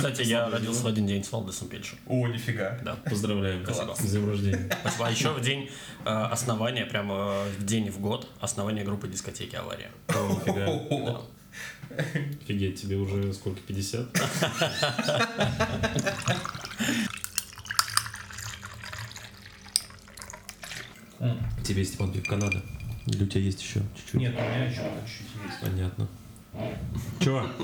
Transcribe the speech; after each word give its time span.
Кстати, 0.00 0.22
я 0.22 0.48
родился 0.48 0.82
в 0.82 0.86
один 0.86 1.06
день 1.06 1.22
с 1.22 1.30
Валдесом 1.30 1.68
Пельшем. 1.68 1.98
О, 2.06 2.26
нифига. 2.26 2.78
Да. 2.82 2.96
Поздравляем. 3.04 3.64
Спасибо. 3.64 3.94
С 3.94 4.10
днем 4.10 4.30
рождения. 4.30 4.70
Спасибо. 4.80 5.06
А 5.06 5.10
еще 5.10 5.32
в 5.34 5.42
день 5.42 5.70
э, 6.06 6.08
основания, 6.08 6.86
прямо 6.86 7.44
в 7.58 7.64
день 7.66 7.90
в 7.90 8.00
год, 8.00 8.26
основания 8.40 8.82
группы 8.82 9.08
дискотеки 9.08 9.56
«Авария». 9.56 9.90
О, 10.08 10.40
нифига. 10.46 11.20
Офигеть, 11.90 12.80
тебе 12.80 12.96
уже 12.96 13.34
сколько, 13.34 13.60
50? 13.60 14.08
Тебе, 21.62 21.84
Степан, 21.84 22.10
пив 22.10 22.26
Канада? 22.26 22.62
Или 23.06 23.24
у 23.24 23.26
тебя 23.26 23.42
есть 23.42 23.60
еще 23.60 23.80
чуть-чуть? 23.96 24.14
Нет, 24.14 24.34
у 24.34 24.40
меня 24.40 24.64
еще 24.64 24.80
чуть-чуть 25.06 25.44
есть. 25.46 25.60
Понятно. 25.60 26.08
Чё? 27.20 27.46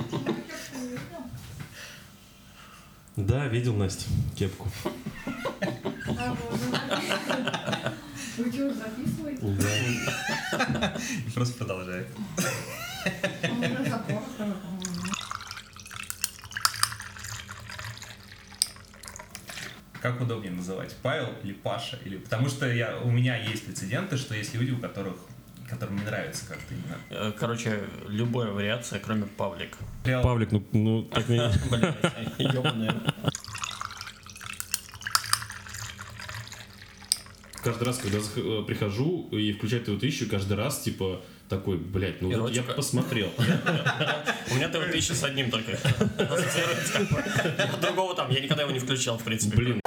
Да, 3.16 3.46
видел, 3.46 3.74
Настя, 3.74 4.04
кепку. 4.36 4.68
Вы 8.36 8.52
что, 8.52 8.74
записываете? 8.74 9.40
Да. 10.52 10.94
И 11.26 11.30
просто 11.30 11.56
продолжает. 11.56 12.08
Как 20.02 20.20
удобнее 20.20 20.52
называть? 20.52 20.94
Павел 21.02 21.32
или 21.42 21.54
Паша? 21.54 21.98
Или... 22.04 22.18
Потому 22.18 22.50
что 22.50 22.70
я, 22.70 22.98
у 22.98 23.10
меня 23.10 23.36
есть 23.36 23.64
прецеденты, 23.64 24.18
что 24.18 24.34
есть 24.34 24.54
люди, 24.54 24.72
у 24.72 24.78
которых 24.78 25.16
которым 25.68 25.96
не 25.96 26.04
нравится 26.04 26.46
как-то 26.46 26.74
именно. 26.74 26.98
Э, 27.10 27.32
Короче, 27.38 27.84
любая 28.08 28.50
вариация, 28.50 29.00
кроме 29.00 29.26
Павлик. 29.26 29.76
Павлик, 30.04 30.52
ну, 30.52 30.64
ну 30.72 31.02
так 31.02 31.28
ёбаная. 32.38 32.94
Каждый 37.62 37.84
раз, 37.84 37.98
когда 37.98 38.18
э, 38.18 38.62
прихожу 38.64 39.28
и 39.32 39.52
включаю 39.52 39.82
эту 39.82 39.98
тысячу, 39.98 40.28
каждый 40.30 40.56
раз, 40.56 40.80
типа, 40.82 41.20
такой, 41.48 41.78
блядь, 41.78 42.22
ну 42.22 42.40
вот 42.40 42.52
я 42.52 42.62
посмотрел. 42.62 43.32
У 44.50 44.54
меня 44.54 44.68
ТВ 44.68 44.90
тысяча 44.92 45.14
с 45.14 45.24
одним 45.24 45.50
только. 45.50 45.72
Я 46.16 47.76
Другого 47.80 48.14
там, 48.14 48.30
я 48.30 48.40
никогда 48.40 48.62
его 48.62 48.72
не 48.72 48.78
включал, 48.78 49.18
в 49.18 49.24
принципе. 49.24 49.56
Блин. 49.56 49.80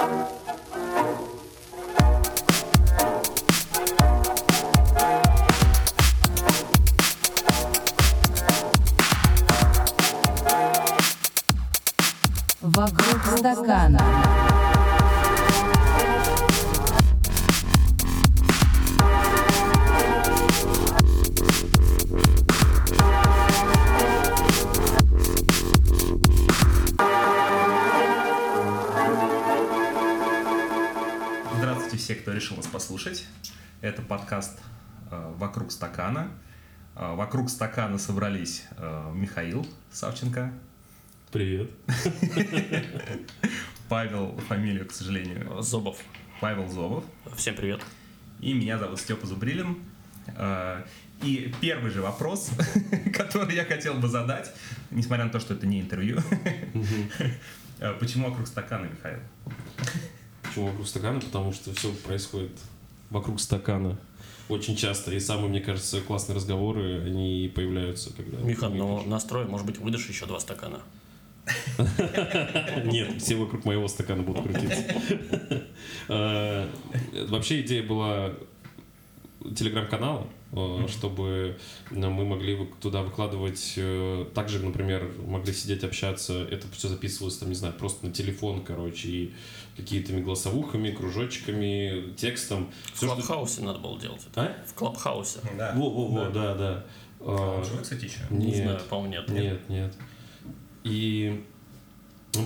Подкаст 34.10 34.58
э, 35.12 35.34
«Вокруг 35.36 35.70
стакана». 35.70 36.32
Э, 36.96 37.14
Вокруг 37.14 37.48
стакана 37.48 37.96
собрались 37.96 38.64
э, 38.76 39.12
Михаил 39.14 39.64
Савченко, 39.92 40.52
Привет. 41.30 41.70
Павел, 43.88 44.36
фамилию, 44.48 44.88
к 44.88 44.90
сожалению, 44.90 45.62
Зобов. 45.62 45.96
Павел 46.40 46.68
Зобов. 46.68 47.04
Всем 47.36 47.54
привет. 47.54 47.82
И 48.40 48.52
меня 48.52 48.78
зовут 48.78 48.98
Степа 48.98 49.28
Зубрилин. 49.28 49.78
И 51.22 51.54
первый 51.60 51.92
же 51.92 52.02
вопрос, 52.02 52.50
который 53.14 53.54
я 53.54 53.64
хотел 53.64 53.94
бы 53.94 54.08
задать, 54.08 54.52
несмотря 54.90 55.26
на 55.26 55.30
то, 55.30 55.38
что 55.38 55.54
это 55.54 55.68
не 55.68 55.80
интервью, 55.80 56.18
почему 58.00 58.30
вокруг 58.30 58.48
стакана, 58.48 58.86
Михаил? 58.86 59.20
Почему 60.42 60.66
вокруг 60.66 60.88
стакана? 60.88 61.20
Потому 61.20 61.52
что 61.52 61.72
все 61.72 61.92
происходит 61.92 62.58
вокруг 63.10 63.40
стакана. 63.40 63.98
Очень 64.50 64.76
часто. 64.76 65.12
И 65.12 65.20
самые, 65.20 65.48
мне 65.48 65.60
кажется, 65.60 66.00
классные 66.00 66.36
разговоры, 66.36 67.02
они 67.04 67.50
появляются, 67.54 68.12
когда... 68.12 68.38
Михан, 68.38 68.76
ну 68.76 69.02
настрой, 69.06 69.46
может 69.46 69.66
быть, 69.66 69.78
выдашь 69.78 70.08
еще 70.08 70.26
два 70.26 70.40
стакана. 70.40 70.80
Нет, 72.84 73.22
все 73.22 73.36
вокруг 73.36 73.64
моего 73.64 73.88
стакана 73.88 74.22
будут 74.22 74.44
крутиться. 74.44 74.84
Э, 76.08 76.66
Вообще 77.28 77.60
идея 77.60 77.84
была 77.84 78.32
телеграм-канала, 79.56 80.26
э, 80.52 80.86
чтобы 80.88 81.56
э, 81.90 81.94
мы 81.94 82.24
могли 82.24 82.58
туда 82.80 83.02
выкладывать, 83.02 83.78
также, 84.34 84.58
например, 84.58 85.08
могли 85.24 85.52
сидеть, 85.52 85.84
общаться, 85.84 86.42
это 86.50 86.66
все 86.72 86.88
записывалось, 86.88 87.38
там, 87.38 87.48
не 87.48 87.54
знаю, 87.54 87.74
просто 87.74 88.06
на 88.06 88.12
телефон, 88.12 88.62
короче, 88.64 89.08
и 89.08 89.34
какими-то 89.80 90.12
голосовухами, 90.20 90.90
кружочками, 90.90 92.12
текстом. 92.16 92.70
В 92.92 92.96
что- 92.96 93.06
Клабхаусе 93.06 93.62
надо 93.62 93.78
было 93.78 93.98
делать 94.00 94.22
это. 94.30 94.42
А? 94.42 94.66
В 94.66 94.74
Клабхаусе. 94.74 95.40
Да. 95.56 95.72
Во-во-во, 95.74 96.30
да, 96.30 96.54
да. 96.54 96.84
А 97.20 97.56
Э, 97.56 97.58
он 97.58 97.64
живой, 97.64 97.82
кстати, 97.82 98.04
еще? 98.06 98.20
Не 98.30 98.46
Нет. 98.46 98.56
знаю, 98.64 98.80
по-моему, 98.88 99.12
нет. 99.14 99.28
Нет, 99.30 99.68
нет. 99.68 99.94
И 100.84 101.44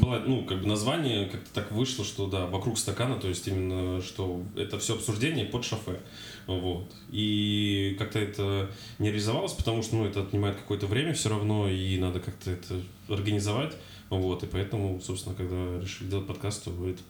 было, 0.00 0.19
ну, 0.27 0.44
как 0.44 0.62
бы 0.62 0.67
название 0.67 1.27
как-то 1.27 1.53
так 1.53 1.71
вышло, 1.71 2.05
что 2.05 2.27
да, 2.27 2.47
вокруг 2.47 2.78
стакана, 2.78 3.17
то 3.17 3.28
есть 3.28 3.47
именно, 3.47 4.00
что 4.00 4.43
это 4.56 4.78
все 4.78 4.94
обсуждение 4.94 5.44
под 5.44 5.65
шофе. 5.65 6.00
Вот. 6.47 6.91
И 7.11 7.94
как-то 7.99 8.19
это 8.19 8.71
не 8.99 9.09
реализовалось, 9.09 9.53
потому 9.53 9.83
что, 9.83 9.97
ну, 9.97 10.06
это 10.06 10.23
отнимает 10.23 10.56
какое-то 10.56 10.87
время 10.87 11.12
все 11.12 11.28
равно, 11.28 11.69
и 11.69 11.99
надо 11.99 12.21
как-то 12.21 12.50
это 12.50 12.81
организовать. 13.09 13.75
Вот. 14.11 14.43
И 14.43 14.47
поэтому, 14.47 15.00
собственно, 15.00 15.34
когда 15.34 15.78
решили 15.81 16.09
делать 16.09 16.27
подкаст, 16.27 16.65
то 16.65 16.71
это 16.89 17.00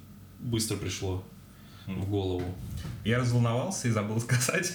быстро 0.44 0.76
пришло 0.76 1.24
в 1.86 2.08
голову. 2.08 2.44
Я 3.04 3.18
разволновался 3.18 3.88
и 3.88 3.90
забыл 3.90 4.18
сказать, 4.20 4.72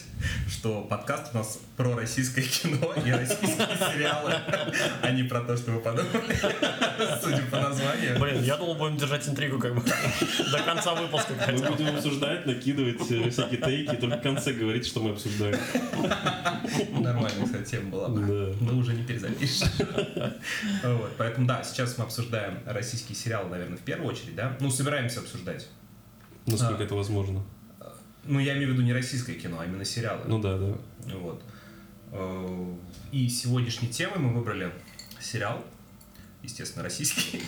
что 0.48 0.82
подкаст 0.82 1.34
у 1.34 1.38
нас 1.38 1.60
про 1.76 1.96
российское 1.96 2.44
кино 2.44 2.94
и 3.04 3.12
российские 3.12 3.68
сериалы, 3.94 4.36
а 5.02 5.12
не 5.12 5.24
про 5.24 5.42
то, 5.42 5.58
что 5.58 5.72
вы 5.72 5.80
подумали, 5.80 6.10
судя 7.24 7.42
по 7.50 7.60
названию. 7.60 8.20
Блин, 8.20 8.44
я 8.44 8.58
думал, 8.58 8.76
будем 8.76 8.98
держать 8.98 9.28
интригу 9.28 9.58
как 9.58 9.74
бы 9.74 9.82
до 10.52 10.60
конца 10.64 10.94
выпуска. 10.94 11.34
Мы 11.52 11.72
будем 11.72 11.96
обсуждать, 11.96 12.46
накидывать 12.46 13.10
э, 13.10 13.30
всякие 13.32 13.62
тейки, 13.62 13.96
только 13.96 14.18
в 14.18 14.22
конце 14.22 14.54
говорить, 14.54 14.86
что 14.86 15.02
мы 15.02 15.12
обсуждаем. 15.12 15.60
Нормальная, 17.02 17.46
кстати, 17.46 17.72
тема 17.72 17.90
была 17.90 18.10
бы. 18.10 18.22
Да. 18.22 18.66
Но 18.66 18.78
уже 18.78 18.94
не 18.94 19.04
перезапишешь. 19.04 19.68
Поэтому, 21.18 21.48
да, 21.48 21.64
сейчас 21.64 21.98
мы 21.98 22.04
обсуждаем 22.04 22.60
российские 22.66 23.16
сериалы, 23.16 23.50
наверное, 23.50 23.78
в 23.78 23.82
первую 23.82 24.10
очередь, 24.10 24.36
да? 24.36 24.56
Ну, 24.60 24.70
собираемся 24.70 25.22
обсуждать. 25.22 25.68
Насколько 26.52 26.84
А. 26.84 26.86
это 26.86 26.96
возможно. 26.96 27.44
Ну, 28.26 28.40
я 28.40 28.54
имею 28.58 28.70
в 28.70 28.74
виду 28.74 28.82
не 28.84 28.94
российское 28.94 29.34
кино, 29.34 29.60
а 29.60 29.66
именно 29.66 29.86
сериалы. 29.86 30.22
Ну 30.28 30.40
да, 30.40 30.58
да. 30.58 30.74
Вот. 31.18 31.42
Э, 32.12 32.76
И 33.12 33.28
сегодняшней 33.30 33.88
темой 33.90 34.20
мы 34.20 34.34
выбрали 34.34 34.72
сериал, 35.20 35.64
естественно, 36.44 36.84
российский, 36.84 37.42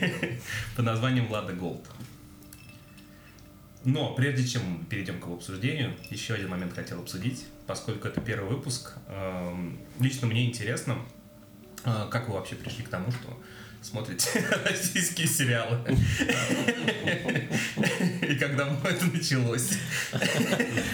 под 0.76 0.84
названием 0.84 1.26
«Влада 1.28 1.52
Голд». 1.52 1.86
Но 3.84 4.12
прежде 4.14 4.46
чем 4.46 4.84
перейдем 4.86 5.20
к 5.20 5.24
его 5.24 5.34
обсуждению, 5.36 5.94
еще 6.10 6.34
один 6.34 6.48
момент 6.48 6.74
хотел 6.74 7.00
обсудить, 7.00 7.46
поскольку 7.66 8.08
это 8.08 8.20
первый 8.20 8.48
выпуск. 8.50 8.94
эм, 9.08 9.78
Лично 10.00 10.26
мне 10.26 10.46
интересно, 10.46 10.98
э, 11.84 12.08
как 12.10 12.28
вы 12.28 12.34
вообще 12.34 12.56
пришли 12.56 12.82
к 12.84 12.88
тому, 12.88 13.10
что 13.12 13.38
смотрите 13.82 14.44
российские 14.64 15.26
сериалы. 15.26 15.78
И 18.22 18.34
когда 18.36 18.68
это 18.84 19.06
началось. 19.06 19.70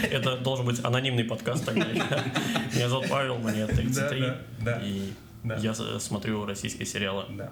Это 0.03 0.37
должен 0.37 0.65
быть 0.65 0.79
анонимный 0.83 1.23
подкаст 1.23 1.65
тогда. 1.65 1.85
Меня 2.73 2.89
зовут 2.89 3.09
Павел, 3.09 3.37
мне 3.39 3.65
33. 3.67 4.21
Да, 4.21 4.41
да, 4.61 4.79
да. 4.79 4.79
И 4.83 5.13
я 5.59 5.73
смотрю 5.73 6.45
российские 6.45 6.85
сериалы. 6.85 7.25
Да. 7.29 7.51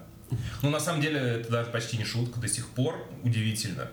Ну, 0.61 0.69
на 0.69 0.79
самом 0.79 1.01
деле, 1.01 1.19
это 1.19 1.51
даже 1.51 1.69
почти 1.71 1.97
не 1.97 2.05
шутка. 2.05 2.39
До 2.39 2.47
сих 2.47 2.67
пор 2.69 3.07
удивительно. 3.23 3.87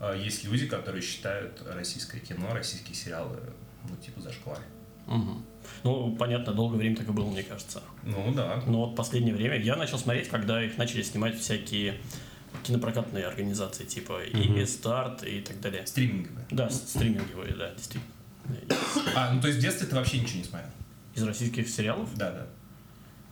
э, 0.00 0.20
Есть 0.22 0.44
люди, 0.44 0.66
которые 0.66 1.02
считают 1.02 1.62
российское 1.66 2.20
кино, 2.20 2.52
российские 2.54 2.94
сериалы, 2.94 3.38
ну, 3.88 3.96
типа, 3.96 4.20
зашквар. 4.20 4.58
Мгм. 5.10 5.44
Ну, 5.84 6.16
понятно, 6.16 6.52
долгое 6.52 6.76
время 6.78 6.96
так 6.96 7.08
и 7.08 7.12
было, 7.12 7.26
мне 7.30 7.42
кажется. 7.42 7.82
Ну, 8.02 8.32
да. 8.34 8.62
Но 8.66 8.86
вот 8.86 8.96
последнее 8.96 9.34
время 9.34 9.60
я 9.60 9.76
начал 9.76 9.98
смотреть, 9.98 10.28
когда 10.28 10.62
их 10.62 10.78
начали 10.78 11.02
снимать 11.02 11.38
всякие 11.38 11.96
кинопрокатные 12.64 13.26
организации, 13.26 13.84
типа 13.84 14.22
и 14.24 14.64
Старт 14.66 15.22
и 15.24 15.40
так 15.40 15.60
далее. 15.60 15.86
Стриминговые. 15.86 16.46
Да, 16.50 16.68
стриминговые, 16.70 17.54
да, 17.54 17.70
действительно. 17.74 18.04
А, 19.14 19.32
ну, 19.32 19.40
то 19.40 19.48
есть 19.48 19.58
в 19.60 19.62
детстве 19.62 19.86
ты 19.86 19.94
вообще 19.94 20.18
ничего 20.18 20.38
не 20.38 20.44
смотрел? 20.44 20.70
Из 21.14 21.22
российских 21.22 21.68
сериалов? 21.68 22.08
Да, 22.16 22.30
да. 22.32 22.46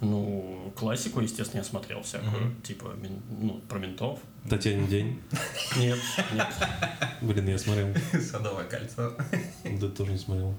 Ну, 0.00 0.72
классику, 0.76 1.20
естественно, 1.20 1.58
я 1.60 1.64
смотрел 1.64 2.02
всякую. 2.02 2.54
Типа, 2.62 2.94
мен- 3.00 3.20
ну, 3.40 3.60
про 3.68 3.78
ментов. 3.80 4.20
Татьянин 4.48 4.86
день. 4.86 5.20
Нет, 5.76 5.98
нет. 6.32 6.46
Блин, 7.20 7.48
я 7.48 7.58
смотрел. 7.58 7.88
Садовое 8.20 8.64
кольцо. 8.64 9.16
Да 9.80 9.88
тоже 9.88 10.12
не 10.12 10.18
смотрел. 10.18 10.54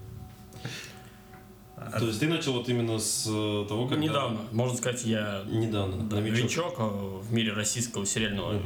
А- 1.79 1.99
То 1.99 2.05
есть 2.07 2.19
ты 2.19 2.27
начал 2.27 2.53
вот 2.53 2.67
именно 2.69 2.99
с 2.99 3.25
э, 3.27 3.65
того, 3.67 3.87
когда... 3.87 4.03
Недавно, 4.03 4.39
можно 4.51 4.77
сказать, 4.77 5.03
я 5.05 5.43
Недавно. 5.47 6.03
да, 6.09 6.17
новичок. 6.17 6.39
новичок 6.39 6.75
э, 6.79 7.19
в 7.29 7.33
мире 7.33 7.53
российского 7.53 8.05
сериального 8.05 8.53
э, 8.53 8.59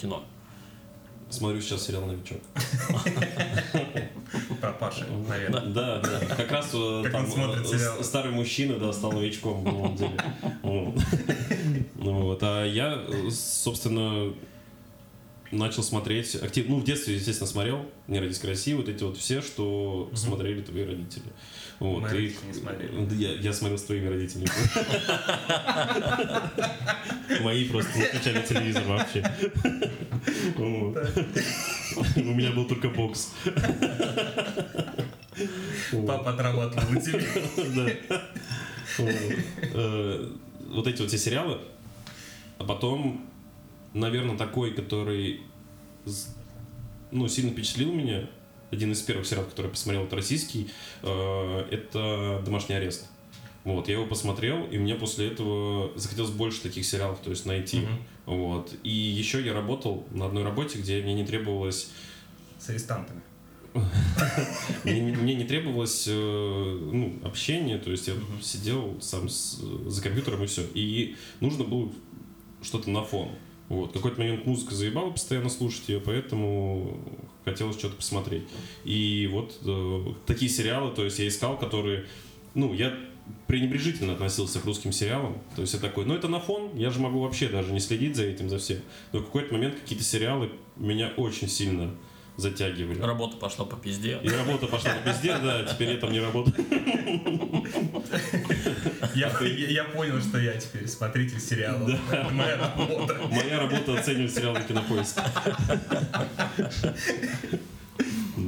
кино. 0.00 0.24
Смотрю 1.28 1.60
сейчас 1.60 1.86
сериал 1.86 2.06
«Новичок». 2.06 2.40
Про 4.60 4.72
Паши, 4.72 5.06
наверное. 5.28 5.60
Да, 5.66 6.00
да. 6.00 6.20
Как 6.34 6.50
раз 6.50 6.70
Как 7.04 7.12
там 7.12 7.26
старый 8.02 8.32
мужчина, 8.32 8.78
да, 8.80 8.92
стал 8.92 9.12
новичком 9.12 9.62
на 9.62 9.70
самом 9.70 9.96
деле. 9.96 10.12
Вот. 10.62 10.94
Ну 11.94 12.22
вот. 12.22 12.42
А 12.42 12.64
я, 12.64 13.00
собственно, 13.30 14.34
начал 15.52 15.82
смотреть 15.82 16.34
активно. 16.34 16.76
Ну, 16.76 16.80
в 16.80 16.84
детстве, 16.84 17.14
естественно, 17.14 17.46
смотрел 17.46 17.86
«Не 18.08 18.18
родись 18.20 18.38
красиво», 18.38 18.78
вот 18.78 18.88
эти 18.88 19.02
вот 19.04 19.16
все, 19.16 19.40
что 19.40 20.10
смотрели 20.14 20.62
твои 20.62 20.84
родители. 20.84 21.24
Вот. 21.80 22.02
Мои 22.02 22.26
и- 22.28 22.36
не 22.46 22.52
смотрели. 22.52 23.14
Я, 23.14 23.32
я 23.36 23.52
смотрел 23.52 23.78
с 23.78 23.82
твоими 23.84 24.08
родителями. 24.08 24.48
Мои 27.42 27.68
просто 27.68 27.98
не 27.98 28.04
включали 28.04 28.42
телевизор 28.46 28.82
вообще. 28.84 29.24
У 32.16 32.34
меня 32.34 32.52
был 32.52 32.66
только 32.66 32.88
бокс. 32.90 33.32
Папа 36.06 36.30
отрабатывал 36.34 36.96
у 36.96 37.00
тебя. 37.00 37.96
Вот. 38.98 39.14
Э, 39.74 40.30
Вот 40.68 40.86
эти 40.86 41.00
вот 41.00 41.08
все 41.08 41.18
сериалы. 41.18 41.58
А 42.58 42.64
потом, 42.64 43.26
наверное, 43.94 44.36
такой, 44.36 44.72
который 44.74 45.40
ну, 47.10 47.26
сильно 47.28 47.50
впечатлил 47.52 47.92
меня, 47.92 48.28
один 48.70 48.92
из 48.92 49.00
первых 49.02 49.26
сериалов, 49.26 49.50
который 49.50 49.66
я 49.66 49.70
посмотрел, 49.72 50.04
это 50.04 50.16
российский, 50.16 50.70
э, 51.02 51.66
это 51.70 52.42
«Домашний 52.44 52.74
арест». 52.74 53.06
Вот, 53.64 53.88
я 53.88 53.94
его 53.94 54.06
посмотрел, 54.06 54.64
и 54.66 54.78
мне 54.78 54.94
после 54.94 55.28
этого 55.28 55.90
захотелось 55.98 56.30
больше 56.30 56.62
таких 56.62 56.86
сериалов, 56.86 57.18
то 57.20 57.30
есть 57.30 57.44
найти. 57.44 57.80
Мгм. 57.80 57.98
Вот. 58.26 58.74
И 58.82 58.90
еще 58.90 59.44
я 59.44 59.52
работал 59.52 60.06
на 60.12 60.26
одной 60.26 60.44
работе, 60.44 60.78
где 60.78 61.02
мне 61.02 61.14
не 61.14 61.26
требовалось 61.26 61.90
С 62.58 62.70
арестантами. 62.70 63.20
мне, 64.84 65.34
не- 65.34 65.44
требовалось 65.44 66.06
э, 66.08 66.12
ну, 66.12 67.20
общение, 67.22 67.78
то 67.78 67.90
есть 67.90 68.08
я 68.08 68.14
сидел 68.42 68.96
сам 69.00 69.28
за 69.28 70.02
компьютером 70.02 70.42
и 70.42 70.46
все. 70.46 70.64
И 70.74 71.16
нужно 71.40 71.64
было 71.64 71.92
что-то 72.62 72.90
на 72.90 73.02
фон. 73.02 73.30
Вот. 73.70 73.92
Какой-то 73.92 74.18
момент 74.18 74.46
музыка 74.46 74.74
заебала 74.74 75.10
постоянно 75.10 75.48
слушать 75.48 75.88
ее, 75.88 76.00
поэтому 76.00 76.98
хотелось 77.44 77.78
что-то 77.78 77.94
посмотреть. 77.94 78.42
И 78.84 79.30
вот 79.32 79.56
э, 79.64 80.06
такие 80.26 80.50
сериалы, 80.50 80.92
то 80.92 81.04
есть 81.04 81.20
я 81.20 81.28
искал, 81.28 81.56
которые... 81.56 82.04
Ну, 82.54 82.74
я 82.74 82.92
пренебрежительно 83.46 84.14
относился 84.14 84.58
к 84.58 84.64
русским 84.64 84.90
сериалам. 84.90 85.38
То 85.54 85.62
есть 85.62 85.72
я 85.72 85.78
такой, 85.78 86.04
ну 86.04 86.14
это 86.14 86.26
на 86.26 86.40
фон, 86.40 86.76
я 86.76 86.90
же 86.90 86.98
могу 86.98 87.20
вообще 87.20 87.48
даже 87.48 87.72
не 87.72 87.78
следить 87.78 88.16
за 88.16 88.24
этим, 88.24 88.48
за 88.48 88.58
всем. 88.58 88.78
Но 89.12 89.20
в 89.20 89.26
какой-то 89.26 89.54
момент 89.54 89.76
какие-то 89.76 90.04
сериалы 90.04 90.50
меня 90.74 91.12
очень 91.16 91.48
сильно 91.48 91.94
затягивали. 92.36 93.00
Работа 93.00 93.36
пошла 93.36 93.64
по 93.64 93.76
пизде. 93.76 94.18
И 94.24 94.28
работа 94.28 94.66
пошла 94.66 94.94
по 94.94 95.10
пизде, 95.10 95.38
да, 95.38 95.62
теперь 95.62 95.90
я 95.90 95.96
там 95.98 96.10
не 96.10 96.18
работаю. 96.18 96.56
Я, 99.14 99.28
я, 99.40 99.68
я 99.68 99.84
понял, 99.84 100.20
что 100.20 100.38
я 100.38 100.56
теперь 100.56 100.86
смотритель 100.88 101.40
сериала. 101.40 101.88
Это 102.10 102.30
моя 102.30 102.56
работа. 102.56 103.14
Моя 103.30 103.58
работа 103.60 103.98
оценивать 103.98 104.34
сериал 104.34 104.54
на 104.54 104.62
кинопоиске. 104.62 105.20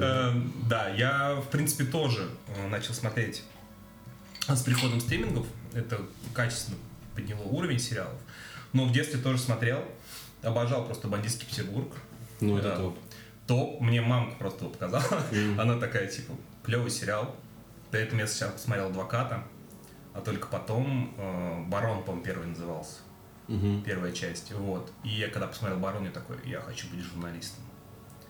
Эм, 0.00 0.52
Да, 0.68 0.88
я, 0.90 1.34
в 1.36 1.48
принципе, 1.50 1.84
тоже 1.84 2.28
э, 2.56 2.68
начал 2.68 2.94
смотреть 2.94 3.42
с 4.48 4.62
приходом 4.62 5.00
стримингов. 5.00 5.46
Это 5.74 6.00
качественно 6.34 6.78
подняло 7.14 7.42
уровень 7.42 7.78
сериалов. 7.78 8.18
Но 8.72 8.86
в 8.86 8.92
детстве 8.92 9.20
тоже 9.20 9.38
смотрел. 9.38 9.84
Обожал 10.42 10.84
просто 10.84 11.08
«Бандитский 11.08 11.46
Петербург». 11.46 11.92
Ну, 12.40 12.58
Да. 12.60 12.68
это 12.70 12.76
топ. 12.78 12.98
Топ. 13.46 13.80
Мне 13.80 14.00
мамка 14.00 14.36
просто 14.36 14.64
показала. 14.66 15.22
Она 15.58 15.78
такая, 15.78 16.06
типа, 16.08 16.32
клевый 16.64 16.90
сериал. 16.90 17.36
До 17.92 17.98
этого 17.98 18.18
я 18.20 18.26
сначала 18.26 18.52
посмотрел 18.52 18.86
«Адвоката», 18.86 19.44
а 20.14 20.20
только 20.20 20.48
потом 20.48 21.14
э, 21.16 21.64
«Барон», 21.68 22.02
по-моему, 22.02 22.24
первый 22.24 22.48
назывался. 22.48 22.98
Мгм. 23.48 23.82
Первая 23.82 24.12
часть. 24.12 24.52
Вот. 24.52 24.92
И 25.04 25.08
я 25.08 25.28
когда 25.28 25.46
посмотрел 25.46 25.78
«Барон», 25.78 26.04
я 26.04 26.10
такой, 26.10 26.36
я 26.44 26.60
хочу 26.60 26.86
быть 26.88 27.00
журналистом. 27.00 27.64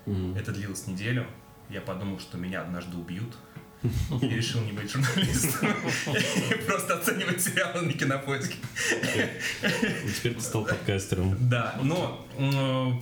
Мгм. 0.07 0.37
Это 0.37 0.53
длилось 0.53 0.87
неделю. 0.87 1.27
Я 1.69 1.81
подумал, 1.81 2.19
что 2.19 2.39
меня 2.39 2.63
однажды 2.63 2.97
убьют. 2.97 3.35
И 4.23 4.29
решил 4.29 4.61
не 4.61 4.73
быть 4.73 4.91
журналистом. 4.91 5.69
Просто 6.67 6.99
оценивать 6.99 7.43
сериалы 7.43 7.83
на 7.83 7.93
кинопоиске. 7.93 8.55
Теперь 10.17 10.35
ты 10.35 10.41
стал 10.41 10.65
подкастером. 10.65 11.37
Да, 11.49 11.79
но 11.83 12.25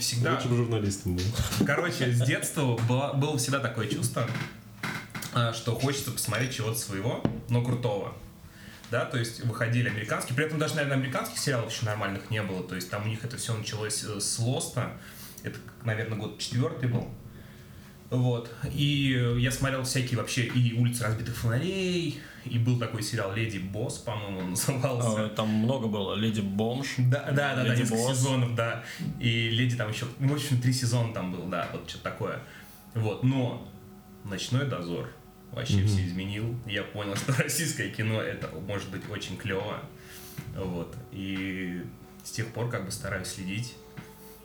всегда... 0.01 0.35
Лучше 0.35 0.49
бы 0.49 0.57
журналистом 0.57 1.17
был. 1.17 1.25
Короче, 1.67 2.11
с 2.11 2.23
детства 2.23 2.79
было, 2.79 3.37
всегда 3.37 3.61
такое 3.61 3.89
чувство, 3.89 4.27
а, 5.35 5.53
что 5.53 5.75
хочется 5.75 6.13
посмотреть 6.13 6.55
чего-то 6.55 6.79
своего, 6.79 7.23
но 7.51 7.63
крутого. 7.63 8.15
Да, 8.91 9.05
то 9.05 9.19
есть 9.19 9.45
выходили 9.45 9.89
американские, 9.89 10.35
при 10.35 10.47
этом 10.47 10.59
даже, 10.59 10.75
наверное, 10.75 10.97
американских 10.97 11.39
сериалов 11.39 11.73
еще 11.73 11.87
нормальных 11.87 12.31
не 12.31 12.43
было, 12.43 12.63
то 12.63 12.75
есть 12.75 12.91
там 12.91 13.05
у 13.05 13.09
них 13.09 13.25
это 13.25 13.37
все 13.37 13.55
началось 13.57 14.03
э, 14.05 14.19
с 14.21 14.39
Лоста, 14.39 14.93
это, 15.43 15.59
наверное, 15.85 16.19
год 16.19 16.39
четвертый 16.39 16.89
был, 16.89 17.09
вот, 18.11 18.53
и 18.73 19.37
я 19.39 19.53
смотрел 19.53 19.85
всякие 19.85 20.19
вообще 20.19 20.45
и 20.47 20.75
«Улицы 20.75 21.05
разбитых 21.05 21.37
фонарей», 21.37 22.21
и 22.45 22.59
был 22.59 22.79
такой 22.79 23.03
сериал 23.03 23.33
«Леди 23.35 23.59
Босс», 23.59 23.99
по-моему, 23.99 24.41
он 24.41 24.51
назывался. 24.51 25.27
А, 25.27 25.29
Там 25.29 25.49
много 25.49 25.87
было. 25.87 26.15
Леди 26.15 26.41
Бомж. 26.41 26.95
Да, 26.99 27.27
да, 27.31 27.55
да, 27.55 27.57
да, 27.57 27.65
Леди 27.65 27.83
несколько 27.83 27.99
Босс. 27.99 28.17
сезонов, 28.19 28.55
да. 28.55 28.83
И 29.21 29.51
Леди 29.51 29.77
там 29.77 29.91
еще, 29.91 30.07
ну, 30.19 30.29
в 30.29 30.35
общем, 30.35 30.61
три 30.61 30.73
сезона 30.73 31.13
там 31.13 31.33
был, 31.33 31.45
да, 31.49 31.69
вот 31.73 31.89
что-то 31.89 32.05
такое. 32.05 32.41
Вот, 32.95 33.23
но 33.23 33.69
Ночной 34.25 34.67
дозор 34.67 35.11
вообще 35.53 35.85
все 35.87 36.07
изменил. 36.07 36.55
Я 36.67 36.83
понял, 36.83 37.17
что 37.17 37.33
российское 37.35 37.91
кино 37.91 38.21
это 38.21 38.49
может 38.67 38.89
быть 38.91 39.03
очень 39.11 39.37
клево. 39.37 39.81
Вот. 40.57 40.95
И 41.13 41.83
с 42.25 42.31
тех 42.31 42.49
пор 42.53 42.69
как 42.71 42.85
бы 42.87 42.91
стараюсь 42.91 43.29
следить 43.29 43.75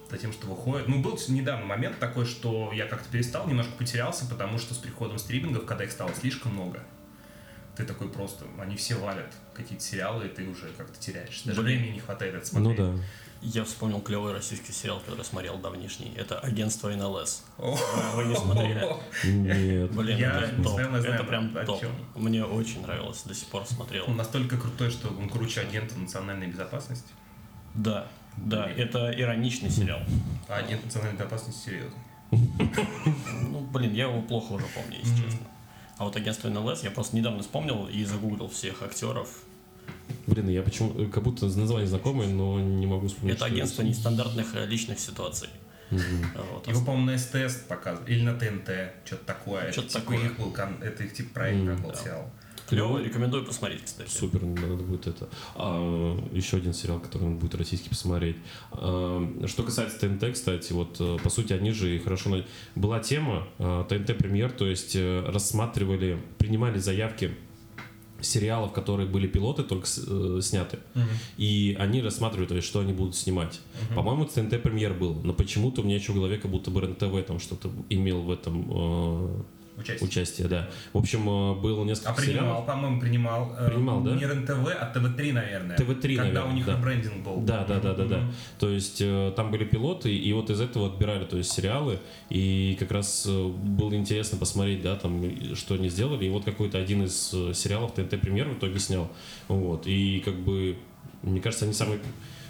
за 0.09 0.17
тем, 0.17 0.31
что 0.31 0.47
выходит. 0.47 0.87
Ну, 0.87 1.01
был 1.01 1.19
недавно 1.29 1.65
момент 1.65 1.99
такой, 1.99 2.25
что 2.25 2.71
я 2.73 2.85
как-то 2.85 3.09
перестал, 3.09 3.47
немножко 3.47 3.71
потерялся, 3.77 4.25
потому 4.27 4.57
что 4.59 4.73
с 4.73 4.77
приходом 4.77 5.17
стримингов, 5.17 5.65
когда 5.65 5.83
их 5.83 5.91
стало 5.91 6.13
слишком 6.13 6.53
много, 6.53 6.79
ты 7.75 7.83
такой 7.83 8.09
просто, 8.09 8.45
они 8.59 8.75
все 8.77 8.95
валят 8.95 9.33
какие-то 9.53 9.83
сериалы, 9.83 10.27
и 10.27 10.29
ты 10.29 10.47
уже 10.47 10.67
как-то 10.77 10.97
теряешься. 10.99 11.47
Даже 11.47 11.61
Блин. 11.61 11.77
времени 11.79 11.93
не 11.95 11.99
хватает 11.99 12.35
это 12.35 12.45
Ну 12.55 12.73
смотреть. 12.73 12.77
да. 12.77 13.03
Я 13.41 13.63
вспомнил 13.63 14.01
клевый 14.01 14.33
российский 14.33 14.71
сериал, 14.71 14.99
который 15.05 15.23
смотрел 15.23 15.57
давнишний. 15.57 16.11
Это 16.17 16.39
агентство 16.39 16.89
НЛС. 16.89 17.43
О, 17.59 17.77
Вы 18.15 18.25
не 18.25 18.35
смотрели? 18.35 18.83
Нет. 19.23 19.91
Блин, 19.91 20.17
Я 20.17 20.39
это 20.41 20.55
не 20.55 20.63
топ. 20.63 20.73
знаю, 20.73 20.89
знаю, 21.01 21.15
Это 21.15 21.23
прям 21.23 21.53
топ. 21.65 21.79
чем. 21.79 21.91
Мне 22.15 22.43
очень 22.43 22.81
нравилось, 22.81 23.21
до 23.23 23.35
сих 23.35 23.47
пор 23.49 23.65
смотрел. 23.67 24.05
Он 24.07 24.17
настолько 24.17 24.57
крутой, 24.57 24.89
что 24.89 25.09
он 25.09 25.29
круче 25.29 25.61
агента 25.61 25.97
национальной 25.99 26.47
безопасности. 26.47 27.09
Да, 27.75 28.07
да, 28.37 28.67
это 28.69 29.11
ироничный 29.15 29.69
сериал. 29.69 29.99
А 30.49 30.55
агент 30.57 30.83
национальной 30.85 31.17
безопасности 31.17 31.65
серьезно. 31.69 31.97
Ну, 32.31 33.61
блин, 33.71 33.93
я 33.93 34.05
его 34.05 34.21
плохо 34.23 34.53
уже 34.53 34.65
помню, 34.73 34.97
если 35.03 35.23
честно. 35.23 35.45
А 35.97 36.03
вот 36.05 36.15
агентство 36.15 36.49
НЛС 36.49 36.83
я 36.83 36.91
просто 36.91 37.15
недавно 37.15 37.41
вспомнил 37.41 37.87
и 37.87 38.03
загуглил 38.05 38.49
всех 38.49 38.81
актеров. 38.81 39.29
Блин, 40.27 40.49
я 40.49 40.63
почему 40.63 41.09
как 41.09 41.23
будто 41.23 41.45
название 41.45 41.87
знакомое, 41.87 42.27
но 42.27 42.59
не 42.59 42.87
могу 42.87 43.07
вспомнить. 43.07 43.35
Это 43.35 43.45
агентство 43.45 43.83
нестандартных 43.83 44.55
э, 44.55 44.65
личных 44.65 44.99
ситуаций. 44.99 45.49
Вот. 45.91 46.67
Его, 46.67 46.83
по-моему, 46.83 47.11
на 47.11 47.17
СТС 47.17 47.55
показывали. 47.67 48.11
Или 48.11 48.23
на 48.23 48.33
ТНТ. 48.33 48.69
Что-то 49.05 49.25
такое. 49.25 49.71
Что-то 49.71 49.87
это, 49.87 49.99
типа 49.99 50.11
такое. 50.11 50.25
их 50.25 50.39
был 50.39 50.55
это 50.81 51.03
их 51.03 51.13
типа 51.13 51.33
проект 51.33 51.57
Мгм. 51.61 51.81
был 51.81 51.91
Да. 51.91 51.95
сериал. 51.95 52.31
Клево, 52.67 52.97
рекомендую 52.97 53.45
посмотреть, 53.45 53.83
кстати. 53.83 54.09
Супер, 54.09 54.41
надо 54.41 54.81
будет 54.81 55.05
это. 55.05 55.29
А, 55.53 56.17
еще 56.31 56.57
один 56.57 56.73
сериал, 56.73 56.99
который 56.99 57.23
надо 57.27 57.39
будет 57.39 57.53
российский 57.53 57.89
посмотреть. 57.89 58.37
А, 58.71 59.45
что 59.45 59.61
касается 59.61 59.99
ТНТ, 59.99 60.33
кстати, 60.33 60.73
вот 60.73 60.97
э, 60.99 61.17
по 61.21 61.29
сути 61.29 61.53
они 61.53 61.71
же 61.71 61.95
и 61.95 61.99
хорошо... 61.99 62.43
Была 62.73 62.99
тема 62.99 63.47
э, 63.59 63.85
ТНТ 63.87 64.17
премьер, 64.17 64.51
то 64.51 64.65
есть 64.65 64.95
э, 64.95 65.23
рассматривали, 65.27 66.19
принимали 66.39 66.79
заявки 66.79 67.35
сериалов, 68.25 68.71
которые 68.71 69.07
были 69.07 69.27
пилоты, 69.27 69.63
только 69.63 69.87
э, 70.07 70.39
сняты. 70.41 70.79
И 71.37 71.75
они 71.79 72.01
рассматривают, 72.01 72.63
что 72.63 72.79
они 72.79 72.93
будут 72.93 73.15
снимать. 73.15 73.59
По-моему, 73.95 74.25
ТНТ 74.25 74.61
премьер 74.61 74.93
был, 74.93 75.15
но 75.23 75.33
почему-то 75.33 75.81
у 75.81 75.83
меня 75.83 75.95
еще 75.95 76.11
в 76.11 76.15
голове 76.15 76.37
как 76.37 76.51
будто 76.51 76.71
бы 76.71 76.81
РНТВ 76.81 77.25
там 77.27 77.39
что-то 77.39 77.69
имел 77.89 78.21
в 78.21 78.31
этом 78.31 78.65
э, 78.69 79.43
Участие. 79.77 80.07
Участие, 80.07 80.47
да. 80.47 80.69
В 80.93 80.97
общем, 80.97 81.27
э, 81.29 81.55
было 81.59 81.83
несколько 81.83 82.11
А 82.11 82.13
принимал, 82.13 82.43
сериалов. 82.43 82.65
по-моему, 82.65 82.99
принимал. 83.01 83.55
э, 83.57 83.69
Принимал, 83.69 84.01
да? 84.01 84.15
Не 84.15 84.21
РЕН-ТВ, 84.23 84.67
а 84.79 84.91
ТВ-3, 84.93 85.33
наверное. 85.33 85.77
ТВ-3, 85.77 86.15
Когда 86.15 86.23
наверное, 86.23 86.43
у 86.45 86.51
них 86.53 86.65
да. 86.65 86.77
ребрендинг 86.77 87.23
был. 87.25 87.41
Да, 87.41 87.65
да, 87.65 87.79
да, 87.79 87.93
да, 87.93 88.05
да. 88.05 88.31
То 88.57 88.69
есть 88.69 89.01
э, 89.01 89.33
там 89.35 89.51
были 89.51 89.65
пилоты, 89.65 90.15
и 90.15 90.31
вот 90.33 90.49
из 90.49 90.61
этого 90.61 90.87
отбирали, 90.87 91.25
то 91.25 91.37
есть 91.37 91.51
сериалы, 91.51 91.99
и 92.29 92.77
как 92.79 92.91
раз 92.91 93.27
было 93.27 93.93
интересно 93.95 94.37
посмотреть, 94.37 94.81
да, 94.81 94.95
там, 94.95 95.21
что 95.55 95.75
они 95.75 95.89
сделали, 95.89 96.25
и 96.25 96.29
вот 96.29 96.45
какой-то 96.45 96.77
один 96.77 97.03
из 97.03 97.29
сериалов 97.53 97.93
ТНТ 97.93 98.19
Премьер 98.21 98.47
в 98.47 98.57
итоге 98.57 98.79
снял, 98.79 99.09
вот, 99.49 99.87
и 99.87 100.19
как 100.23 100.35
бы, 100.39 100.77
мне 101.21 101.41
кажется, 101.41 101.65
они 101.65 101.73
самые, 101.73 101.99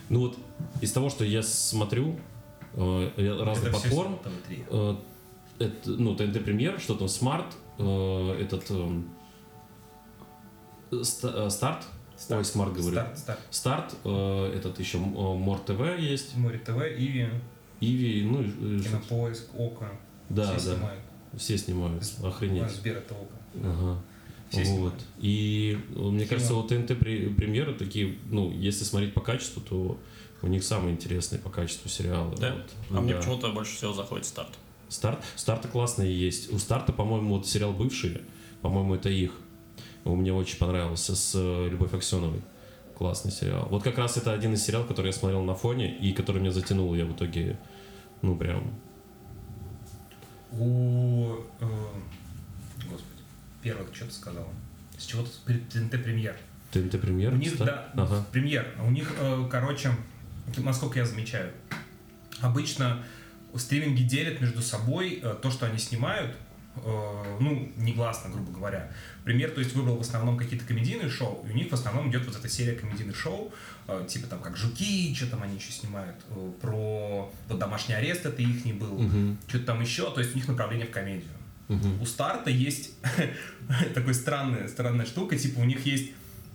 ну 0.10 0.20
вот, 0.20 0.38
из 0.82 0.91
того, 0.91 1.10
что 1.10 1.25
я 1.25 1.41
смотрю, 1.41 2.20
разных 2.75 3.63
Это 3.63 3.72
платформ, 3.72 4.20
ТВ-3. 4.24 4.98
Это, 5.59 5.89
ну, 5.91 6.15
ТНТ 6.15 6.43
Премьер, 6.43 6.79
что 6.79 6.95
там, 6.95 7.07
Смарт, 7.07 7.45
э, 7.77 8.38
этот, 8.41 8.69
эм, 8.71 9.09
ста- 11.03 11.33
э, 11.45 11.50
Старт, 11.50 11.85
ой, 12.29 12.45
Смарт 12.45 12.74
говорю, 12.74 12.91
Старт, 12.91 13.17
старт. 13.17 13.39
Старт, 13.51 13.95
э, 14.03 14.53
этот 14.57 14.79
еще 14.79 14.97
More 14.97 15.59
TV 15.59 15.97
есть, 16.00 16.35
Море 16.38 16.59
ТВ, 16.59 16.77
Иви, 16.97 17.29
Иви, 17.81 18.24
ну, 18.25 18.41
и- 18.41 18.77
и- 18.77 18.81
Кинопоиск, 18.81 19.47
Okko. 19.57 19.89
да, 20.29 20.57
все 20.57 20.69
да, 20.71 20.75
снимают. 20.75 21.01
все 21.38 21.57
снимают, 21.57 22.03
охренеть. 22.24 22.71
Сбер 22.71 22.97
это 22.97 23.13
Okko. 23.13 23.33
Ага. 23.63 24.01
Все 24.50 24.59
вот. 24.59 24.67
снимают. 24.67 25.03
И 25.19 25.77
э, 25.95 26.00
мне 26.00 26.19
Кино. 26.19 26.29
кажется, 26.29 26.53
вот 26.53 26.67
ТНТ 26.69 26.91
пре- 26.91 27.33
премьеры 27.33 27.74
такие, 27.74 28.17
ну, 28.29 28.51
если 28.51 28.83
смотреть 28.83 29.13
по 29.13 29.21
качеству, 29.21 29.62
то 29.62 29.97
у 30.41 30.47
них 30.47 30.63
самые 30.63 30.93
интересные 30.93 31.39
по 31.39 31.50
качеству 31.50 31.89
сериалы. 31.89 32.35
Да? 32.38 32.53
вот. 32.53 32.97
А 32.97 33.01
мне 33.01 33.13
Да. 33.13 33.19
почему-то 33.19 33.51
больше 33.51 33.75
всего 33.75 33.93
заходит 33.93 34.25
старт. 34.25 34.53
Старт, 34.89 35.23
старты 35.35 35.67
классные 35.67 36.17
есть. 36.17 36.51
У 36.51 36.57
старта, 36.59 36.93
по-моему, 36.93 37.35
вот 37.37 37.47
сериал 37.47 37.73
бывший, 37.73 38.21
по-моему, 38.61 38.95
это 38.95 39.09
их. 39.09 39.31
Мне 40.03 40.31
очень 40.33 40.57
понравился 40.59 41.15
с 41.15 41.33
э, 41.35 41.67
Любовь 41.69 41.93
Аксеновой. 41.93 42.41
Классный 42.95 43.31
сериал. 43.31 43.67
Вот 43.69 43.83
как 43.83 43.97
раз 43.97 44.15
это 44.17 44.31
один 44.31 44.53
из 44.53 44.63
сериалов, 44.63 44.87
который 44.87 45.07
я 45.07 45.13
смотрел 45.13 45.43
на 45.43 45.55
фоне 45.55 45.97
и 45.97 46.13
который 46.13 46.39
меня 46.41 46.51
затянул. 46.51 46.93
Я 46.95 47.05
в 47.05 47.11
итоге, 47.13 47.59
ну, 48.21 48.37
прям 48.37 48.73
У... 50.51 51.33
э, 51.59 51.65
Господи. 52.89 53.21
Первый, 53.61 53.85
что 53.93 54.05
ты 54.05 54.11
сказал? 54.11 54.47
С 54.97 55.05
чего 55.05 55.23
ты 55.45 55.53
ТНТ 55.71 55.91
премьер? 56.03 56.37
ТНТ 56.71 57.01
премьер. 57.01 57.33
У 57.33 57.37
них, 57.37 57.57
да, 57.57 57.89
Ага. 57.95 58.25
премьер. 58.31 58.65
У 58.81 58.89
них, 58.91 59.13
э, 59.19 59.47
короче, 59.51 59.91
насколько 60.57 60.99
я 60.99 61.05
замечаю, 61.05 61.51
обычно 62.41 63.03
стриминги 63.59 64.03
делят 64.03 64.41
между 64.41 64.62
собой 64.62 65.19
э, 65.21 65.35
то, 65.41 65.50
что 65.51 65.65
они 65.65 65.77
снимают, 65.79 66.35
э, 66.77 67.38
ну, 67.39 67.71
негласно, 67.77 68.29
грубо 68.29 68.51
говоря. 68.51 68.91
Премьер, 69.24 69.51
то 69.51 69.59
есть, 69.59 69.74
выбрал 69.74 69.97
в 69.97 70.01
основном 70.01 70.38
какие-то 70.38 70.65
комедийные 70.65 71.09
шоу, 71.09 71.45
и 71.47 71.51
у 71.51 71.55
них 71.55 71.69
в 71.69 71.74
основном 71.74 72.09
идет 72.09 72.25
вот 72.25 72.35
эта 72.35 72.50
серия 72.50 72.74
комедийных 72.74 73.15
шоу, 73.15 73.53
э, 73.88 74.05
типа 74.07 74.27
там 74.27 74.39
как 74.39 74.55
«Жуки», 74.57 75.13
что 75.15 75.27
там 75.27 75.43
они 75.43 75.57
еще 75.57 75.71
снимают, 75.71 76.15
про 76.62 77.31
вот 77.47 77.59
«Домашний 77.59 77.95
арест» 77.95 78.25
это 78.25 78.41
их 78.41 78.65
не 78.65 78.74
был, 78.74 79.00
Мгм. 79.00 79.38
что-то 79.47 79.65
там 79.65 79.81
еще, 79.81 80.12
то 80.12 80.19
есть 80.19 80.33
у 80.33 80.38
них 80.38 80.47
направление 80.47 80.88
в 80.88 80.91
комедию. 80.91 81.29
Мгм. 81.67 82.01
У 82.01 82.05
старта 82.05 82.50
есть 82.51 82.91
такой 83.95 84.13
странная, 84.13 84.67
странная 84.67 85.05
штука, 85.05 85.35
типа 85.38 85.59
у 85.59 85.63
них 85.65 85.85
есть 85.85 86.12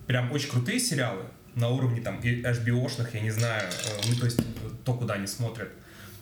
прям 0.07 0.31
очень 0.31 0.49
крутые 0.49 0.79
сериалы 0.79 1.23
на 1.55 1.67
уровне 1.67 1.99
там 1.99 2.19
HBO-шных, 2.19 3.09
я 3.13 3.19
не 3.19 3.31
знаю, 3.31 3.69
ну 4.07 4.15
то 4.15 4.25
есть 4.25 4.39
то, 4.85 4.93
куда 4.93 5.15
они 5.15 5.27
смотрят. 5.27 5.69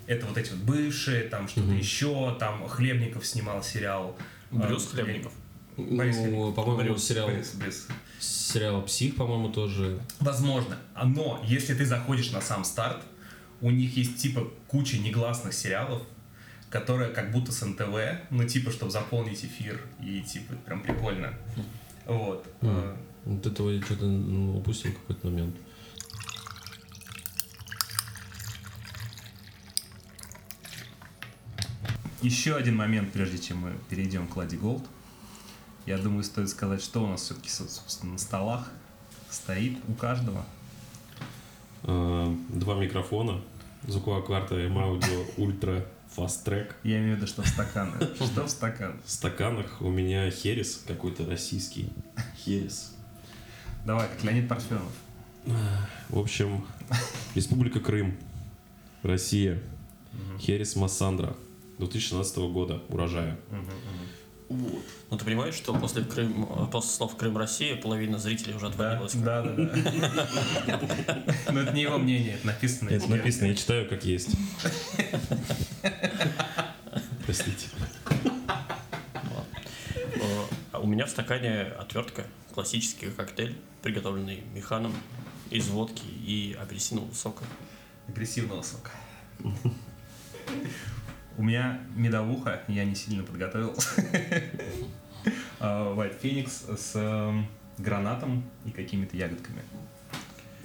Это 0.10 0.26
вот 0.26 0.38
эти 0.40 0.50
вот 0.50 0.60
бывшие, 0.62 1.22
там 1.26 1.48
что-то 1.48 1.68
Мгм. 1.68 1.78
еще, 1.78 2.36
там 2.40 2.68
Хлебников 2.68 3.28
снимал 3.28 3.62
сериал. 3.62 4.18
Брюс 4.50 4.88
Э, 4.88 4.96
Хлебников. 4.96 5.32
Борис 5.78 6.18
Ну, 6.18 6.52
по-моему, 6.52 6.82
Брюс, 6.82 7.04
сериал, 7.04 7.28
Борис, 7.28 7.52
Борис. 7.54 7.88
сериал 8.20 8.82
«Псих», 8.82 9.16
по-моему, 9.16 9.50
тоже. 9.50 10.00
Возможно. 10.20 10.76
А, 10.96 11.06
Но 11.06 11.40
если 11.46 11.76
ты 11.76 11.86
заходишь 11.86 12.32
на 12.32 12.42
сам 12.42 12.64
старт, 12.64 13.04
у 13.62 13.70
них 13.70 13.96
есть 13.98 14.18
типа 14.18 14.48
куча 14.68 14.98
негласных 14.98 15.54
сериалов, 15.54 16.02
которые 16.72 17.12
как 17.12 17.32
будто 17.32 17.52
с 17.52 17.62
НТВ, 17.64 17.96
ну 18.32 18.44
типа, 18.46 18.72
чтобы 18.72 18.92
заполнить 18.92 19.46
эфир, 19.46 19.80
и 20.04 20.22
типа 20.22 20.56
прям 20.66 20.82
прикольно. 20.82 21.34
Вот. 22.08 22.48
Мгм. 22.62 22.80
Э, 22.80 22.96
Вот 23.26 23.46
этого 23.46 23.70
я 23.70 23.80
что-то 23.84 24.06
ну, 24.06 24.58
упустил 24.58 24.92
какой-то 24.94 25.28
момент. 25.28 25.56
Еще 32.22 32.56
один 32.56 32.76
момент, 32.76 33.14
прежде 33.14 33.38
чем 33.38 33.60
мы 33.60 33.74
перейдем 33.90 34.28
к 34.28 34.36
Лади 34.36 34.58
Голд. 34.58 34.84
Я 35.86 35.98
думаю, 35.98 36.24
стоит 36.24 36.50
сказать, 36.50 36.82
что 36.84 37.04
у 37.04 37.08
нас 37.08 37.22
все-таки, 37.22 37.50
собственно, 37.50 38.14
на 38.14 38.18
столах 38.18 38.70
стоит 39.30 39.78
у 39.88 39.94
каждого. 39.94 40.46
Э, 41.84 42.36
Два 42.50 42.76
микрофона. 42.76 43.42
Звуковая 43.88 44.22
карта 44.22 44.56
M-Audio 44.56 45.36
Ultra 45.38 45.88
Fast 46.16 46.44
Track. 46.46 46.74
Я 46.84 47.00
имею 47.00 47.14
в 47.14 47.18
виду, 47.20 47.28
что 47.28 47.42
в 47.42 47.48
стаканы. 47.48 47.94
Что 48.16 48.44
в 48.46 48.50
стакан? 48.50 49.00
В 49.06 49.10
стаканах 49.10 49.82
у 49.82 49.90
меня 49.90 50.30
херес 50.30 50.84
какой-то 50.86 51.26
российский. 51.26 51.90
Херес. 52.38 52.94
Давай, 53.86 54.10
как 54.10 54.22
Леонид 54.26 54.50
Парфенов. 54.50 54.92
В 56.10 56.20
общем, 56.20 56.66
Республика 57.34 57.80
Крым, 57.80 58.18
Россия, 59.04 59.62
Херес 60.40 60.76
Массандра, 60.76 61.36
2016 61.80 62.38
года 62.38 62.82
урожая. 62.90 63.40
Ну 64.50 65.18
ты 65.18 65.26
понимаешь, 65.26 65.54
что 65.54 65.74
после, 65.74 66.04
Крым, 66.04 66.46
после 66.72 66.90
слов 66.90 67.16
Крым 67.16 67.38
Россия 67.38 67.76
половина 67.76 68.18
зрителей 68.18 68.56
уже 68.56 68.68
отвалилась. 68.68 69.14
да, 69.14 69.44
да. 69.44 69.52
да. 69.56 71.28
Но 71.52 71.62
это 71.62 71.72
не 71.72 71.84
его 71.84 71.98
мнение, 71.98 72.34
это 72.36 72.48
написано. 72.48 72.90
на 72.90 72.96
Это 72.96 73.08
написано, 73.10 73.48
я 73.48 73.56
читаю 73.56 73.88
как 73.88 74.04
есть. 74.06 74.36
Простите. 77.26 77.68
А 80.72 80.80
У 80.80 80.88
меня 80.88 81.06
в 81.06 81.10
стакане 81.10 81.62
отвертка, 81.62 82.26
классический 82.54 83.12
коктейль, 83.12 83.56
приготовленный 83.84 84.44
механом 84.54 84.94
из 85.52 85.68
водки 85.68 86.06
и 86.06 86.58
апельсинового 86.60 87.14
сока. 87.14 87.44
Агрессивного 88.08 88.64
сока. 88.64 88.92
У 91.40 91.42
меня 91.42 91.80
медовуха, 91.96 92.64
я 92.68 92.84
не 92.84 92.96
сильно 92.96 93.24
подготовился. 93.24 94.04
А, 95.62 95.94
White 95.94 96.22
Phoenix 96.22 96.78
с 96.78 96.96
эм, 96.96 97.46
гранатом 97.78 98.44
и 98.66 98.72
какими-то 98.72 99.18
ягодками. 99.18 99.62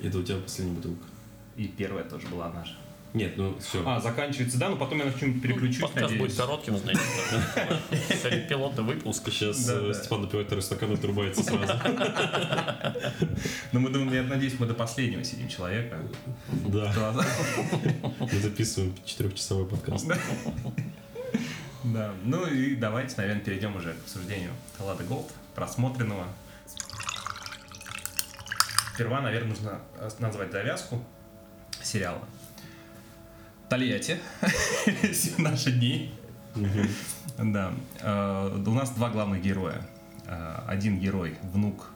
Это 0.01 0.19
у 0.19 0.23
тебя 0.23 0.39
последняя 0.39 0.75
бутылка. 0.75 1.05
И 1.57 1.67
первая 1.67 2.05
тоже 2.05 2.29
была 2.29 2.53
наша. 2.53 2.77
Нет, 3.15 3.37
ну 3.37 3.57
все. 3.61 3.81
А, 3.87 4.01
заканчивается, 4.01 4.59
да, 4.59 4.69
но 4.69 4.77
потом 4.77 4.99
я 4.99 5.05
на 5.05 5.13
чем-нибудь 5.13 5.41
переключусь, 5.41 5.83
Подкаст 5.83 6.03
надеюсь. 6.03 6.21
будет 6.21 6.37
коротким, 6.37 6.77
знаете. 6.77 8.47
пилотный 8.49 8.83
выпуск. 8.83 9.23
Сейчас 9.31 9.65
Да, 9.67 9.75
э. 9.91 9.95
Степан 9.95 10.23
допивает 10.23 10.49
второй 10.49 10.63
стакан 10.63 10.91
и 10.91 10.95
отрубается 10.95 11.45
сразу. 11.45 11.75
Но 13.71 13.79
мы 13.79 13.91
думаем, 13.91 14.13
я 14.13 14.23
надеюсь, 14.25 14.59
мы 14.59 14.67
до 14.67 14.75
последнего 14.75 15.23
сидим 15.23 15.49
человека. 15.49 15.97
Да. 16.67 16.93
Мы 18.19 18.41
записываем 18.41 18.93
четырехчасовой 19.05 19.67
подкаст. 19.69 20.09
Да. 21.85 22.13
Ну 22.25 22.47
и 22.49 22.75
давайте, 22.75 23.15
наверное, 23.19 23.45
перейдем 23.45 23.77
уже 23.77 23.93
к 23.93 23.99
обсуждению 23.99 24.51
Лады 24.81 25.05
Голд, 25.05 25.31
просмотренного. 25.55 26.27
Сперва, 28.95 29.21
наверное, 29.21 29.51
нужно 29.51 29.81
э, 29.99 30.09
назвать 30.19 30.51
завязку 30.51 31.05
сериала. 31.83 32.27
Тольятти. 33.69 34.19
Наши 35.39 35.73
дни. 35.73 36.13
Да. 37.39 37.73
Э, 38.01 38.63
У 38.67 38.71
нас 38.75 38.91
два 38.91 39.11
главных 39.11 39.43
героя. 39.43 39.83
Э, 40.27 40.63
Один 40.67 40.99
герой, 40.99 41.37
внук 41.43 41.91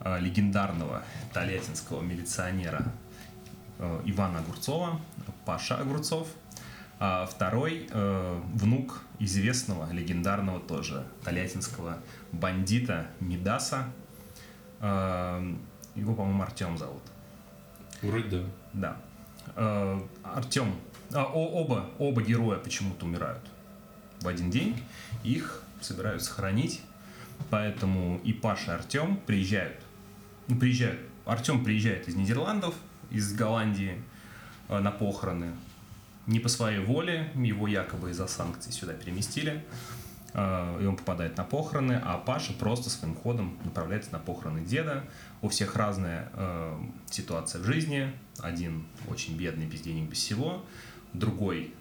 э, 0.00 0.18
легендарного 0.20 1.02
тольяттинского 1.32 2.02
милиционера 2.02 2.84
Ивана 4.04 4.40
Огурцова, 4.40 5.00
Паша 5.44 5.76
Огурцов. 5.76 6.26
А 7.00 7.26
второй 7.26 7.88
внук 8.54 9.04
известного, 9.20 9.88
легендарного 9.92 10.58
тоже 10.58 11.06
тольяттинского 11.22 11.98
бандита 12.32 13.06
Мидаса. 13.20 13.84
Его, 14.80 16.14
по-моему, 16.16 16.42
Артем 16.42 16.76
зовут. 16.76 17.02
Вроде 18.02 18.42
да. 18.72 18.96
Да. 19.54 20.00
Артем. 20.24 20.74
А, 21.12 21.24
о- 21.24 21.48
оба, 21.62 21.86
оба 21.98 22.22
героя 22.22 22.58
почему-то 22.58 23.06
умирают 23.06 23.42
в 24.20 24.28
один 24.28 24.50
день. 24.50 24.76
Их 25.24 25.62
собираются 25.80 26.30
хоронить. 26.32 26.80
Поэтому 27.50 28.20
и 28.24 28.32
Паша, 28.32 28.72
и 28.72 28.74
Артем 28.74 29.16
приезжают. 29.26 29.76
Ну, 30.48 30.56
приезжают. 30.58 31.00
Артем 31.24 31.62
приезжает 31.64 32.08
из 32.08 32.16
Нидерландов, 32.16 32.74
из 33.10 33.32
Голландии 33.32 34.02
э, 34.68 34.78
на 34.80 34.90
похороны. 34.90 35.52
Не 36.26 36.40
по 36.40 36.48
своей 36.48 36.80
воле, 36.80 37.30
его 37.34 37.68
якобы 37.68 38.10
из-за 38.10 38.26
санкций 38.26 38.72
сюда 38.72 38.92
переместили. 38.94 39.64
э, 40.34 40.78
и 40.82 40.86
он 40.86 40.96
попадает 40.96 41.36
на 41.36 41.44
похороны, 41.44 42.00
а 42.04 42.18
Паша 42.18 42.52
просто 42.54 42.90
своим 42.90 43.14
ходом 43.14 43.56
направляется 43.64 44.10
на 44.12 44.18
похороны 44.18 44.62
деда. 44.64 45.04
У 45.40 45.48
всех 45.48 45.76
разная 45.76 46.30
э, 46.34 46.76
ситуация 47.08 47.60
в 47.60 47.64
жизни. 47.64 48.12
Один 48.40 48.84
очень 49.08 49.36
бедный, 49.36 49.66
без 49.66 49.80
денег, 49.80 50.10
без 50.10 50.18
всего. 50.18 50.64
Другой, 51.12 51.72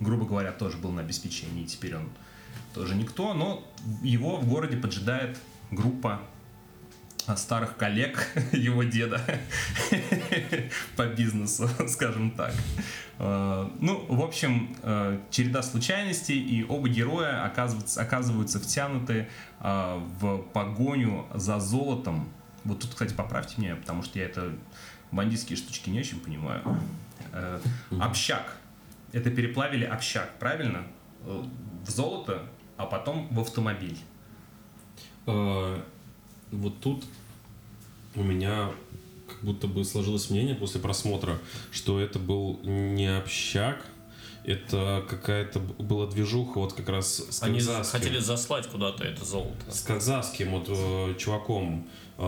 грубо 0.00 0.26
говоря, 0.26 0.52
тоже 0.52 0.76
был 0.76 0.90
на 0.92 1.00
обеспечении, 1.00 1.64
и 1.64 1.66
теперь 1.66 1.96
он 1.96 2.08
тоже 2.74 2.94
никто, 2.94 3.34
но 3.34 3.64
его 4.02 4.36
в 4.36 4.48
городе 4.48 4.76
поджидает 4.76 5.38
группа 5.70 6.20
старых 7.36 7.76
коллег 7.76 8.28
его 8.52 8.82
деда 8.82 9.20
по 10.96 11.06
бизнесу, 11.06 11.68
скажем 11.88 12.30
так. 12.32 12.52
Э, 13.18 13.68
Ну, 13.80 14.04
в 14.08 14.22
общем, 14.22 14.76
э, 14.82 15.20
череда 15.30 15.62
случайностей, 15.62 16.38
и 16.38 16.64
оба 16.64 16.88
героя 16.88 17.44
оказываются, 17.44 18.02
оказываются 18.02 18.60
втянуты 18.60 19.28
э, 19.60 20.00
в 20.20 20.38
погоню 20.52 21.26
за 21.34 21.60
золотом. 21.60 22.28
Вот 22.64 22.80
тут, 22.80 22.90
кстати, 22.90 23.14
поправьте 23.14 23.54
меня, 23.58 23.76
потому 23.76 24.02
что 24.02 24.18
я 24.18 24.26
это 24.26 24.52
бандитские 25.10 25.56
штучки 25.56 25.90
не 25.90 26.00
очень 26.00 26.18
понимаю. 26.18 26.62
Общак. 28.00 28.56
Это 29.14 29.30
переплавили 29.30 29.84
общак, 29.84 30.38
правильно? 30.38 30.84
Э, 31.24 31.42
В 31.86 31.90
золото, 31.90 32.42
а 32.76 32.86
потом 32.86 33.28
в 33.30 33.40
автомобиль. 33.40 33.96
Э, 35.26 35.80
Вот 36.50 36.80
тут 36.80 37.04
у 38.14 38.22
меня 38.22 38.70
как 39.28 39.40
будто 39.42 39.66
бы 39.66 39.84
сложилось 39.84 40.30
мнение 40.30 40.54
после 40.54 40.80
просмотра, 40.80 41.38
что 41.72 41.98
это 42.00 42.18
был 42.18 42.60
не 42.62 43.06
общак, 43.06 43.84
это 44.44 45.02
какая-то 45.08 45.58
была 45.60 46.06
движуха 46.06 46.58
вот 46.58 46.74
как 46.74 46.88
раз 46.90 47.16
с 47.30 47.42
Они 47.42 47.58
казахским, 47.58 47.98
хотели 48.00 48.18
заслать 48.18 48.66
куда-то 48.68 49.02
это 49.04 49.24
золото. 49.24 49.70
с 49.72 49.80
казахским 49.82 50.50
вот 50.50 50.66
э, 50.68 51.14
чуваком 51.18 51.88
э, 52.18 52.22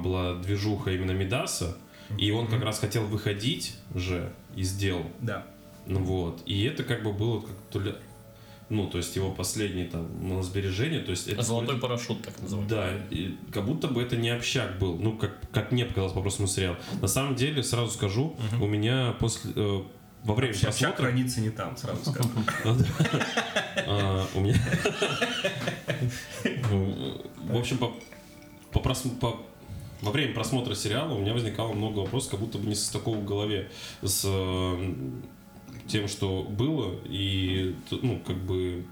была 0.00 0.34
движуха 0.42 0.90
именно 0.92 1.12
Мидаса, 1.12 1.76
и 2.18 2.30
он 2.30 2.46
как 2.48 2.62
раз 2.62 2.78
хотел 2.80 3.04
выходить 3.06 3.76
же 3.94 4.30
из 4.54 4.74
дел, 4.76 5.06
Да. 5.20 5.46
Ну 5.86 6.00
вот, 6.02 6.42
и 6.46 6.64
это 6.64 6.82
как 6.84 7.02
бы 7.02 7.12
было 7.12 7.40
как 7.40 7.56
то 7.70 7.80
ли, 7.80 7.94
ну 8.68 8.86
то 8.88 8.98
есть 8.98 9.14
его 9.16 9.30
последнее 9.30 9.86
там 9.86 10.08
ну, 10.20 10.42
сбережение, 10.42 11.00
то 11.00 11.10
есть 11.10 11.28
это 11.28 11.42
Золотой 11.42 11.78
парашют, 11.78 12.22
так 12.22 12.40
называемый. 12.40 12.70
да, 12.70 12.90
и 13.10 13.36
как 13.52 13.66
будто 13.66 13.88
бы 13.88 14.02
это 14.02 14.16
не 14.16 14.30
общак 14.30 14.78
был, 14.78 14.96
ну, 14.96 15.16
как, 15.16 15.38
как 15.52 15.72
мне 15.72 15.84
показалось 15.84 16.14
по 16.14 16.22
прошлому 16.22 16.48
сериалу. 16.48 16.76
На 17.00 17.08
самом 17.08 17.34
деле, 17.34 17.62
сразу 17.62 17.90
скажу, 17.90 18.36
у 18.60 18.66
меня 18.66 19.14
после... 19.18 19.52
э, 19.54 19.82
во 20.24 20.34
время 20.34 20.52
Общак 20.52 20.70
просмотра... 20.70 21.02
хранится 21.02 21.40
не 21.42 21.50
там, 21.50 21.76
сразу 21.76 22.10
скажу. 22.10 22.30
а, 23.86 24.26
у 24.34 24.40
меня... 24.40 24.54
В 27.44 27.56
общем, 27.58 27.78
по, 27.78 27.92
по 28.72 28.78
прос- 28.78 29.18
по- 29.18 29.42
во 30.00 30.10
время 30.10 30.34
просмотра 30.34 30.74
сериала 30.74 31.14
у 31.14 31.20
меня 31.20 31.32
возникало 31.34 31.72
много 31.72 32.00
вопросов, 32.00 32.32
как 32.32 32.40
будто 32.40 32.58
бы 32.58 32.66
не 32.66 32.74
состыковок 32.74 33.20
в 33.20 33.24
голове 33.24 33.70
с 34.02 34.22
э, 34.24 34.92
тем, 35.86 36.08
что 36.08 36.42
было, 36.42 36.94
и, 37.06 37.74
ну, 37.90 38.20
как 38.26 38.36
бы... 38.36 38.84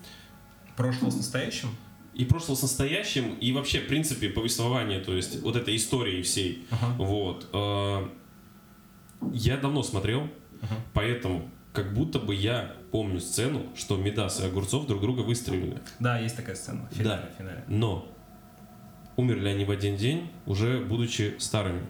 Прошлое 0.76 1.10
с 1.10 1.16
настоящим? 1.16 1.68
и 2.14 2.26
прошлое 2.26 2.56
с 2.56 2.62
настоящим, 2.62 3.34
и 3.40 3.52
вообще, 3.52 3.80
в 3.80 3.86
принципе, 3.88 4.28
повествование, 4.28 5.00
то 5.00 5.14
есть 5.14 5.40
вот 5.42 5.56
этой 5.56 5.76
истории 5.76 6.20
всей. 6.22 6.66
Вот. 6.98 7.48
Э, 7.54 8.06
Я 9.32 9.56
давно 9.56 9.82
смотрел, 9.82 10.28
поэтому 10.92 11.48
как 11.72 11.94
будто 11.94 12.18
бы 12.18 12.34
я 12.34 12.76
помню 12.90 13.18
сцену, 13.18 13.62
что 13.74 13.96
Медас 13.96 14.40
и 14.40 14.44
Огурцов 14.44 14.86
друг 14.86 15.00
друга 15.00 15.20
выстрелили. 15.20 15.78
Да, 16.00 16.18
есть 16.18 16.36
такая 16.36 16.54
сцена. 16.54 16.86
в 16.92 16.94
финале, 16.94 17.22
Да. 17.22 17.30
в 17.34 17.38
финале. 17.38 17.64
Но 17.68 18.06
умерли 19.16 19.48
они 19.48 19.64
в 19.64 19.70
один 19.70 19.96
день, 19.96 20.30
уже 20.44 20.80
будучи 20.80 21.36
старыми. 21.38 21.80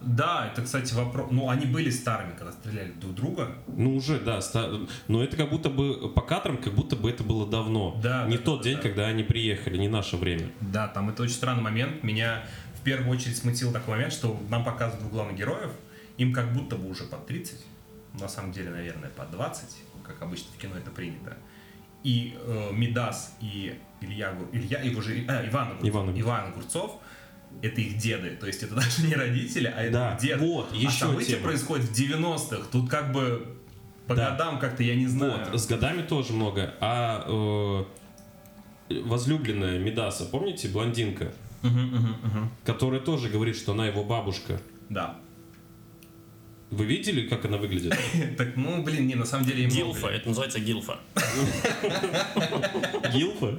Да, 0.00 0.50
это, 0.50 0.62
кстати, 0.62 0.94
вопрос. 0.94 1.28
Ну, 1.30 1.50
они 1.50 1.66
были 1.66 1.90
старыми, 1.90 2.32
когда 2.36 2.52
стреляли 2.52 2.92
друг 2.92 3.14
друга. 3.14 3.52
Ну, 3.66 3.96
уже, 3.96 4.18
да. 4.18 4.40
ста- 4.40 4.70
Но 5.08 5.22
это 5.22 5.36
как 5.36 5.50
будто 5.50 5.68
бы 5.68 6.08
по 6.10 6.22
кадрам, 6.22 6.56
как 6.56 6.72
будто 6.72 6.96
бы 6.96 7.10
это 7.10 7.22
было 7.22 7.46
давно. 7.46 7.98
Да, 8.02 8.26
не 8.26 8.38
да, 8.38 8.42
тот 8.42 8.58
да, 8.60 8.64
день, 8.64 8.76
да. 8.76 8.82
когда 8.82 9.06
они 9.06 9.22
приехали, 9.22 9.76
не 9.76 9.88
наше 9.88 10.16
время. 10.16 10.50
Да, 10.60 10.88
там 10.88 11.10
это 11.10 11.22
очень 11.22 11.34
странный 11.34 11.62
момент. 11.62 12.02
Меня 12.02 12.46
в 12.80 12.82
первую 12.82 13.10
очередь 13.10 13.36
смутил 13.36 13.72
такой 13.72 13.94
момент, 13.94 14.12
что 14.12 14.40
нам 14.48 14.64
показывают 14.64 15.00
двух 15.00 15.12
главных 15.12 15.36
героев. 15.36 15.70
Им 16.16 16.32
как 16.32 16.52
будто 16.52 16.76
бы 16.76 16.88
уже 16.88 17.04
под 17.04 17.26
30. 17.26 17.58
На 18.18 18.28
самом 18.28 18.52
деле, 18.52 18.70
наверное, 18.70 19.10
под 19.10 19.30
20, 19.30 19.76
как 20.02 20.22
обычно 20.22 20.46
в 20.56 20.60
кино 20.60 20.76
это 20.76 20.90
принято. 20.90 21.36
И 22.02 22.36
э, 22.40 22.70
Мидас 22.72 23.36
и 23.42 23.78
Илья, 24.00 24.34
Илья 24.52 24.80
его 24.80 25.02
же, 25.02 25.24
а, 25.28 25.46
Иван, 25.46 25.76
Иван. 25.82 26.18
Иван 26.18 26.48
Огурцов, 26.48 26.96
это 27.62 27.80
их 27.80 27.98
деды. 27.98 28.36
То 28.40 28.46
есть 28.46 28.62
это 28.62 28.74
даже 28.82 29.06
не 29.06 29.14
родители, 29.14 29.66
а 29.74 29.82
это 29.82 29.92
Да, 29.92 30.14
их 30.14 30.20
деды. 30.20 30.44
вот, 30.44 30.70
а 30.72 30.76
еще 30.76 30.90
события 30.90 31.32
тема. 31.34 31.42
происходят 31.44 31.86
в 31.86 31.92
90-х. 31.92 32.68
Тут 32.72 32.88
как 32.90 33.12
бы 33.12 33.56
по 34.06 34.14
Да. 34.14 34.30
годам 34.30 34.58
как-то 34.58 34.82
я 34.82 34.94
не 34.96 35.06
знаю. 35.06 35.46
Вот, 35.50 35.60
с 35.60 35.66
годами 35.66 36.02
тоже 36.02 36.32
много. 36.32 36.74
А 36.80 37.24
э, 37.28 37.84
возлюбленная 39.02 39.78
Медаса, 39.78 40.24
помните, 40.24 40.68
блондинка, 40.68 41.32
Мгм, 41.62 41.80
мгм, 41.86 42.16
мгм. 42.22 42.50
которая 42.64 43.00
тоже 43.00 43.28
говорит, 43.28 43.56
что 43.56 43.72
она 43.72 43.86
его 43.86 44.02
бабушка. 44.02 44.60
Да. 44.88 45.16
Вы 46.70 46.84
видели, 46.86 47.28
как 47.28 47.44
она 47.44 47.56
выглядит? 47.58 47.94
Так, 48.38 48.56
ну, 48.56 48.82
блин, 48.82 49.06
не, 49.06 49.14
на 49.16 49.24
самом 49.26 49.44
деле... 49.44 49.66
Гилфа, 49.66 50.06
это 50.08 50.28
называется 50.28 50.58
гилфа. 50.60 50.98
Гилфа? 53.12 53.56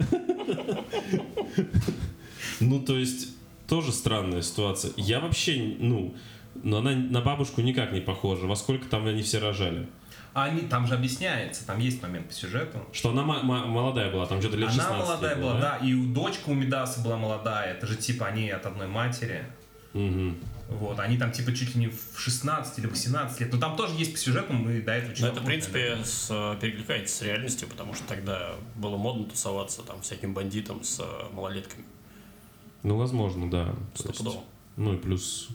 Ну, 2.59 2.79
то 2.81 2.97
есть, 2.97 3.29
тоже 3.71 3.93
странная 3.93 4.41
ситуация. 4.41 4.91
Я 4.97 5.21
вообще, 5.21 5.75
ну, 5.79 6.13
но 6.61 6.79
она 6.79 6.91
на 6.91 7.21
бабушку 7.21 7.61
никак 7.61 7.93
не 7.93 8.01
похожа. 8.01 8.45
Во 8.45 8.57
сколько 8.57 8.85
там 8.89 9.07
они 9.07 9.21
все 9.21 9.39
рожали? 9.39 9.87
А 10.33 10.43
они, 10.43 10.63
там 10.63 10.87
же 10.87 10.95
объясняется, 10.95 11.65
там 11.65 11.79
есть 11.79 12.01
момент 12.01 12.27
по 12.27 12.33
сюжету. 12.33 12.79
Что 12.91 13.11
она 13.11 13.23
молодая 13.23 14.11
была, 14.11 14.25
там 14.25 14.39
где-то 14.39 14.57
лет 14.57 14.67
Она 14.67 14.77
16 14.77 15.07
молодая 15.07 15.35
ей 15.35 15.41
была, 15.41 15.53
было, 15.53 15.61
да, 15.61 15.77
и 15.77 15.93
у 15.93 16.13
дочка 16.13 16.49
у 16.49 16.53
Медаса 16.53 16.99
была 16.99 17.15
молодая. 17.15 17.73
Это 17.73 17.87
же 17.87 17.95
типа 17.95 18.25
они 18.25 18.49
от 18.49 18.65
одной 18.65 18.87
матери. 18.87 19.45
Мгм. 19.93 20.37
Вот, 20.67 20.99
они 20.99 21.17
там 21.17 21.31
типа 21.31 21.53
чуть 21.53 21.73
ли 21.73 21.79
не 21.79 21.87
в 21.87 22.19
16 22.19 22.77
или 22.77 22.87
18 22.87 23.39
лет. 23.39 23.53
Но 23.53 23.57
там 23.57 23.77
тоже 23.77 23.93
есть 23.95 24.11
по 24.11 24.17
сюжету, 24.17 24.51
мы 24.51 24.81
до 24.81 24.91
этого 24.91 25.13
чуть 25.13 25.21
Но 25.21 25.31
это, 25.31 25.39
в 25.39 25.45
принципе, 25.45 25.97
с, 26.03 26.27
э, 26.29 26.57
перекликается 26.59 27.15
с 27.15 27.21
реальностью, 27.21 27.69
потому 27.69 27.93
что 27.93 28.03
тогда 28.05 28.55
было 28.75 28.97
модно 28.97 29.23
тусоваться 29.23 29.81
там 29.81 30.01
всяким 30.01 30.33
бандитам 30.33 30.83
с 30.83 30.99
э, 30.99 31.33
малолетками. 31.33 31.85
Ну, 32.83 32.97
возможно, 32.97 33.49
да. 33.49 33.75
Стопудово. 33.93 34.43
ну 34.75 34.93
и 34.93 34.97
плюс 34.97 35.49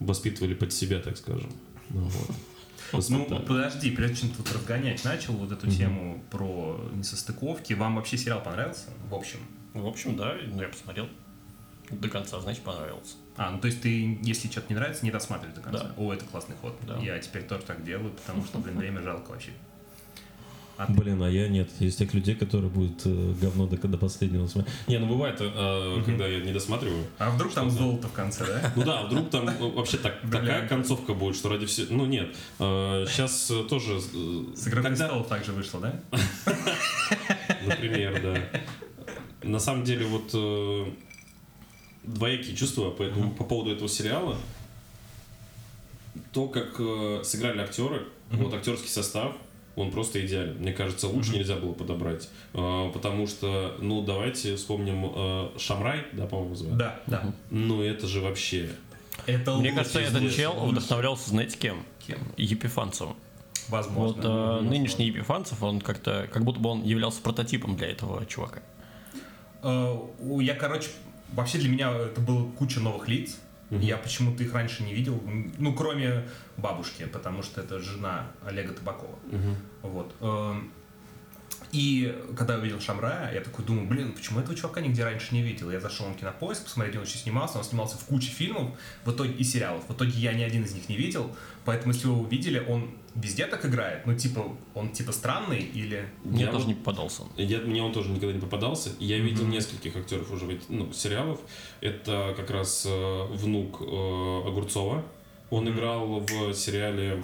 воспитывали 0.00 0.54
под 0.54 0.72
себя, 0.72 1.00
так 1.00 1.16
скажем. 1.16 1.50
Ну, 1.90 2.02
вот. 2.02 2.36
Ну, 3.08 3.24
подожди, 3.46 3.90
прежде 3.90 4.22
чем 4.22 4.30
тут 4.30 4.52
разгонять 4.52 5.04
начал 5.04 5.34
вот 5.34 5.50
эту 5.52 5.68
тему 5.70 6.22
про 6.30 6.80
несостыковки, 6.94 7.72
вам 7.72 7.96
вообще 7.96 8.16
сериал 8.16 8.42
понравился? 8.42 8.90
В 9.08 9.14
общем. 9.14 9.38
В 9.74 9.86
общем, 9.86 10.16
да, 10.16 10.34
ну, 10.46 10.62
я 10.62 10.68
посмотрел 10.68 11.08
до 11.90 12.08
конца, 12.08 12.40
значит, 12.40 12.62
понравился. 12.62 13.16
А, 13.36 13.50
ну 13.50 13.60
то 13.60 13.66
есть 13.66 13.82
ты, 13.82 14.18
если 14.22 14.48
что-то 14.48 14.66
не 14.70 14.76
нравится, 14.76 15.04
не 15.04 15.10
досматривай 15.10 15.54
до 15.54 15.60
конца. 15.60 15.84
Да. 15.84 15.94
О, 15.96 16.12
это 16.12 16.24
классный 16.24 16.56
ход. 16.56 16.74
Да. 16.86 16.96
Я 16.98 17.18
теперь 17.18 17.42
тоже 17.42 17.62
так 17.62 17.84
делаю, 17.84 18.12
потому 18.12 18.44
что, 18.44 18.58
блин, 18.58 18.78
время 18.78 19.02
жалко 19.02 19.30
вообще. 19.30 19.50
А? 20.78 20.86
Блин, 20.92 21.22
а 21.22 21.30
я 21.30 21.48
нет. 21.48 21.70
Есть 21.78 21.98
тех 21.98 22.12
людей, 22.12 22.34
которые 22.34 22.68
будут 22.70 23.00
э, 23.06 23.34
говно 23.40 23.66
до, 23.66 23.76
до 23.88 23.96
последнего 23.96 24.46
смотреть. 24.46 24.74
Не, 24.88 24.98
ну 24.98 25.06
бывает, 25.06 25.36
э, 25.40 26.02
когда 26.04 26.26
я 26.26 26.40
не 26.40 26.52
досматриваю. 26.52 27.04
А 27.18 27.30
вдруг 27.30 27.52
там 27.54 27.70
золото 27.70 28.08
в 28.08 28.12
конце, 28.12 28.44
да? 28.46 28.72
Ну 28.76 28.82
да, 28.84 29.02
вдруг 29.04 29.30
там 29.30 29.46
ну, 29.58 29.70
вообще 29.70 29.96
так, 29.96 30.20
такая 30.30 30.68
концовка 30.68 31.14
будет, 31.14 31.34
что 31.36 31.48
ради 31.48 31.64
всего... 31.64 31.86
Ну 31.90 32.04
нет, 32.06 32.36
сейчас 32.58 33.50
тоже... 33.70 33.94
э, 33.96 34.44
С 34.54 34.68
«Игрой 34.68 34.82
когда- 34.82 35.22
также 35.22 35.52
вышло, 35.52 35.80
да? 35.80 36.00
Например, 37.66 38.20
да. 38.22 38.60
На 39.42 39.58
самом 39.58 39.84
деле, 39.84 40.04
вот 40.06 40.30
э, 40.34 40.84
двоякие 42.02 42.54
чувства 42.54 42.90
по, 42.90 43.02
этому- 43.02 43.30
по 43.30 43.44
поводу 43.44 43.70
этого 43.70 43.88
сериала. 43.88 44.36
То, 46.32 46.48
как 46.48 46.74
э, 46.78 47.20
сыграли 47.24 47.60
актеры, 47.60 48.02
вот 48.30 48.52
актерский 48.52 48.88
состав, 48.88 49.36
он 49.76 49.90
просто 49.90 50.24
идеален. 50.24 50.56
Мне 50.58 50.72
кажется, 50.72 51.06
лучше 51.06 51.32
нельзя 51.32 51.56
было 51.56 51.72
подобрать. 51.72 52.28
Э, 52.54 52.90
потому 52.92 53.26
что, 53.26 53.76
ну, 53.80 54.02
давайте 54.02 54.56
вспомним 54.56 55.12
э, 55.14 55.50
Шамрай, 55.58 56.06
да, 56.12 56.26
по-моему, 56.26 56.54
звали? 56.54 56.74
Да, 56.76 57.00
да. 57.06 57.32
Ну, 57.50 57.82
это 57.82 58.06
же 58.06 58.20
вообще... 58.20 58.70
Это 59.26 59.54
Мне 59.56 59.72
кажется, 59.72 60.00
этот 60.00 60.34
чел 60.34 60.54
вдохновлялся, 60.66 61.30
знаете, 61.30 61.56
кем? 61.58 61.84
Кем? 62.06 62.18
Епифанцевым. 62.36 63.16
Вот 63.68 63.86
Возможно. 63.86 64.22
э, 64.24 64.60
нынешний 64.62 65.06
Епифанцев, 65.06 65.62
он 65.62 65.80
как-то, 65.80 66.28
как 66.32 66.44
будто 66.44 66.60
бы 66.60 66.70
он 66.70 66.82
являлся 66.82 67.20
прототипом 67.20 67.76
для 67.76 67.88
этого 67.88 68.24
чувака. 68.26 68.60
У- 69.62 70.40
Я, 70.40 70.54
короче, 70.54 70.88
вообще 71.32 71.58
для 71.58 71.68
меня 71.68 71.90
это 71.92 72.20
было 72.20 72.48
куча 72.52 72.80
новых 72.80 73.08
лиц. 73.08 73.38
Я 73.70 73.96
почему-то 73.96 74.42
их 74.42 74.54
раньше 74.54 74.82
не 74.84 74.94
видел, 74.94 75.20
ну, 75.58 75.74
кроме 75.74 76.24
бабушки, 76.56 77.04
потому 77.06 77.42
что 77.42 77.60
это 77.60 77.80
жена 77.80 78.26
Олега 78.44 78.72
Табакова. 78.72 79.18
Вот. 79.82 80.14
И 81.76 82.16
когда 82.34 82.54
я 82.54 82.60
увидел 82.60 82.80
Шамрая, 82.80 83.34
я 83.34 83.42
такой 83.42 83.62
думаю, 83.62 83.86
блин, 83.86 84.14
почему 84.14 84.40
этого 84.40 84.56
чувака 84.56 84.80
нигде 84.80 85.04
раньше 85.04 85.34
не 85.34 85.42
видел? 85.42 85.70
Я 85.70 85.78
зашел 85.78 86.08
на 86.08 86.14
кинопоиск, 86.14 86.64
посмотреть, 86.64 86.94
где 86.94 87.00
он 87.00 87.04
еще 87.04 87.18
снимался. 87.18 87.58
Он 87.58 87.64
снимался 87.64 87.98
в 87.98 88.04
куче 88.06 88.30
фильмов 88.30 88.70
в 89.04 89.12
итоге, 89.12 89.34
и 89.34 89.44
сериалов. 89.44 89.86
В 89.86 89.92
итоге 89.92 90.12
я 90.12 90.32
ни 90.32 90.42
один 90.42 90.64
из 90.64 90.72
них 90.72 90.88
не 90.88 90.96
видел. 90.96 91.30
Поэтому, 91.66 91.92
если 91.92 92.06
вы 92.06 92.14
его 92.14 92.22
увидели, 92.22 92.64
он 92.66 92.92
везде 93.14 93.46
так 93.46 93.66
играет. 93.66 94.06
Ну, 94.06 94.14
типа, 94.14 94.56
он 94.74 94.88
типа 94.92 95.12
странный 95.12 95.58
или... 95.58 96.08
Мне 96.24 96.44
Я 96.44 96.50
тоже 96.50 96.66
не 96.66 96.74
попадался 96.74 97.24
он. 97.24 97.28
Я, 97.36 97.58
мне 97.58 97.82
он 97.82 97.92
тоже 97.92 98.08
никогда 98.08 98.32
не 98.32 98.40
попадался. 98.40 98.92
Я 98.98 99.18
видел 99.18 99.44
нескольких 99.44 99.96
актеров 99.96 100.32
уже 100.32 100.58
ну, 100.70 100.90
сериалов. 100.94 101.40
Это 101.82 102.32
как 102.38 102.48
раз 102.50 102.86
э, 102.88 103.26
внук 103.32 103.82
э, 103.82 104.48
Огурцова. 104.48 105.04
Он 105.50 105.68
играл 105.68 106.20
в 106.20 106.54
сериале, 106.54 107.22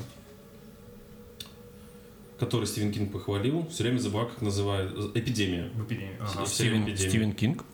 который 2.43 2.65
Стивен 2.67 2.91
Кинг 2.93 3.13
похвалил. 3.13 3.69
Все 3.69 3.85
время 3.85 3.99
забываю, 3.99 4.29
как 4.29 4.43
называют. 4.43 5.17
Эпидемия. 5.17 5.71
В 5.75 5.85
эпидемии. 5.85 6.17
Ага. 6.21 6.45
Стивен, 6.45 6.83
«Эпидемия». 6.83 7.09
Стивен 7.11 7.33
Кинг. 7.33 7.65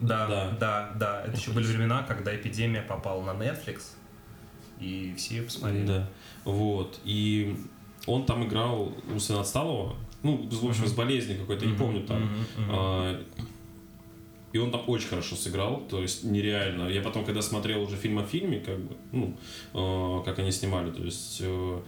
Да, 0.00 0.26
Да. 0.28 0.56
да, 0.60 0.92
да, 0.98 1.22
Это 1.26 1.36
еще 1.36 1.50
были 1.50 1.66
времена, 1.66 2.04
когда 2.04 2.34
эпидемия 2.34 2.82
попала 2.82 3.22
на 3.24 3.36
Netflix, 3.36 3.80
и 4.80 5.12
все 5.16 5.36
ее 5.38 5.42
посмотрели. 5.42 5.86
Да. 5.86 6.08
Вот. 6.44 7.00
И 7.04 7.56
он 8.06 8.24
там 8.24 8.46
играл 8.46 8.92
умственно 9.10 9.40
отсталого. 9.40 9.96
Ну, 10.22 10.48
в 10.50 10.64
общем, 10.68 10.86
с 10.86 10.92
болезнью 10.92 11.38
какой-то, 11.40 11.66
не 11.66 11.72
Мгм, 11.72 11.78
помню 11.80 12.06
там. 12.06 12.22
мгм. 12.22 12.44
А, 12.70 13.20
И 14.52 14.58
он 14.58 14.70
там 14.70 14.84
очень 14.86 15.08
хорошо 15.08 15.34
сыграл, 15.34 15.82
то 15.90 16.00
есть 16.00 16.22
нереально. 16.22 16.86
Я 16.88 17.02
потом, 17.02 17.24
когда 17.24 17.42
смотрел 17.42 17.82
уже 17.82 17.96
фильм 17.96 18.20
о 18.20 18.22
фильме, 18.24 18.60
как 18.60 18.78
бы, 18.78 18.96
ну, 19.10 19.36
э, 19.74 20.24
как 20.24 20.38
они 20.38 20.52
снимали, 20.52 20.92
то 20.92 21.02
есть 21.02 21.38
э, 21.40 21.80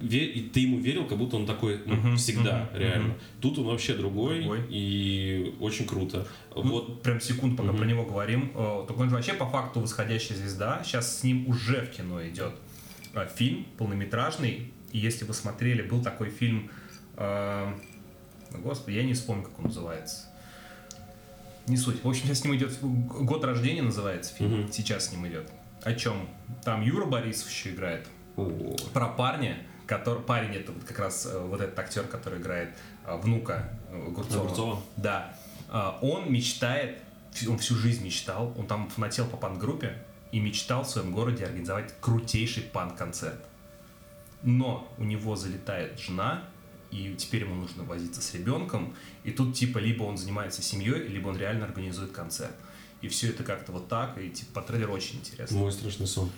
и 0.00 0.50
ты 0.52 0.60
ему 0.60 0.78
верил, 0.78 1.06
как 1.06 1.18
будто 1.18 1.36
он 1.36 1.46
такой 1.46 1.80
ну, 1.86 1.94
Мгм, 1.96 2.16
всегда, 2.16 2.68
мгм, 2.72 2.78
реально. 2.80 3.08
мгм. 3.08 3.18
Тут 3.40 3.58
он 3.58 3.64
вообще 3.66 3.94
другой, 3.94 4.40
Другой. 4.40 4.64
и 4.70 5.54
очень 5.60 5.86
круто. 5.86 6.26
Ну, 6.56 6.62
Вот, 6.62 7.02
прям 7.02 7.20
секунд, 7.20 7.56
пока 7.56 7.68
Мгм. 7.70 7.78
про 7.78 7.86
него 7.86 8.04
говорим. 8.04 8.50
Э, 8.54 8.84
Так 8.88 8.98
он 8.98 9.08
же 9.10 9.14
вообще 9.14 9.34
по 9.34 9.46
факту 9.48 9.80
восходящая 9.80 10.36
звезда. 10.38 10.82
Сейчас 10.84 11.18
с 11.20 11.22
ним 11.24 11.46
уже 11.48 11.82
в 11.82 11.90
кино 11.90 12.26
идет 12.26 12.52
э, 13.14 13.28
фильм 13.36 13.66
полнометражный. 13.78 14.72
И 14.92 14.98
если 14.98 15.24
вы 15.24 15.34
смотрели, 15.34 15.82
был 15.82 16.02
такой 16.02 16.30
фильм... 16.30 16.70
э, 17.16 17.72
ну, 18.50 18.58
Господи, 18.60 18.96
я 18.96 19.04
не 19.04 19.12
вспомню, 19.14 19.44
как 19.44 19.58
он 19.58 19.66
называется. 19.66 20.26
Не 21.68 21.76
суть. 21.76 22.02
В 22.02 22.08
общем, 22.08 22.26
сейчас 22.26 22.40
с 22.40 22.44
ним 22.44 22.56
идет 22.56 22.76
год 22.80 23.44
рождения 23.44 23.82
называется 23.82 24.34
фильм. 24.34 24.62
Мгм. 24.62 24.72
Сейчас 24.72 25.06
с 25.08 25.12
ним 25.12 25.26
идет. 25.28 25.48
О 25.82 25.94
чем? 25.94 26.28
Там 26.64 26.82
Юра 26.82 27.04
Борисов 27.06 27.50
еще 27.50 27.70
играет. 27.70 28.06
Про 28.94 29.08
парня, 29.08 29.58
который 29.92 30.22
парень 30.22 30.54
это 30.54 30.72
вот 30.72 30.84
как 30.84 30.98
раз 30.98 31.26
э, 31.26 31.38
вот 31.38 31.60
этот 31.60 31.78
актер, 31.78 32.04
который 32.04 32.40
играет 32.40 32.70
э, 33.04 33.14
внука 33.18 33.78
э, 33.90 34.06
Огурцова. 34.06 34.44
Огурцова? 34.44 34.82
Да. 34.96 35.36
Он 36.02 36.30
мечтает, 36.30 36.98
он 37.48 37.56
всю 37.58 37.74
жизнь 37.76 38.04
мечтал, 38.04 38.54
он 38.58 38.66
там 38.66 38.90
фанател 38.90 39.26
по 39.26 39.38
панк-группе 39.38 39.96
и 40.30 40.38
мечтал 40.38 40.84
в 40.84 40.88
своем 40.88 41.12
городе 41.12 41.46
организовать 41.46 41.94
крутейший 42.00 42.62
панк-концерт. 42.62 43.40
Но 44.42 44.86
у 44.98 45.04
него 45.04 45.34
залетает 45.34 45.98
жена, 45.98 46.44
и 46.90 47.14
теперь 47.14 47.44
ему 47.44 47.54
нужно 47.54 47.84
возиться 47.84 48.20
с 48.20 48.34
ребенком, 48.34 48.94
и 49.24 49.30
тут 49.30 49.54
типа 49.54 49.78
либо 49.78 50.02
он 50.02 50.18
занимается 50.18 50.60
семьей, 50.60 51.06
либо 51.08 51.28
он 51.28 51.38
реально 51.38 51.64
организует 51.64 52.12
концерт. 52.12 52.54
И 53.02 53.08
все 53.08 53.28
это 53.30 53.42
как-то 53.42 53.72
вот 53.72 53.88
так, 53.88 54.16
и 54.18 54.30
типа 54.30 54.60
по 54.60 54.62
трейлеру 54.62 54.92
очень 54.92 55.16
интересно. 55.16 55.58
Мой 55.58 55.72
страшный 55.72 56.06
сон. 56.06 56.30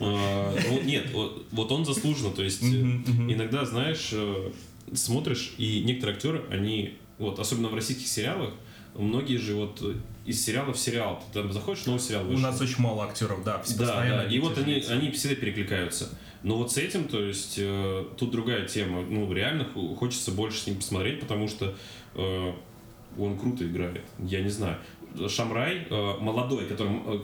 А, 0.00 0.54
ну, 0.70 0.82
Нет, 0.82 1.10
вот- 1.12 1.72
он 1.72 1.84
заслуженно, 1.84 2.30
то 2.30 2.42
есть 2.42 2.62
иногда, 2.62 3.64
знаешь, 3.64 4.10
э, 4.12 4.50
смотришь, 4.92 5.54
и 5.58 5.82
некоторые 5.84 6.16
актеры, 6.16 6.44
они, 6.50 6.98
вот, 7.18 7.38
особенно 7.38 7.68
в 7.68 7.74
российских 7.74 8.06
сериалах, 8.06 8.50
многие 8.94 9.36
же 9.38 9.54
вот 9.54 9.80
из 10.26 10.44
сериала 10.44 10.72
в 10.72 10.78
сериал, 10.78 11.22
ты 11.32 11.40
там 11.40 11.52
заходишь, 11.52 11.86
новый 11.86 12.00
сериал 12.00 12.24
У 12.24 12.28
вышел. 12.28 12.42
нас 12.42 12.60
очень 12.60 12.80
мало 12.80 13.04
актеров, 13.04 13.42
да, 13.44 13.62
все 13.62 13.76
Да, 13.78 14.04
да, 14.04 14.24
и 14.24 14.38
вот 14.38 14.58
они, 14.58 14.82
они 14.88 15.10
всегда 15.12 15.36
перекликаются. 15.36 16.08
Но 16.42 16.56
вот 16.56 16.72
с 16.72 16.76
этим, 16.76 17.04
то 17.08 17.22
есть, 17.22 17.54
э, 17.56 18.04
тут 18.18 18.30
другая 18.30 18.66
тема. 18.68 19.00
Ну, 19.02 19.32
реально 19.32 19.64
хо- 19.72 19.94
хочется 19.94 20.30
больше 20.30 20.58
с 20.58 20.66
ним 20.66 20.76
посмотреть, 20.76 21.20
потому 21.20 21.48
что 21.48 21.74
э, 22.16 22.52
он 23.18 23.38
круто 23.38 23.64
играет. 23.66 24.02
Я 24.18 24.42
не 24.42 24.48
знаю. 24.50 24.78
Шамрай, 25.28 25.86
э, 25.88 26.14
молодой, 26.20 26.66
который 26.66 26.92
э, 27.06 27.20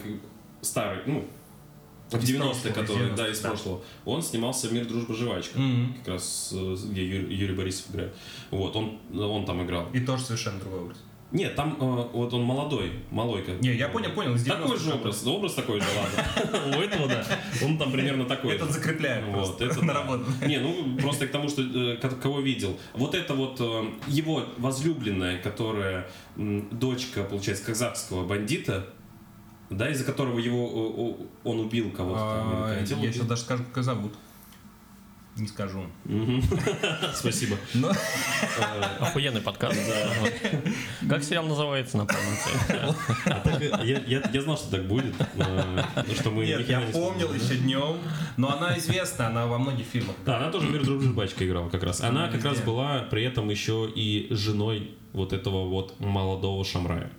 старый, 0.61 1.00
ну, 1.07 1.24
в 2.11 2.14
Из 2.16 2.31
90-е, 2.31 2.38
прошлого, 2.40 2.72
который, 2.72 3.11
да, 3.16 3.29
из 3.29 3.38
90-х, 3.38 3.42
да. 3.42 3.48
прошлого, 3.50 3.81
он 4.05 4.22
снимался 4.22 4.68
в 4.68 4.72
«Мир, 4.72 4.85
дружба, 4.87 5.14
жвачка». 5.14 5.59
Мгм. 5.59 5.94
Как 5.98 6.09
раз, 6.14 6.50
э, 6.53 6.76
где 6.90 7.05
Ю- 7.07 7.29
Юрий 7.31 7.55
Борисов 7.55 7.90
играет. 7.90 8.14
Вот, 8.50 8.74
он, 8.74 8.98
он 9.16 9.44
там 9.44 9.64
играл. 9.64 9.88
И 9.92 10.00
тоже 10.00 10.24
совершенно 10.24 10.59
другой 10.61 10.81
образ. 10.81 10.98
Нет, 11.33 11.55
там 11.55 11.77
э, 11.81 12.09
вот 12.12 12.35
он 12.35 12.43
молодой, 12.43 12.90
малой. 13.11 13.43
как- 13.43 13.61
Не, 13.61 13.75
я 13.75 13.88
понял, 13.88 14.11
понял, 14.11 14.33
Такой 14.37 14.77
90-х 14.77 14.77
же 14.85 14.93
образ, 14.95 15.27
образ 15.27 15.55
такой 15.55 15.81
же, 15.81 15.87
ладно. 15.97 16.66
У 16.77 16.81
этого, 16.81 17.07
да. 17.09 17.25
Он 17.64 17.79
там 17.79 17.93
примерно 17.93 18.25
такой. 18.25 18.57
Этот 18.57 18.71
закрепляем 18.73 19.33
Вот, 19.33 19.61
это 19.61 19.85
наработано. 19.85 20.27
Не, 20.45 20.59
ну 20.59 20.97
просто 21.01 21.29
к 21.29 21.31
тому, 21.31 21.49
что 21.49 21.62
э, 21.62 21.97
ко- 21.99 22.09
кого 22.11 22.40
видел. 22.40 22.77
Вот 22.95 23.14
это 23.14 23.35
вот 23.35 23.61
э, 23.61 23.85
его 24.09 24.43
возлюбленная, 24.59 25.38
которая 25.40 26.09
дочка, 26.37 27.23
получается, 27.23 27.64
казахского 27.64 28.27
бандита, 28.27 28.87
да, 29.71 29.88
из-за 29.90 30.05
которого 30.05 30.38
его 30.40 31.16
э, 31.21 31.49
он 31.49 31.61
убил 31.61 31.90
кого-то. 31.93 32.19
А, 32.21 32.77
Я 32.81 32.87
сейчас 32.87 33.27
даже 33.27 33.43
скажу, 33.43 33.64
как 33.73 33.85
зовут. 33.85 34.12
Не 35.37 35.47
скажу. 35.47 35.85
Спасибо. 37.14 37.57
Но 37.75 37.93
Охуенный 39.01 39.40
подкаст. 39.40 39.79
Как 41.09 41.23
сериал 41.23 41.47
называется, 41.47 41.97
напомните? 41.99 42.51
А 43.25 43.43
э, 43.61 44.23
Я 44.31 44.43
знал, 44.43 44.57
что 44.57 44.71
так 44.71 44.87
будет, 44.87 45.14
э, 45.37 45.83
что 46.19 46.31
мы 46.31 46.47
нет, 46.47 46.69
я 46.69 46.81
помнил 46.93 47.33
еще 47.33 47.57
днем, 47.57 47.99
но 48.37 48.57
она 48.57 48.77
известна, 48.79 49.29
она 49.29 49.47
во 49.47 49.59
многих 49.59 49.87
фильмах. 49.87 50.16
Да, 50.25 50.38
она 50.38 50.51
тоже 50.51 50.69
мир 50.69 50.85
дружбы 50.85 51.12
жвачка 51.12 51.47
играла 51.47 51.69
как 51.69 51.83
раз. 51.83 52.01
Она 52.01 52.29
как 52.29 52.45
раз 52.45 52.61
была 52.61 53.01
при 53.11 53.25
этом 53.25 53.49
еще 53.51 53.90
и 53.95 54.29
женой 54.31 54.95
вот 55.12 55.33
этого 55.33 55.69
вот 55.69 55.99
молодого 56.01 56.64
Шамрая. 56.64 57.11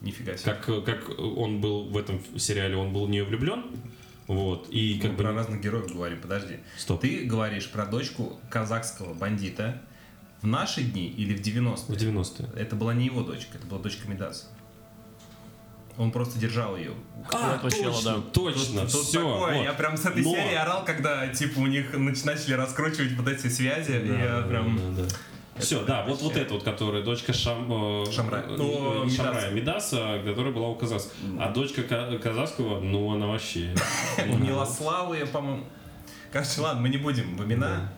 Нифига 0.00 0.36
себе. 0.36 0.52
Как, 0.52 0.84
как 0.84 1.18
он 1.18 1.60
был 1.60 1.84
в 1.84 1.96
этом 1.96 2.20
сериале, 2.38 2.76
он 2.76 2.92
был 2.92 3.06
в 3.06 3.10
нее 3.10 3.24
влюблен. 3.24 3.64
Вот. 4.30 4.68
И 4.70 4.94
Мы 4.94 5.02
как 5.02 5.16
бы... 5.16 5.24
про 5.24 5.32
разных 5.32 5.60
героев 5.60 5.92
говорим, 5.92 6.20
подожди. 6.20 6.58
Стоп. 6.78 7.00
Ты 7.00 7.24
говоришь 7.24 7.68
про 7.68 7.84
дочку 7.84 8.38
казахского 8.48 9.12
бандита 9.12 9.82
в 10.40 10.46
наши 10.46 10.82
дни 10.84 11.08
или 11.08 11.34
в 11.34 11.40
90-е? 11.40 11.96
В 11.96 11.98
90-е. 11.98 12.48
Это 12.54 12.76
была 12.76 12.94
не 12.94 13.06
его 13.06 13.22
дочка, 13.22 13.58
это 13.58 13.66
была 13.66 13.80
дочка 13.80 14.06
Медаса. 14.08 14.46
Он 15.98 16.12
просто 16.12 16.38
держал 16.38 16.76
ее. 16.76 16.92
А, 17.32 17.56
этого 17.56 17.72
чела, 17.72 17.92
точно, 17.92 18.14
да. 18.18 18.22
точно, 18.32 18.80
Тут 18.82 19.02
все. 19.02 19.20
такое, 19.34 19.64
я 19.64 19.72
прям 19.72 19.96
с 19.96 20.06
этой 20.06 20.22
Но- 20.22 20.30
серии 20.30 20.54
орал, 20.54 20.84
когда 20.84 21.26
типа 21.26 21.58
у 21.58 21.66
них 21.66 21.92
нач- 21.92 22.24
начали 22.24 22.52
раскручивать 22.52 23.12
вот 23.14 23.26
эти 23.26 23.48
связи, 23.48 23.90
и 23.90 24.06
я 24.06 24.42
прям... 24.48 24.78
Все, 25.60 25.84
да, 25.84 26.04
вот, 26.06 26.20
вот 26.22 26.36
это 26.36 26.54
вот, 26.54 26.62
которая 26.62 27.02
дочка 27.02 27.32
Шам, 27.32 28.02
э, 28.02 28.10
Шамрая. 28.12 28.42
э, 28.44 28.54
Ну, 28.56 29.06
э, 29.06 29.10
Шамрая, 29.10 29.50
Медаса, 29.50 30.20
которая 30.24 30.52
была 30.52 30.68
у 30.68 30.74
казахского. 30.74 31.14
А 31.40 31.50
дочка 31.50 31.82
ка- 31.82 32.18
казахского, 32.18 32.80
ну, 32.80 33.12
она 33.14 33.26
вообще... 33.26 33.74
У 34.30 34.36
Милославы, 34.38 35.26
по-моему... 35.26 35.64
Короче, 36.32 36.60
ладно, 36.60 36.82
мы 36.82 36.88
не 36.88 36.96
будем 36.98 37.36
в 37.36 37.44
имена. 37.44 37.92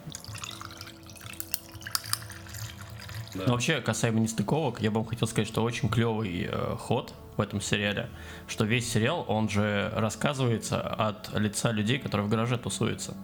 Да. 3.35 3.44
Но 3.46 3.53
вообще, 3.55 3.81
касаемо 3.81 4.20
нестыковок, 4.20 4.81
я 4.83 4.90
бы 4.90 4.96
вам 5.01 5.07
хотел 5.07 5.27
сказать, 5.27 5.48
что 5.48 5.62
очень 5.62 5.88
клевый 5.88 6.48
э, 6.51 6.77
ход 6.79 7.14
в 7.37 7.40
этом 7.40 7.61
сериале, 7.61 8.09
что 8.47 8.64
весь 8.64 8.90
сериал, 8.90 9.25
он 9.29 9.49
же 9.49 9.90
рассказывается 9.97 10.81
от 10.81 11.31
лица 11.38 11.73
людей, 11.73 11.99
которые 11.99 12.27
в 12.27 12.31
гараже 12.31 12.59
тусуются. 12.59 13.14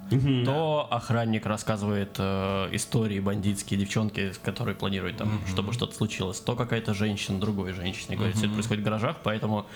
То 0.44 0.88
охранник 0.90 1.44
рассказывает 1.46 2.16
э, 2.18 2.68
истории 2.72 3.20
бандитские, 3.20 3.78
девчонки, 3.78 4.32
которые 4.42 4.74
планируют 4.74 5.18
там, 5.18 5.28
чтобы 5.48 5.72
что-то 5.72 5.94
случилось, 5.94 6.40
то 6.40 6.56
какая-то 6.56 6.94
женщина 6.94 7.38
другой 7.38 7.72
женщине 7.72 8.16
говорит, 8.16 8.36
все 8.36 8.46
это 8.46 8.54
происходит 8.54 8.82
в 8.82 8.84
гаражах, 8.84 9.16
поэтому 9.22 9.66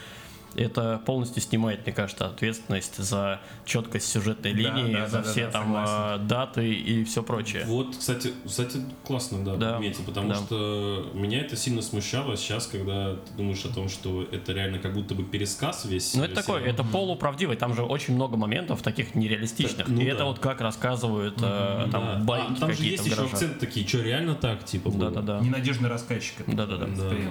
это 0.56 1.00
полностью 1.04 1.42
снимает, 1.42 1.84
мне 1.86 1.94
кажется, 1.94 2.26
ответственность 2.26 2.96
за 2.96 3.40
четкость 3.64 4.08
сюжетной 4.10 4.52
Да, 4.52 4.58
линии, 4.58 4.92
да, 4.94 5.06
за 5.08 5.18
да, 5.18 5.24
да, 5.24 5.30
все 5.30 5.44
да, 5.46 5.50
там 5.52 5.64
согласен. 5.64 6.24
э, 6.24 6.26
даты 6.28 6.72
и 6.74 7.04
все 7.04 7.22
прочее. 7.22 7.64
Вот, 7.66 7.96
кстати, 7.96 8.32
кстати, 8.46 8.80
классно, 9.04 9.44
да, 9.44 9.56
Да, 9.56 9.74
отметил, 9.76 10.04
потому 10.04 10.28
да. 10.28 10.34
что 10.36 11.10
меня 11.14 11.40
это 11.40 11.56
сильно 11.56 11.82
смущало 11.82 12.36
сейчас, 12.36 12.66
когда 12.66 13.14
ты 13.14 13.32
думаешь 13.36 13.64
о 13.64 13.72
том, 13.74 13.88
что 13.88 14.22
это 14.30 14.52
реально 14.52 14.78
как 14.78 14.94
будто 14.94 15.14
бы 15.14 15.22
пересказ 15.24 15.84
весь. 15.84 16.14
Ну, 16.14 16.24
это 16.24 16.34
такое, 16.34 16.60
сериал. 16.60 16.74
это 16.74 16.84
полуправдивый, 16.84 17.56
там 17.56 17.74
же 17.74 17.82
очень 17.82 18.14
много 18.14 18.36
моментов 18.36 18.82
таких 18.82 19.14
нереалистичных. 19.14 19.86
Так, 19.86 19.88
ну 19.88 20.00
и 20.00 20.04
да. 20.06 20.10
это 20.12 20.24
вот 20.24 20.38
как 20.38 20.60
рассказывают 20.60 21.36
э, 21.38 21.40
Да. 21.40 21.88
там 21.90 22.26
байки 22.26 22.52
а, 22.56 22.60
там 22.60 22.72
же 22.72 22.84
есть 22.84 23.02
в 23.04 23.06
еще 23.06 23.22
акценты 23.22 23.58
такие, 23.58 23.86
что 23.86 24.02
реально 24.02 24.34
так, 24.34 24.64
типа, 24.64 24.90
было? 24.90 25.10
Да-да-да. 25.10 25.40
Ненадежный 25.40 25.88
рассказчик. 25.88 26.40
это 26.40 26.52
Да-да-да. 26.54 26.86
было 26.86 26.96
Да. 26.96 27.06
скорее. 27.08 27.28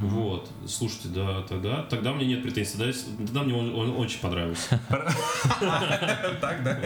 Вот, 0.00 0.48
слушайте, 0.66 1.08
да, 1.08 1.42
тогда, 1.42 1.82
тогда 1.82 2.12
меня 2.12 2.26
нет 2.26 2.42
теннисе, 2.56 2.78
да, 2.78 3.24
тогда 3.26 3.42
мне 3.42 3.54
он, 3.54 3.74
он 3.74 3.96
очень 3.96 4.20
понравился. 4.20 4.80
Так, 6.40 6.62
да? 6.64 6.78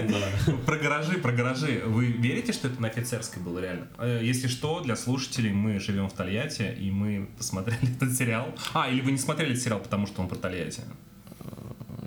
Про 0.67 0.77
гаражи, 0.77 1.19
про 1.19 1.33
гаражи. 1.33 1.83
Вы 1.87 2.07
верите, 2.07 2.53
что 2.53 2.69
это 2.69 2.81
на 2.81 2.89
офицерской 2.89 3.43
было 3.43 3.59
реально? 3.59 3.89
Э, 3.99 4.21
Если 4.23 4.49
что, 4.49 4.81
для 4.81 4.97
слушателей 4.97 5.53
мы 5.53 5.81
живем 5.81 6.09
в 6.09 6.13
Тольятти, 6.13 6.75
и 6.79 6.91
мы 6.91 7.29
посмотрели 7.37 7.93
этот 7.97 8.15
сериал. 8.15 8.55
А, 8.75 8.89
или 8.89 9.01
вы 9.01 9.13
не 9.13 9.19
смотрели 9.19 9.53
этот 9.53 9.63
сериал, 9.63 9.81
потому 9.81 10.07
что 10.07 10.23
он 10.23 10.29
про 10.29 10.37
Тольятти? 10.37 10.83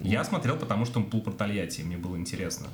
Я 0.01 0.23
смотрел, 0.23 0.57
потому 0.57 0.85
что 0.85 0.99
он 0.99 1.05
был 1.05 1.21
про 1.21 1.31
Тольятти, 1.31 1.81
мне 1.81 1.97
было 1.97 2.17
интересно. 2.17 2.67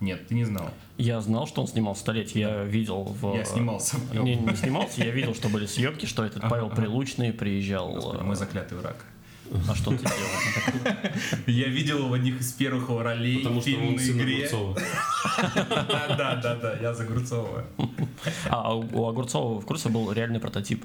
Нет, 0.00 0.26
ты 0.26 0.34
не 0.34 0.44
знал. 0.44 0.70
Я 0.96 1.20
знал, 1.20 1.46
что 1.46 1.60
он 1.60 1.68
снимал 1.68 1.94
столетие. 1.94 2.42
Я 2.42 2.64
видел 2.64 3.04
в... 3.04 3.36
Я 3.36 3.44
снимался. 3.44 3.98
Не, 4.12 4.34
не 4.34 4.56
снимался, 4.56 5.04
я 5.04 5.12
видел, 5.12 5.32
что 5.32 5.48
были 5.48 5.66
съемки, 5.66 6.06
что 6.06 6.24
этот 6.24 6.42
Павел 6.42 6.70
Прилучный 6.70 7.32
приезжал. 7.32 7.92
Господи, 7.92 8.22
мой 8.22 8.34
заклятый 8.34 8.78
враг. 8.78 8.96
А 9.68 9.74
что 9.74 9.90
ты 9.90 9.98
делал? 10.04 10.94
Я 11.46 11.68
видел 11.68 11.98
его 11.98 12.08
в 12.08 12.12
одних 12.14 12.40
из 12.40 12.52
первых 12.52 12.88
его 12.88 13.02
ролей 13.02 13.38
Потому 13.38 13.60
в 13.60 13.66
что 13.68 13.78
он 13.78 13.98
сын 13.98 14.18
игре. 14.18 14.46
Огурцова. 14.46 14.78
Да, 15.54 16.36
да, 16.42 16.54
да, 16.56 16.78
я 16.80 16.94
за 16.94 17.04
Огурцова. 17.04 17.64
А 18.48 18.74
у 18.74 18.82
у 18.92 19.08
Огурцова 19.08 19.60
в 19.60 19.64
курсе 19.66 19.88
был 19.88 20.12
реальный 20.12 20.40
прототип. 20.40 20.84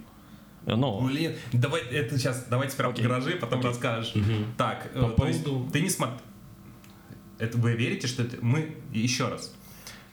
Э, 0.66 0.76
Ну, 0.76 1.02
Блин, 1.02 1.34
давай, 1.54 1.82
это 1.82 2.18
сейчас, 2.18 2.46
давайте 2.50 2.74
сперва 2.74 2.92
Окей. 2.92 3.06
гаражи, 3.06 3.32
потом 3.32 3.62
расскажешь. 3.62 4.14
Так, 4.58 4.90
э, 4.94 5.02
По 5.02 5.22
то 5.22 5.28
есть 5.28 5.44
ты 5.72 5.82
не 5.82 5.90
смотри. 5.90 6.18
Это 7.40 7.58
вы 7.58 7.74
верите, 7.74 8.08
что 8.08 8.24
это 8.24 8.38
мы 8.42 8.76
еще 8.92 9.28
раз? 9.28 9.54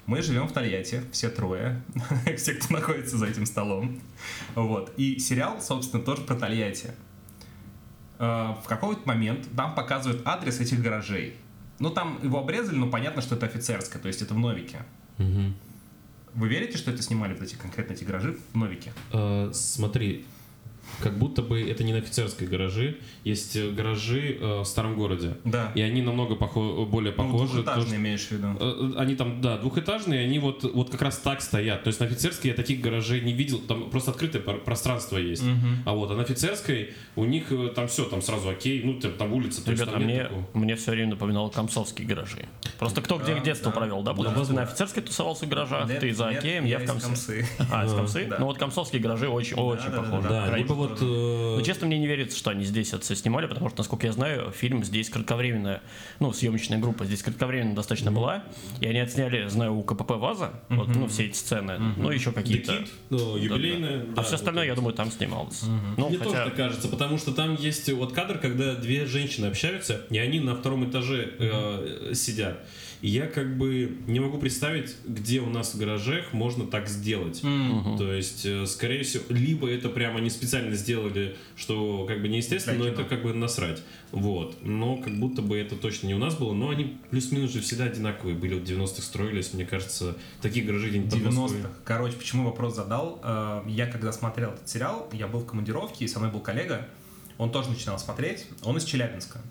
Мы 0.06 0.20
живем 0.20 0.46
в 0.46 0.52
Тольятти, 0.52 1.00
все 1.12 1.30
трое, 1.30 1.82
все, 2.36 2.52
кто 2.54 2.74
находится 2.74 3.16
за 3.16 3.26
этим 3.26 3.46
столом. 3.46 4.00
Вот. 4.54 4.92
И 4.98 5.18
сериал, 5.18 5.62
собственно, 5.62 6.02
тоже 6.02 6.22
про 6.22 6.34
Тольятти. 6.34 6.90
Э, 8.24 8.54
В 8.62 8.68
какой-то 8.68 9.02
момент 9.06 9.48
там 9.56 9.74
показывают 9.74 10.22
адрес 10.24 10.60
этих 10.60 10.80
гаражей. 10.82 11.34
Ну, 11.78 11.90
там 11.90 12.18
его 12.22 12.38
обрезали, 12.38 12.76
но 12.76 12.86
понятно, 12.88 13.20
что 13.22 13.34
это 13.34 13.46
офицерское, 13.46 14.00
то 14.00 14.08
есть 14.08 14.22
это 14.22 14.32
в 14.34 14.38
Новике. 14.38 14.78
Мгм. 15.18 15.54
Вы 16.34 16.48
верите, 16.48 16.78
что 16.78 16.90
это 16.90 17.02
снимали 17.02 17.32
вот 17.34 17.42
эти 17.42 17.54
конкретно 17.54 17.92
эти 17.94 18.04
гаражи 18.04 18.36
в 18.52 18.56
Новике? 18.56 18.92
Э, 19.12 19.50
Смотри, 19.52 20.24
как 21.00 21.18
будто 21.18 21.42
бы 21.42 21.60
это 21.62 21.82
не 21.84 21.92
на 21.92 21.98
офицерской 21.98 22.46
гаражи. 22.46 22.98
Есть 23.24 23.56
э, 23.56 23.70
гаражи 23.70 24.38
э, 24.40 24.60
в 24.60 24.64
старом 24.64 24.94
городе. 24.96 25.36
Да. 25.44 25.72
И 25.74 25.80
они 25.82 26.02
намного 26.02 26.34
похо- 26.34 26.84
более 26.86 27.12
Ну, 27.16 27.24
похожи. 27.24 27.52
двухэтажные 27.62 27.84
то, 27.84 27.86
что- 27.88 27.96
имеешь 27.96 28.26
в 28.26 28.30
виду? 28.32 28.46
Э, 28.60 28.92
Они 28.98 29.14
там, 29.16 29.40
да, 29.40 29.58
двухэтажные, 29.58 30.24
они 30.24 30.38
вот, 30.38 30.64
вот 30.64 30.90
как 30.90 31.02
раз 31.02 31.18
так 31.18 31.42
стоят. 31.42 31.82
То 31.84 31.88
есть 31.88 32.00
на 32.00 32.06
офицерской 32.06 32.50
я 32.50 32.56
таких 32.56 32.80
гаражей 32.80 33.20
не 33.20 33.32
видел, 33.32 33.58
там 33.58 33.90
просто 33.90 34.10
открытое 34.12 34.40
пр- 34.40 34.60
пространство 34.60 35.18
есть. 35.18 35.42
А 35.84 35.92
вот, 35.94 36.10
а 36.10 36.14
на 36.14 36.22
офицерской 36.22 36.92
у 37.16 37.24
них 37.24 37.50
э, 37.50 37.68
там 37.74 37.88
все, 37.88 38.04
там 38.04 38.22
сразу 38.22 38.48
окей, 38.48 38.82
ну 38.84 38.98
там, 39.00 39.12
там 39.12 39.32
улица, 39.32 39.64
то 39.64 39.70
есть 39.70 39.82
ребята, 39.82 39.98
там 39.98 40.06
нет 40.06 40.16
мне, 40.16 40.22
такого. 40.24 40.46
мне 40.64 40.76
все 40.76 40.90
время 40.92 41.10
напоминало 41.10 41.48
комсомские 41.50 42.06
гаражи. 42.06 42.44
Просто 42.78 43.02
кто 43.02 43.18
где 43.18 43.34
Да, 43.34 43.40
детство 43.40 43.72
да. 43.72 43.78
провел, 43.78 44.02
да? 44.02 44.12
Потому 44.14 44.36
что 44.36 44.46
ты 44.48 44.52
на 44.54 44.62
офицерской 44.62 45.02
тусовался 45.02 45.46
в 45.46 45.48
гаражах, 45.48 45.88
Нет, 45.88 46.00
ты 46.00 46.12
за 46.14 46.30
нет, 46.30 46.38
Океем, 46.38 46.64
я 46.64 46.78
в 46.78 46.82
из 46.84 46.90
Комсе. 46.90 47.06
Комсы. 47.06 47.46
А, 47.70 47.84
из 47.84 47.92
Комсы? 47.92 48.26
Да. 48.28 48.36
Ну 48.38 48.46
вот 48.46 48.58
комсомольские 48.58 49.00
гаражи 49.02 49.28
очень, 49.28 49.56
очень 49.56 49.90
да, 49.90 49.96
да, 49.96 50.02
похожи. 50.02 50.28
да. 50.28 50.46
Да, 50.46 50.52
либо 50.74 50.88
вот... 50.88 50.98
э, 51.00 51.56
Но 51.56 51.62
честно, 51.62 51.86
мне 51.86 51.98
не 51.98 52.06
верится, 52.06 52.36
что 52.36 52.50
они 52.50 52.64
здесь 52.64 52.92
это 52.92 53.02
все 53.02 53.14
снимали, 53.16 53.46
потому 53.46 53.68
что, 53.68 53.78
насколько 53.78 54.06
я 54.06 54.12
знаю, 54.12 54.50
фильм 54.50 54.84
здесь 54.84 55.08
кратковременная, 55.10 55.82
ну, 56.20 56.32
съемочная 56.32 56.78
группа 56.78 57.04
здесь 57.04 57.22
кратковременно 57.22 57.74
достаточно 57.74 58.12
была, 58.12 58.44
и 58.80 58.86
они 58.86 58.98
отсняли, 58.98 59.48
знаю, 59.48 59.74
у 59.74 59.82
КПП 59.82 60.12
ВАЗа, 60.12 60.52
вот, 60.68 60.88
ну, 60.88 61.08
все 61.08 61.26
эти 61.26 61.36
сцены, 61.36 61.78
ну, 61.96 62.10
еще 62.10 62.32
какие-то. 62.32 62.84
Ну, 63.10 63.36
юбилейная. 63.36 64.02
А 64.02 64.16
да, 64.16 64.22
все 64.22 64.32
вот 64.32 64.40
остальное, 64.40 64.64
это. 64.64 64.70
я 64.70 64.76
думаю, 64.76 64.94
там 64.94 65.10
снималось. 65.10 65.62
Ну, 65.96 66.08
Мне 66.08 66.18
хотя... 66.18 66.30
тоже 66.30 66.44
так 66.44 66.56
кажется, 66.56 66.88
потому 66.88 67.18
что 67.18 67.32
там 67.32 67.54
есть 67.56 67.90
вот 67.92 68.12
кадр, 68.12 68.38
когда 68.38 68.74
две 68.74 69.06
женщины 69.06 69.46
общаются, 69.46 70.02
и 70.10 70.18
они 70.18 70.40
на 70.40 70.54
втором 70.54 70.88
этаже 70.88 71.32
э, 71.38 72.12
сидят. 72.14 72.64
И 73.04 73.08
я 73.08 73.26
как 73.26 73.58
бы 73.58 73.98
не 74.06 74.18
могу 74.18 74.38
представить, 74.38 74.96
где 75.04 75.40
у 75.40 75.50
нас 75.50 75.74
в 75.74 75.78
гаражах 75.78 76.32
можно 76.32 76.66
так 76.66 76.88
сделать. 76.88 77.42
То 77.98 78.10
есть, 78.10 78.46
э, 78.46 78.64
скорее 78.64 79.04
всего, 79.04 79.24
либо 79.28 79.68
это 79.68 79.90
прямо 79.90 80.20
они 80.20 80.30
специально 80.30 80.74
сделали, 80.74 81.36
что 81.54 82.06
как 82.06 82.22
бы 82.22 82.28
неестественно, 82.28 82.78
но 82.78 82.86
это 82.86 83.04
как 83.04 83.22
бы 83.22 83.34
насрать. 83.34 83.82
Вот. 84.10 84.56
Но 84.62 84.96
как 84.96 85.18
будто 85.18 85.42
бы 85.42 85.58
это 85.58 85.76
точно 85.76 86.06
не 86.06 86.14
у 86.14 86.18
нас 86.18 86.34
было. 86.34 86.54
Но 86.54 86.70
они 86.70 86.96
плюс-минус 87.10 87.52
же 87.52 87.60
всегда 87.60 87.84
одинаковые 87.84 88.38
были. 88.38 88.54
В 88.54 88.62
90-х 88.62 89.02
строились, 89.02 89.52
мне 89.52 89.66
кажется, 89.66 90.16
такие 90.40 90.64
гаражи 90.64 90.98
Москвой. 90.98 91.58
90-х. 91.58 91.68
Короче, 91.84 92.16
почему 92.16 92.44
вопрос 92.46 92.74
задал? 92.74 93.20
Э, 93.22 93.64
Я 93.68 93.86
когда 93.86 94.12
смотрел 94.12 94.52
этот 94.52 94.66
сериал, 94.66 95.10
я 95.12 95.28
был 95.28 95.40
в 95.40 95.44
командировке, 95.46 96.06
и 96.06 96.08
со 96.08 96.20
мной 96.20 96.30
был 96.32 96.40
коллега, 96.40 96.88
он 97.36 97.52
тоже 97.52 97.68
начинал 97.68 97.98
смотреть, 97.98 98.46
он 98.62 98.78
из 98.78 98.84
Челябинска. 98.84 99.42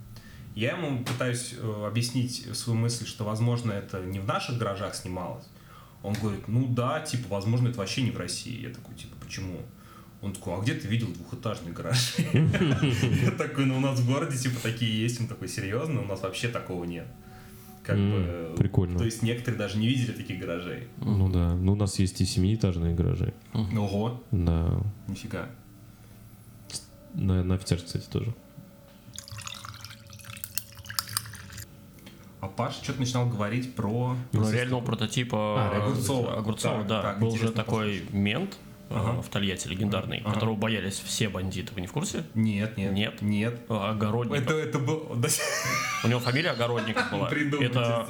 Я 0.55 0.77
ему 0.77 1.03
пытаюсь 1.03 1.55
э, 1.57 1.85
объяснить 1.87 2.47
свою 2.55 2.77
мысль, 2.79 3.05
что, 3.07 3.23
возможно, 3.23 3.71
это 3.71 4.01
не 4.03 4.19
в 4.19 4.25
наших 4.25 4.57
гаражах 4.57 4.93
снималось. 4.95 5.45
Он 6.03 6.13
говорит, 6.13 6.47
ну 6.47 6.67
да, 6.67 6.99
типа, 6.99 7.27
возможно, 7.29 7.69
это 7.69 7.79
вообще 7.79 8.01
не 8.03 8.11
в 8.11 8.17
России. 8.17 8.61
Я 8.61 8.69
такой, 8.69 8.93
типа, 8.95 9.15
почему? 9.19 9.61
Он 10.21 10.31
такой, 10.33 10.55
а 10.55 10.61
где 10.61 10.73
ты 10.73 10.87
видел 10.87 11.07
двухэтажный 11.07 11.71
гараж? 11.73 12.15
Я 12.33 13.31
такой, 13.31 13.65
ну 13.65 13.77
у 13.77 13.79
нас 13.81 13.99
в 13.99 14.07
городе, 14.07 14.37
типа, 14.37 14.55
такие 14.61 15.01
есть. 15.01 15.19
Он 15.19 15.27
такой, 15.27 15.49
серьезно? 15.49 16.01
У 16.01 16.05
нас 16.05 16.21
вообще 16.21 16.47
такого 16.47 16.85
нет. 16.85 17.07
Как 17.83 17.97
бы, 17.97 18.55
прикольно. 18.57 18.97
То 18.97 19.03
есть 19.03 19.21
некоторые 19.23 19.57
даже 19.57 19.77
не 19.77 19.87
видели 19.87 20.13
таких 20.13 20.39
гаражей. 20.39 20.87
Ну 20.97 21.29
да. 21.29 21.53
Ну 21.55 21.73
у 21.73 21.75
нас 21.75 21.99
есть 21.99 22.21
и 22.21 22.25
семиэтажные 22.25 22.95
гаражи. 22.95 23.33
Ого, 23.53 24.23
Да. 24.31 24.81
нифига. 25.07 25.49
На, 27.13 27.43
на 27.43 27.55
офицер, 27.55 27.79
кстати, 27.81 28.07
тоже. 28.09 28.33
А 32.43 32.47
Паша 32.49 32.83
что-то 32.83 32.99
начинал 32.99 33.25
говорить 33.25 33.73
про... 33.73 34.17
Ну, 34.33 34.51
реального 34.51 34.81
прототипа 34.81 35.37
А, 35.71 35.81
Огурцова. 35.85 36.37
Огурцова, 36.37 36.79
Так, 36.79 36.87
да. 36.87 37.01
так, 37.01 37.19
был 37.19 37.37
же 37.37 37.51
такой 37.53 38.03
мент 38.11 38.57
э, 38.89 38.95
Ага. 38.97 39.21
в 39.21 39.29
Тольятти 39.29 39.69
легендарный, 39.69 40.17
Ага. 40.25 40.33
которого 40.33 40.55
боялись 40.57 41.01
все 41.05 41.29
бандиты. 41.29 41.73
Вы 41.73 41.79
не 41.79 41.87
в 41.87 41.93
курсе? 41.93 42.25
Нет, 42.33 42.75
нет. 42.75 42.91
Нет? 42.91 43.21
Нет. 43.21 43.61
А, 43.69 43.91
Огородников. 43.91 44.41
Это, 44.45 44.55
это 44.55 44.79
был... 44.79 45.09
У 46.03 46.07
него 46.09 46.19
фамилия 46.19 46.49
Огородников 46.51 47.09
была. 47.13 47.29
Это, 47.31 48.07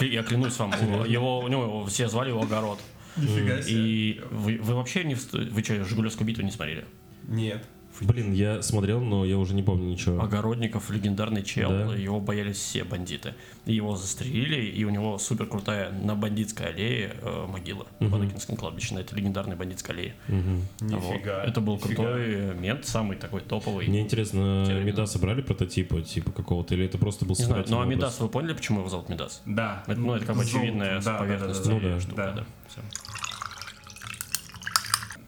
я 0.00 0.24
клянусь 0.24 0.58
вам, 0.58 0.72
его, 1.06 1.38
у 1.38 1.46
него 1.46 1.86
все 1.86 2.08
звали 2.08 2.30
его 2.30 2.42
Огород. 2.42 2.80
Нифига 3.16 3.62
себе. 3.62 3.72
И 3.72 4.20
вы, 4.32 4.58
вы 4.60 4.74
вообще 4.74 5.04
не... 5.04 5.14
Вы 5.14 5.62
что, 5.62 5.84
Жигулевскую 5.84 6.26
битву 6.26 6.42
не 6.42 6.50
смотрели? 6.50 6.84
Нет. 7.28 7.64
Блин, 8.00 8.32
я 8.32 8.62
смотрел, 8.62 9.00
но 9.00 9.24
я 9.24 9.36
уже 9.38 9.54
не 9.54 9.62
помню 9.62 9.84
ничего. 9.90 10.22
Огородников 10.22 10.90
легендарный 10.90 11.42
чел, 11.42 11.70
Да. 11.70 11.94
его 11.94 12.20
боялись 12.20 12.56
все 12.56 12.84
бандиты. 12.84 13.34
Его 13.66 13.96
застрелили, 13.96 14.62
и 14.64 14.84
у 14.84 14.90
него 14.90 15.18
супер 15.18 15.46
крутая 15.46 15.90
на 15.92 16.14
бандитской 16.14 16.66
аллее 16.68 17.14
э, 17.20 17.46
могила 17.46 17.86
на 18.00 18.08
Баныкинском 18.08 18.56
кладбище, 18.56 18.94
на 18.94 19.00
этой 19.00 19.14
легендарной 19.18 19.56
бандитской 19.56 19.94
аллее. 19.94 20.14
Мгм. 20.28 20.62
Вот. 20.80 20.90
Нифига. 21.14 21.44
Это 21.44 21.60
был 21.60 21.76
нифига. 21.76 21.94
крутой 22.04 22.54
мент, 22.54 22.86
самый 22.86 23.16
такой 23.16 23.42
топовый. 23.42 23.86
Мне 23.86 24.00
интересно, 24.00 24.64
Теория. 24.66 24.84
Медаса 24.84 25.18
брали 25.18 25.42
прототипа, 25.42 26.00
типа 26.02 26.32
какого-то, 26.32 26.74
или 26.74 26.86
это 26.86 26.98
просто 26.98 27.24
был 27.24 27.34
Не 27.38 27.44
знаю, 27.44 27.64
ну 27.68 27.80
а 27.80 27.84
образ? 27.86 28.20
вы 28.20 28.28
поняли, 28.28 28.52
почему 28.54 28.80
его 28.80 28.88
зовут 28.88 29.08
Медас? 29.08 29.42
Да. 29.46 29.82
Это, 29.86 30.00
ну, 30.00 30.14
это 30.14 30.24
как 30.26 30.36
бы 30.36 30.44
Золото. 30.44 30.58
очевидная 30.58 31.00
Да, 31.00 31.18
да, 31.18 31.26
да, 31.26 31.46
да, 31.46 31.70
Ну 31.70 31.80
да. 31.80 32.00
штука, 32.00 32.16
да. 32.16 32.32
да. 32.32 32.44
Всё. 32.68 32.80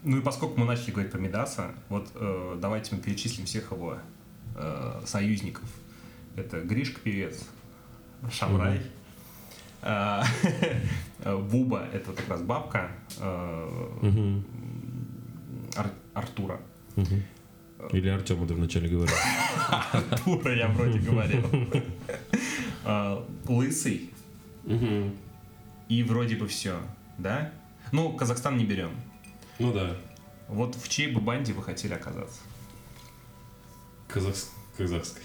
Ну 0.05 0.19
и 0.19 0.21
поскольку 0.21 0.59
мы 0.59 0.67
начали 0.67 0.91
говорить 0.91 1.13
про 1.13 1.19
Медаса, 1.19 1.71
вот 1.89 2.11
э, 2.15 2.59
давайте 2.61 2.95
мы 2.95 3.01
перечислим 3.01 3.47
всех 3.47 3.71
его 3.71 3.99
э, 4.57 5.03
союзников. 5.07 5.65
Это 6.35 6.61
Гришка 6.63 7.01
певец, 7.01 7.45
Шамрай, 8.31 8.81
э, 9.83 10.23
Буба 11.51 11.87
это 11.93 12.13
как 12.13 12.29
раз 12.29 12.43
бабка 12.43 12.91
э. 13.19 14.41
Ар- 15.77 15.93
Артура. 16.15 16.61
Мгм. 16.97 17.23
Или 17.93 18.09
Артема 18.09 18.47
ты 18.47 18.55
вначале 18.55 18.89
говорил. 18.89 19.15
Артура 19.93 20.57
я 20.57 20.69
вроде 20.69 20.99
говорил. 20.99 21.45
Э, 22.85 23.23
Лысый 23.47 24.11
и 25.89 26.03
вроде 26.03 26.35
бы 26.35 26.49
все, 26.49 26.79
да? 27.17 27.53
Ну, 27.93 28.13
Казахстан 28.15 28.57
не 28.57 28.65
берем. 28.65 28.91
Ну 29.63 29.73
да. 29.73 29.97
Вот 30.49 30.75
в 30.75 30.89
чьей 30.89 31.13
бы 31.13 31.21
банде 31.21 31.53
вы 31.53 31.63
хотели 31.63 31.95
оказаться? 31.95 32.41
Казахс- 34.09 34.51
Казахской. 34.77 35.23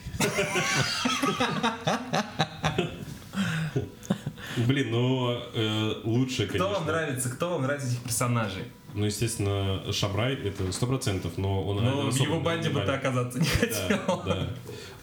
Блин, 4.58 4.92
ну 4.92 5.32
э, 5.54 6.02
лучше, 6.04 6.48
Кто 6.48 6.58
вам 6.70 6.74
конечно. 6.86 6.92
нравится? 6.94 7.30
Кто 7.30 7.50
вам 7.50 7.62
нравится 7.64 7.88
этих 7.90 8.04
персонажей? 8.04 8.64
Ну, 8.94 9.06
естественно, 9.06 9.84
Шамрай 9.92 10.34
это 10.36 10.72
сто 10.72 10.88
процентов, 10.88 11.38
но 11.38 11.64
он... 11.64 11.84
Но 11.84 12.04
Ну, 12.04 12.10
в 12.12 12.16
его 12.20 12.40
банде 12.40 12.70
бы 12.70 12.82
ты 12.82 12.92
оказаться 12.92 13.40
не 13.40 13.46
хотел. 13.46 14.24
Да, 14.26 14.48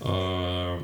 да. 0.00 0.78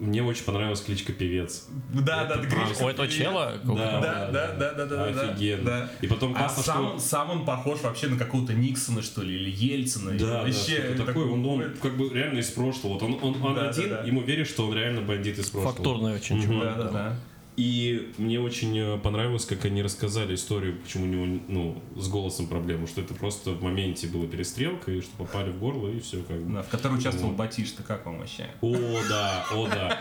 Мне 0.00 0.22
очень 0.22 0.44
понравилась 0.44 0.80
кличка 0.80 1.12
Певец. 1.12 1.66
Да, 1.92 2.24
да, 2.24 2.36
говоришь, 2.36 2.54
просто- 2.54 2.84
У 2.86 2.88
этого 2.88 3.06
чела? 3.06 3.52
Да, 3.62 3.74
Да, 4.00 4.30
да, 4.32 4.52
да, 4.58 4.72
да, 4.74 4.86
да, 4.86 5.10
да. 5.12 5.30
Офигенно. 5.30 5.64
да. 5.64 5.90
И 6.00 6.06
потом 6.06 6.32
А 6.34 6.38
классно, 6.38 6.62
сам, 6.62 6.76
что... 6.84 6.92
он- 6.94 7.00
сам 7.00 7.30
он 7.30 7.44
похож 7.44 7.80
вообще 7.82 8.08
на 8.08 8.16
какого-то 8.18 8.54
Никсона, 8.54 9.02
что 9.02 9.20
ли, 9.22 9.34
или 9.34 9.50
Ельцина. 9.50 10.10
или 10.10 10.18
Да, 10.18 10.26
да, 10.26 10.42
вообще 10.44 10.82
что-то 10.82 11.04
такое, 11.04 11.26
он, 11.26 11.44
он 11.44 11.64
как 11.82 11.96
бы 11.98 12.08
реально 12.08 12.38
из 12.38 12.48
прошлого. 12.50 12.94
Вот 12.94 13.02
он, 13.02 13.18
он, 13.22 13.42
он 13.42 13.54
Да, 13.54 13.64
да, 13.64 13.68
один, 13.68 13.88
да. 13.90 14.02
ему 14.04 14.22
веришь, 14.22 14.48
что 14.48 14.66
он 14.66 14.74
реально 14.74 15.02
бандит 15.02 15.38
из 15.38 15.50
прошлого. 15.50 15.74
Фактурный 15.74 16.14
очень 16.14 16.42
чувак. 16.42 16.76
Да, 16.78 16.82
да, 16.84 16.90
да. 16.90 17.16
И 17.60 18.10
мне 18.16 18.40
очень 18.40 18.78
э, 18.78 18.96
понравилось, 18.96 19.44
как 19.44 19.66
они 19.66 19.82
рассказали 19.82 20.34
историю, 20.34 20.78
почему 20.78 21.04
у 21.04 21.08
него 21.08 21.42
ну, 21.46 21.82
с 21.94 22.08
голосом 22.08 22.46
проблема, 22.46 22.86
что 22.86 23.02
это 23.02 23.12
просто 23.12 23.50
в 23.50 23.62
моменте 23.62 24.06
была 24.06 24.26
перестрелка, 24.26 24.90
и 24.90 25.02
что 25.02 25.14
попали 25.18 25.50
в 25.50 25.58
горло, 25.58 25.88
и 25.88 26.00
все 26.00 26.22
как 26.22 26.40
бы. 26.40 26.54
Да, 26.54 26.62
в 26.62 26.68
которой 26.70 26.96
участвовал 26.96 27.32
Вот. 27.32 27.36
Батишта, 27.36 27.82
как 27.82 28.06
вам 28.06 28.20
вообще? 28.20 28.46
О, 28.62 28.74
да, 29.10 29.44
о, 29.52 29.68
да. 29.68 29.98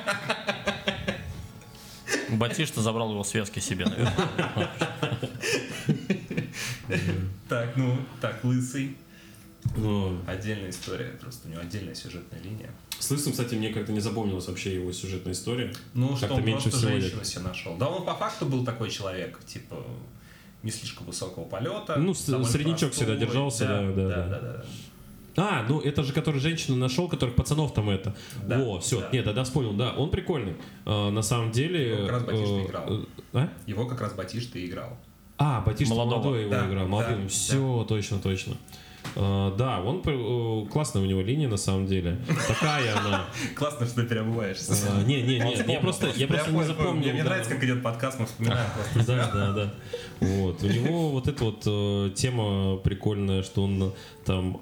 Батишта 2.29 2.81
забрал 2.81 3.11
его 3.11 3.25
связки 3.25 3.59
себе, 3.59 3.87
наверное. 3.87 4.69
Так, 7.49 7.75
ну, 7.75 7.97
так, 8.21 8.41
Лысый. 8.45 8.95
Ну, 9.75 10.17
Отдельная 10.25 10.69
история, 10.69 11.11
просто 11.19 11.47
у 11.47 11.51
него 11.51 11.61
отдельная 11.61 11.93
сюжетная 11.95 12.39
линия. 12.41 12.71
С 12.97 13.09
Лысым, 13.11 13.31
кстати, 13.33 13.55
мне 13.55 13.69
как-то 13.69 13.91
не 13.91 13.99
запомнилась 13.99 14.47
вообще 14.47 14.75
его 14.75 14.91
сюжетная 14.91 15.33
история. 15.33 15.73
Ну, 15.93 16.15
что 16.15 16.33
он 16.33 16.43
меньше 16.45 16.69
просто 16.69 16.87
женщину 16.89 17.23
себе 17.23 17.43
нашел. 17.43 17.75
Да, 17.77 17.87
он 17.87 18.05
по 18.05 18.13
факту 18.15 18.45
был 18.45 18.65
такой 18.65 18.89
человек, 18.89 19.39
типа, 19.45 19.77
не 20.63 20.71
слишком 20.71 21.05
высокого 21.07 21.45
полета. 21.45 21.95
Ну, 21.97 22.13
среднячок 22.13 22.93
всегда 22.93 23.13
простой. 23.13 23.27
держался, 23.27 23.67
да, 23.67 23.81
да, 23.81 23.91
да, 23.91 23.93
да. 23.93 24.09
да, 24.15 24.39
да, 24.39 24.39
да. 24.39 24.65
А, 25.37 25.65
ну 25.69 25.79
это 25.79 26.03
же 26.03 26.11
который 26.11 26.41
женщину 26.41 26.75
нашел, 26.75 27.07
которых 27.07 27.35
пацанов 27.35 27.73
там 27.73 27.89
это. 27.89 28.13
Да, 28.43 28.57
Во, 28.59 28.79
все, 28.81 28.99
да. 28.99 29.09
нет, 29.13 29.23
тогда 29.23 29.45
вспомнил, 29.45 29.73
да, 29.73 29.93
он 29.93 30.09
прикольный. 30.09 30.55
А, 30.85 31.11
на 31.11 31.21
самом 31.21 31.51
деле. 31.51 31.91
Его 31.91 32.07
как 32.07 32.11
раз 32.11 32.23
Батишта 32.25 32.57
э, 32.57 32.65
играл. 32.65 32.93
э, 32.93 33.05
а? 33.33 33.49
Его 33.65 33.85
как 33.85 34.01
раз 34.01 34.13
Батишта 34.13 34.59
и 34.59 34.65
играл. 34.65 34.97
А, 35.37 35.61
Молодого. 35.61 35.95
молодой 35.95 36.41
его 36.41 36.51
Да, 36.51 36.67
играл, 36.67 36.83
да, 36.83 36.89
молодым. 36.89 37.21
да. 37.23 37.27
Все, 37.29 37.85
точно, 37.87 38.19
точно. 38.19 38.57
А, 38.57 38.57
да, 39.15 39.81
он 39.81 40.01
э, 40.05 40.65
классная 40.71 41.01
у 41.01 41.05
него 41.05 41.21
линия 41.21 41.47
на 41.47 41.57
самом 41.57 41.87
деле. 41.87 42.17
Такая 42.47 42.95
она. 42.97 43.25
Классно, 43.55 43.85
что 43.85 44.01
ты 44.01 44.07
переобуваешься. 44.07 44.73
А, 44.89 45.03
Не, 45.03 45.21
не, 45.21 45.39
не, 45.39 45.73
я 45.73 45.79
просто, 45.79 46.09
я 46.15 46.27
просто 46.27 46.51
не 46.51 46.63
запомнил. 46.63 47.11
Мне, 47.11 47.23
нравится, 47.23 47.51
как 47.51 47.63
идет 47.63 47.83
подкаст, 47.83 48.19
мы 48.19 48.25
вспоминаем 48.25 48.69
просто. 48.73 48.99
Да, 49.09 49.31
да, 49.33 49.53
да. 49.53 49.73
Вот. 50.19 50.63
У 50.63 50.67
него 50.67 51.09
вот 51.11 51.27
эта 51.27 51.43
вот 51.43 51.63
э, 51.65 52.11
тема 52.15 52.77
прикольная, 52.77 53.43
что 53.43 53.63
он 53.63 53.93
там 54.25 54.61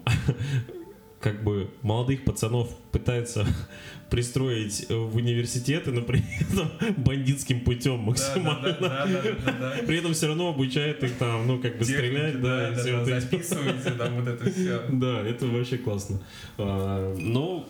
как 1.19 1.43
бы 1.43 1.69
молодых 1.81 2.23
пацанов 2.23 2.75
пытается 2.91 3.45
пристроить 4.09 4.87
в 4.89 5.15
университеты, 5.15 5.91
но 5.91 6.01
при 6.01 6.23
этом 6.41 6.71
бандитским 6.97 7.61
путем 7.61 7.99
максимально. 7.99 8.77
да, 8.79 9.05
да, 9.05 9.51
да. 9.59 9.75
При 9.87 9.97
этом 9.97 10.13
все 10.13 10.27
равно 10.27 10.49
обучает 10.49 11.03
их 11.03 11.17
там, 11.17 11.47
ну, 11.47 11.59
как 11.59 11.77
бы 11.77 11.85
Техники, 11.85 12.07
стрелять, 12.07 12.41
да, 12.41 12.69
и 12.69 12.75
все 12.75 12.97
вот 12.97 13.07
записывайте 13.07 13.91
там 13.91 14.15
вот 14.15 14.27
это 14.27 14.51
все. 14.51 14.81
Да, 14.89 15.21
это 15.21 15.47
вообще 15.47 15.77
классно. 15.77 16.21
А, 16.57 17.15
Но, 17.17 17.67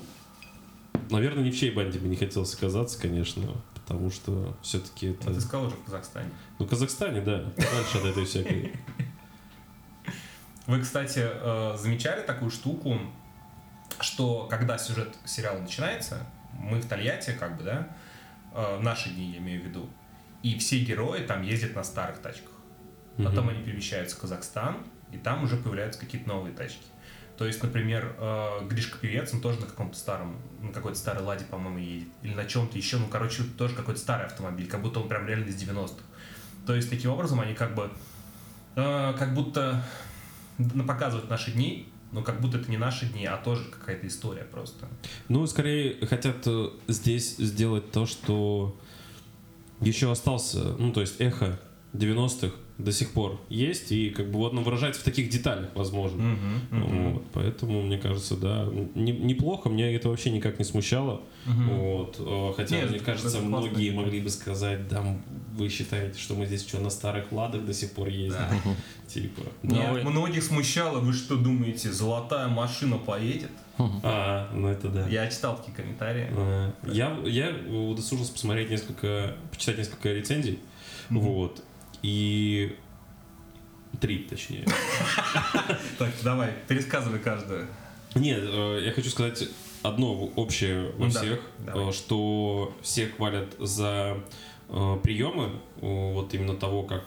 наверное, 1.10 1.44
ни 1.44 1.52
в 1.52 1.58
чьей 1.58 1.72
банде 1.72 2.00
бы 2.00 2.08
не 2.08 2.18
хотелось 2.18 2.54
оказаться, 2.54 3.00
конечно, 3.02 3.44
потому 3.74 4.12
что 4.12 4.58
все-таки 4.62 5.08
это... 5.08 5.30
А 5.30 5.34
ты 5.34 5.40
сказал 5.40 5.68
уже 5.68 5.76
в 5.76 5.84
Казахстане. 5.86 6.30
Ну, 6.60 6.66
в 6.66 6.70
Казахстане, 6.70 7.22
да, 7.22 7.46
дальше 7.56 7.98
от 7.98 8.06
этой 8.06 8.26
всякой... 8.26 8.74
Вы, 10.68 10.82
кстати, 10.82 11.22
э, 11.24 11.78
замечали 11.78 12.22
такую 12.24 12.52
штуку, 12.52 13.00
что 14.00 14.48
когда 14.50 14.78
сюжет 14.78 15.16
сериала 15.26 15.60
начинается, 15.60 16.26
мы 16.54 16.80
в 16.80 16.88
Тольятти, 16.88 17.32
как 17.32 17.58
бы, 17.58 17.64
да, 17.64 17.88
э, 18.54 18.78
в 18.78 18.84
наши 18.84 19.10
дни, 19.10 19.32
я 19.32 19.38
имею 19.40 19.62
в 19.62 19.66
виду, 19.66 19.90
и 20.44 20.58
все 20.58 20.80
герои 20.80 21.24
там 21.24 21.42
ездят 21.42 21.76
на 21.76 21.84
старых 21.84 22.20
тачках. 22.20 22.52
Потом 23.18 23.46
Мгм. 23.46 23.50
они 23.50 23.64
перемещаются 23.64 24.16
в 24.16 24.20
Казахстан, 24.20 24.78
и 25.12 25.18
там 25.18 25.44
уже 25.44 25.58
появляются 25.58 26.00
какие-то 26.00 26.28
новые 26.28 26.54
тачки. 26.54 26.84
То 27.38 27.46
есть, 27.46 27.62
например, 27.62 28.16
э, 28.18 28.66
Гришка 28.68 28.98
Певец, 28.98 29.34
он 29.34 29.42
тоже 29.42 29.60
на 29.60 29.68
каком-то 29.68 29.98
старом, 29.98 30.38
на 30.62 30.72
какой-то 30.72 30.98
старой 30.98 31.24
Ладе, 31.24 31.46
по-моему, 31.46 31.78
едет. 31.78 32.08
Или 32.24 32.34
на 32.34 32.46
чем-то 32.46 32.78
еще, 32.78 32.98
ну, 32.98 33.08
короче, 33.08 33.44
тоже 33.44 33.76
какой-то 33.76 34.00
старый 34.00 34.26
автомобиль, 34.26 34.68
как 34.68 34.82
будто 34.82 35.00
он 35.00 35.08
прям 35.08 35.28
реально 35.28 35.46
из 35.46 35.56
90-х. 35.62 36.04
То 36.66 36.76
есть, 36.76 36.90
таким 36.90 37.12
образом, 37.12 37.40
они 37.40 37.54
как 37.54 37.76
бы, 37.76 37.92
э, 38.76 39.14
как 39.18 39.34
будто 39.36 39.84
показывают 40.88 41.30
наши 41.30 41.52
дни, 41.52 41.92
но 42.12 42.24
как 42.24 42.42
будто 42.42 42.58
это 42.58 42.70
не 42.72 42.78
наши 42.78 43.06
дни, 43.06 43.26
а 43.26 43.38
тоже 43.38 43.64
какая-то 43.66 44.08
история 44.08 44.44
просто. 44.44 44.88
Ну, 45.28 45.46
скорее 45.48 46.06
хотят 46.06 46.38
э, 46.46 46.70
здесь 46.88 47.38
сделать 47.38 47.92
то, 47.92 48.06
что 48.06 48.78
еще 49.82 50.12
остался, 50.12 50.76
ну, 50.78 50.92
то 50.92 51.02
есть 51.02 51.20
эхо 51.20 51.60
90-х 51.94 52.54
до 52.78 52.92
сих 52.92 53.12
пор 53.12 53.40
есть, 53.50 53.92
и 53.92 54.12
как 54.12 54.30
бы 54.30 54.38
вот 54.38 54.54
оно 54.54 54.62
выражается 54.62 55.02
в 55.02 55.04
таких 55.04 55.30
деталях, 55.30 55.70
возможно. 55.74 56.38
Вот, 56.72 57.24
поэтому, 57.34 57.82
мне 57.82 57.98
кажется, 57.98 58.38
да, 58.38 58.68
не- 58.94 59.12
неплохо, 59.14 59.70
меня 59.70 59.92
это 59.96 60.10
вообще 60.10 60.30
никак 60.30 60.60
не 60.60 60.66
смущало. 60.66 61.22
Вот, 61.46 62.18
э, 62.20 62.54
хотя, 62.56 62.76
Нет, 62.76 62.90
мне 62.92 63.00
кажется, 63.00 63.30
это 63.30 63.40
классно. 63.40 63.68
многие 63.70 63.92
могли 63.92 64.20
бы 64.22 64.30
сказать, 64.30 64.88
да, 64.90 65.04
вы 65.56 65.70
считаете, 65.70 66.20
что 66.20 66.36
мы 66.36 66.46
здесь 66.46 66.68
что, 66.68 66.80
на 66.80 66.90
старых 66.90 67.32
ладах 67.32 67.66
до 67.66 67.74
сих 67.74 67.92
пор 67.94 68.10
ездим? 68.10 68.42
Типа. 69.08 69.42
Меня 69.64 69.94
вы- 69.94 70.04
многих 70.04 70.44
смущало, 70.44 71.00
вы 71.00 71.14
что 71.14 71.36
думаете, 71.38 71.92
золотая 71.92 72.48
машина 72.48 72.98
поедет? 72.98 73.52
А, 74.04 74.52
ну 74.54 74.68
это 74.68 74.90
да. 74.90 75.08
Я 75.08 75.28
читал 75.30 75.56
такие 75.58 75.74
комментарии. 75.76 76.28
А, 76.32 76.74
Я, 76.92 77.18
я 77.26 77.50
удосужился 77.70 78.34
посмотреть 78.34 78.70
несколько, 78.70 79.36
почитать 79.52 79.78
несколько 79.78 80.12
рецензий, 80.14 80.60
вот, 81.10 81.64
и 82.02 82.76
три, 84.00 84.20
точнее. 84.20 84.66
Так, 85.98 86.12
давай, 86.24 86.54
пересказывай 86.68 87.20
каждую. 87.20 87.68
Нет, 88.16 88.42
э, 88.44 88.82
я 88.86 88.92
хочу 88.92 89.10
сказать 89.10 89.50
одно 89.84 90.14
общее 90.36 90.92
во 90.98 91.06
Ну 91.06 91.10
всех, 91.10 91.40
э, 91.66 91.92
что 91.92 92.76
все 92.82 93.08
хвалят 93.08 93.56
за 93.60 94.18
э, 94.70 94.98
приемы, 95.04 95.60
вот 95.78 96.34
именно 96.34 96.56
того, 96.56 96.84
как, 96.84 97.04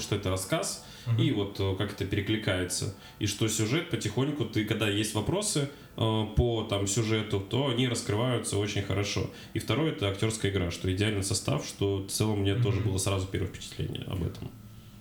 что 0.00 0.16
это 0.16 0.30
рассказ, 0.30 0.84
и 1.18 1.32
вот 1.32 1.56
как 1.78 1.92
это 1.92 2.04
перекликается, 2.04 2.94
и 3.18 3.26
что 3.26 3.48
сюжет 3.48 3.90
потихоньку, 3.90 4.44
ты, 4.44 4.64
когда 4.64 4.88
есть 4.88 5.14
вопросы 5.14 5.70
по 5.98 6.66
там 6.70 6.86
сюжету, 6.86 7.40
то 7.40 7.68
они 7.68 7.88
раскрываются 7.88 8.56
очень 8.56 8.82
хорошо. 8.82 9.30
И 9.52 9.58
второе, 9.58 9.90
это 9.90 10.08
актерская 10.08 10.52
игра, 10.52 10.70
что 10.70 10.92
идеальный 10.92 11.24
состав, 11.24 11.66
что 11.66 11.98
в 11.98 12.08
целом 12.08 12.40
мне 12.42 12.54
тоже 12.54 12.80
было 12.80 12.98
сразу 12.98 13.26
первое 13.26 13.48
впечатление 13.48 14.04
об 14.06 14.22
этом. 14.22 14.48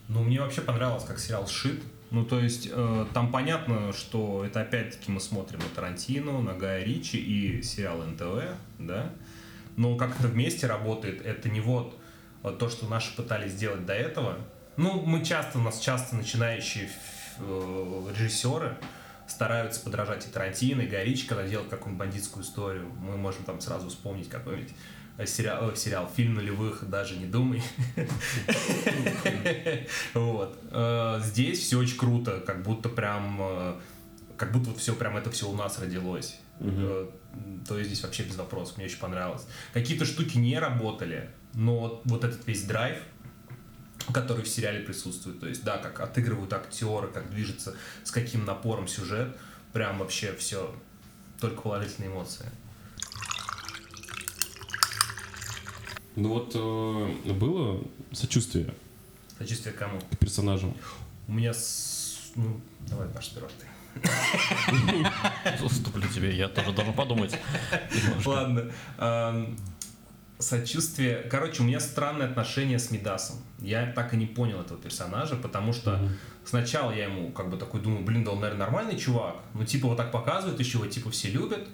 Ну, 0.07 0.23
мне 0.23 0.41
вообще 0.41 0.61
понравилось, 0.61 1.03
как 1.03 1.19
сериал 1.19 1.47
сшит. 1.47 1.81
Ну, 2.09 2.25
то 2.25 2.39
есть, 2.39 2.69
э, 2.71 3.05
там 3.13 3.31
понятно, 3.31 3.91
что 3.91 4.45
это 4.45 4.61
опять-таки 4.61 5.11
мы 5.11 5.19
смотрим 5.19 5.59
на 5.59 5.65
Тарантино, 5.75 6.41
на 6.41 6.53
Гая 6.53 6.83
Ричи 6.83 7.17
и 7.17 7.61
сериал 7.61 8.01
НТВ, 8.01 8.55
да? 8.79 9.11
Но 9.75 9.95
как 9.97 10.17
это 10.17 10.29
вместе 10.29 10.67
работает, 10.67 11.23
это 11.25 11.49
не 11.49 11.59
вот 11.59 11.99
э, 12.43 12.55
то, 12.57 12.69
что 12.69 12.87
наши 12.87 13.13
пытались 13.15 13.51
сделать 13.51 13.85
до 13.85 13.93
этого. 13.93 14.37
Ну, 14.77 15.01
мы 15.01 15.23
часто, 15.23 15.59
у 15.59 15.61
нас 15.61 15.79
часто 15.79 16.15
начинающие 16.15 16.89
э, 17.39 18.13
режиссеры 18.17 18.77
стараются 19.27 19.81
подражать 19.81 20.25
и 20.25 20.29
Тарантино, 20.29 20.81
и 20.81 20.87
Гай 20.87 21.05
Ричи, 21.05 21.27
когда 21.27 21.47
делают 21.47 21.69
какую-нибудь 21.69 22.07
бандитскую 22.07 22.43
историю. 22.43 22.89
Мы 22.99 23.17
можем 23.17 23.43
там 23.43 23.59
сразу 23.61 23.89
вспомнить 23.89 24.29
какой-нибудь 24.29 24.73
э, 25.17 25.25
сериал, 25.25 25.71
э, 25.71 25.75
сериал 25.75 26.09
«Фильм 26.15 26.35
нулевых», 26.35 26.89
даже 26.89 27.17
не 27.17 27.25
думай. 27.25 27.61
Вот. 30.13 30.57
Э, 30.71 31.19
Здесь 31.23 31.59
все 31.59 31.77
очень 31.79 31.97
круто, 31.97 32.39
как 32.45 32.63
будто 32.63 32.89
прям, 32.89 33.79
как 34.37 34.51
будто 34.51 34.73
все 34.79 34.93
прям 34.93 35.17
это 35.17 35.29
все 35.31 35.49
у 35.49 35.55
нас 35.55 35.79
родилось. 35.79 36.39
То 37.67 37.77
есть 37.77 37.91
здесь 37.91 38.03
вообще 38.03 38.23
без 38.23 38.35
вопросов, 38.35 38.77
мне 38.77 38.85
очень 38.85 38.97
понравилось. 38.99 39.45
Какие-то 39.73 40.05
штуки 40.05 40.37
не 40.37 40.57
работали, 40.57 41.29
но 41.53 42.01
вот 42.05 42.23
этот 42.23 42.47
весь 42.47 42.63
драйв, 42.63 42.97
который 44.13 44.43
в 44.43 44.47
сериале 44.47 44.79
присутствует, 44.81 45.39
то 45.39 45.47
есть, 45.47 45.63
да, 45.63 45.77
как 45.77 45.99
отыгрывают 45.99 46.51
актеры, 46.53 47.07
как 47.09 47.29
движется, 47.29 47.75
с 48.03 48.11
каким 48.11 48.45
напором 48.45 48.87
сюжет, 48.87 49.37
прям 49.73 49.99
вообще 49.99 50.33
все, 50.35 50.73
только 51.39 51.61
положительные 51.61 52.09
эмоции. 52.11 52.49
Ну 56.15 56.29
вот 56.29 56.51
э, 56.55 57.31
было 57.33 57.83
сочувствие 58.11 58.73
Сочувствие 59.37 59.73
кому? 59.73 59.99
к 59.99 60.17
персонажам. 60.17 60.75
У 61.27 61.33
меня, 61.33 61.53
с- 61.53 62.31
ну, 62.35 62.59
давай, 62.89 63.07
Паш, 63.09 63.27
сперва 63.27 63.49
ты. 63.59 63.67
Уступлю 65.63 66.07
тебе, 66.09 66.35
я 66.35 66.47
тоже 66.49 66.71
должен 66.71 66.93
подумать. 66.93 67.35
Ладно. 68.25 68.71
Сочувствие. 70.39 71.23
Короче, 71.31 71.63
у 71.63 71.65
меня 71.65 71.79
странное 71.79 72.27
отношение 72.27 72.77
с 72.77 72.91
Мидасом. 72.91 73.37
Я 73.59 73.91
так 73.91 74.13
и 74.13 74.17
не 74.17 74.27
понял 74.27 74.61
этого 74.61 74.79
персонажа, 74.79 75.35
потому 75.35 75.73
что 75.73 75.99
сначала 76.45 76.91
я 76.91 77.05
ему 77.05 77.31
как 77.31 77.49
бы 77.49 77.57
такой 77.57 77.81
думаю, 77.81 78.05
блин, 78.05 78.23
да 78.23 78.31
он, 78.31 78.41
наверное, 78.41 78.65
нормальный 78.65 78.97
чувак. 78.97 79.37
Ну, 79.55 79.65
типа, 79.65 79.87
вот 79.87 79.97
так 79.97 80.11
показывают, 80.11 80.59
еще 80.59 80.77
его 80.77 80.87
типа 80.87 81.09
все 81.09 81.29
любят. 81.29 81.67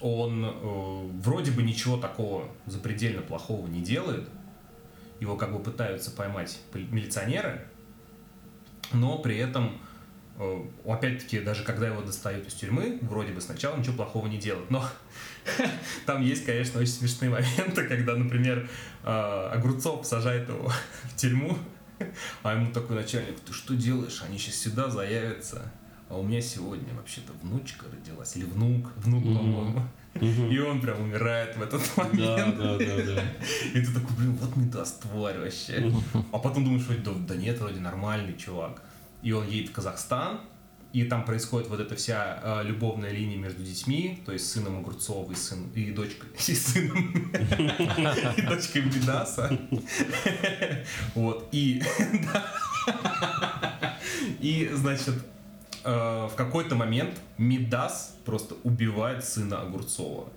он 0.00 0.44
э, 0.44 1.20
вроде 1.22 1.52
бы 1.52 1.62
ничего 1.62 1.96
такого 1.96 2.48
запредельно 2.66 3.22
плохого 3.22 3.66
не 3.66 3.80
делает. 3.80 4.28
Его 5.20 5.36
как 5.36 5.52
бы 5.52 5.60
пытаются 5.60 6.10
поймать 6.10 6.58
милиционеры, 6.74 7.66
но 8.92 9.18
при 9.18 9.38
этом, 9.38 9.78
опять-таки, 10.86 11.40
даже 11.40 11.62
когда 11.64 11.86
его 11.86 12.00
достают 12.02 12.46
из 12.46 12.54
тюрьмы, 12.54 12.98
вроде 13.02 13.32
бы 13.32 13.40
сначала 13.40 13.76
ничего 13.76 13.94
плохого 13.94 14.26
не 14.26 14.38
делают. 14.38 14.70
Но 14.70 14.84
там 16.06 16.22
есть, 16.22 16.44
конечно, 16.44 16.80
очень 16.80 16.92
смешные 16.92 17.30
моменты, 17.30 17.86
когда, 17.86 18.16
например, 18.16 18.68
э, 19.04 19.50
Огурцов 19.52 20.06
сажает 20.06 20.48
его 20.48 20.70
в 21.04 21.16
тюрьму, 21.16 21.56
а 22.42 22.54
ему 22.54 22.72
такой 22.72 22.96
начальник, 22.96 23.38
ты 23.40 23.52
что 23.52 23.74
делаешь? 23.74 24.22
Они 24.26 24.38
сейчас 24.38 24.56
сюда 24.56 24.90
заявятся. 24.90 25.70
А 26.10 26.18
у 26.18 26.22
меня 26.22 26.40
сегодня 26.40 26.92
вообще-то 26.94 27.32
внучка 27.42 27.86
родилась, 27.90 28.36
или 28.36 28.44
внук, 28.44 28.92
внук, 28.96 29.22
по-моему. 29.24 29.82
И 30.50 30.58
он 30.58 30.80
прям 30.80 31.00
умирает 31.00 31.56
в 31.56 31.62
этот 31.62 31.82
Да, 31.96 32.04
момент. 32.04 32.56
да, 32.58 32.78
да, 32.78 33.14
да. 33.14 33.22
И 33.72 33.80
ты 33.80 33.86
такой, 33.92 34.14
блин, 34.18 34.32
вот 34.40 34.54
не 34.54 34.66
даст 34.66 35.00
тварь 35.02 35.38
вообще. 35.38 35.90
А 36.30 36.38
потом 36.38 36.64
думаешь, 36.64 36.84
вроде, 36.84 37.00
да, 37.00 37.10
да 37.26 37.36
нет, 37.36 37.58
вроде 37.58 37.80
нормальный 37.80 38.36
чувак. 38.36 38.82
И 39.24 39.32
он 39.32 39.48
едет 39.48 39.70
в 39.70 39.72
Казахстан, 39.72 40.40
и 40.94 41.02
там 41.02 41.24
происходит 41.24 41.68
вот 41.68 41.80
эта 41.80 41.96
вся 41.96 42.38
э, 42.40 42.62
любовная 42.62 43.10
линия 43.10 43.36
между 43.36 43.64
детьми, 43.64 44.22
то 44.24 44.32
есть 44.32 44.48
сыном 44.48 44.78
Огурцова 44.78 45.32
и, 45.32 45.34
сын, 45.34 45.68
и 45.74 45.90
дочкой, 45.90 46.28
и 46.46 46.54
сыном, 46.54 47.32
и 48.36 48.42
дочкой 48.42 48.82
Бидаса. 48.82 49.58
Вот, 51.16 51.48
и, 51.50 51.82
и, 54.40 54.70
значит, 54.72 55.14
э, 55.82 56.28
в 56.30 56.34
какой-то 56.36 56.76
момент 56.76 57.20
Мидас 57.38 58.16
просто 58.24 58.54
убивает 58.62 59.24
сына 59.24 59.62
Огурцова. 59.62 60.28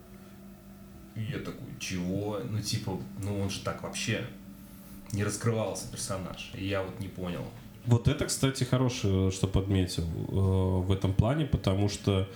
И 1.15 1.21
я 1.21 1.37
такой, 1.37 1.67
чего? 1.79 2.39
Ну, 2.49 2.59
типа, 2.61 2.99
ну 3.21 3.39
он 3.41 3.51
же 3.51 3.59
так 3.59 3.83
вообще 3.83 4.25
не 5.11 5.23
раскрывался 5.23 5.87
персонаж. 5.91 6.51
И 6.55 6.65
я 6.65 6.81
вот 6.81 6.99
не 6.99 7.07
понял. 7.07 7.45
Вот 7.87 8.07
это, 8.07 8.25
кстати, 8.25 8.63
хорошее, 8.63 9.31
что 9.31 9.47
подметил 9.47 10.03
э, 10.03 10.31
в 10.85 10.91
этом 10.91 11.13
плане, 11.13 11.45
потому 11.45 11.89
что 11.89 12.27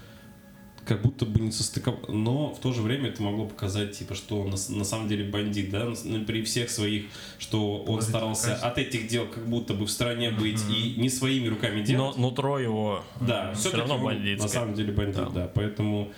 как 0.86 1.04
будто 1.04 1.26
бы 1.28 1.40
не 1.42 1.52
состыков... 1.52 1.96
Но 2.10 2.50
в 2.54 2.60
то 2.60 2.72
же 2.74 2.82
время 2.82 3.10
это 3.10 3.22
могло 3.22 3.46
показать, 3.46 3.96
типа, 3.98 4.16
что 4.16 4.42
он 4.42 4.50
на, 4.50 4.58
на 4.78 4.84
самом 4.84 5.08
деле 5.08 5.30
бандит, 5.30 5.70
да, 5.70 5.94
ну, 6.06 6.26
при 6.26 6.42
всех 6.44 6.70
своих, 6.72 7.06
что 7.38 7.78
он 7.80 7.86
Положительное 7.86 8.20
старался 8.20 8.48
качество. 8.48 8.70
от 8.70 8.78
этих 8.80 9.08
дел 9.08 9.28
как 9.28 9.48
будто 9.48 9.74
бы 9.76 9.86
в 9.86 9.92
стороне 9.92 10.32
быть 10.32 10.60
и 10.70 10.96
не 11.00 11.10
своими 11.10 11.48
руками 11.50 11.82
Но 11.82 11.86
делать. 11.86 12.18
нутро 12.18 12.58
его 12.58 13.04
Да, 13.20 13.54
все 13.54 13.70
все 13.70 13.78
равно 13.78 13.98
на 14.00 14.04
бандитское. 14.06 14.50
самом 14.50 14.74
деле 14.74 14.92
бандит, 14.92 15.16
Да. 15.18 15.30
да. 15.30 15.52
Поэтому 15.54 16.12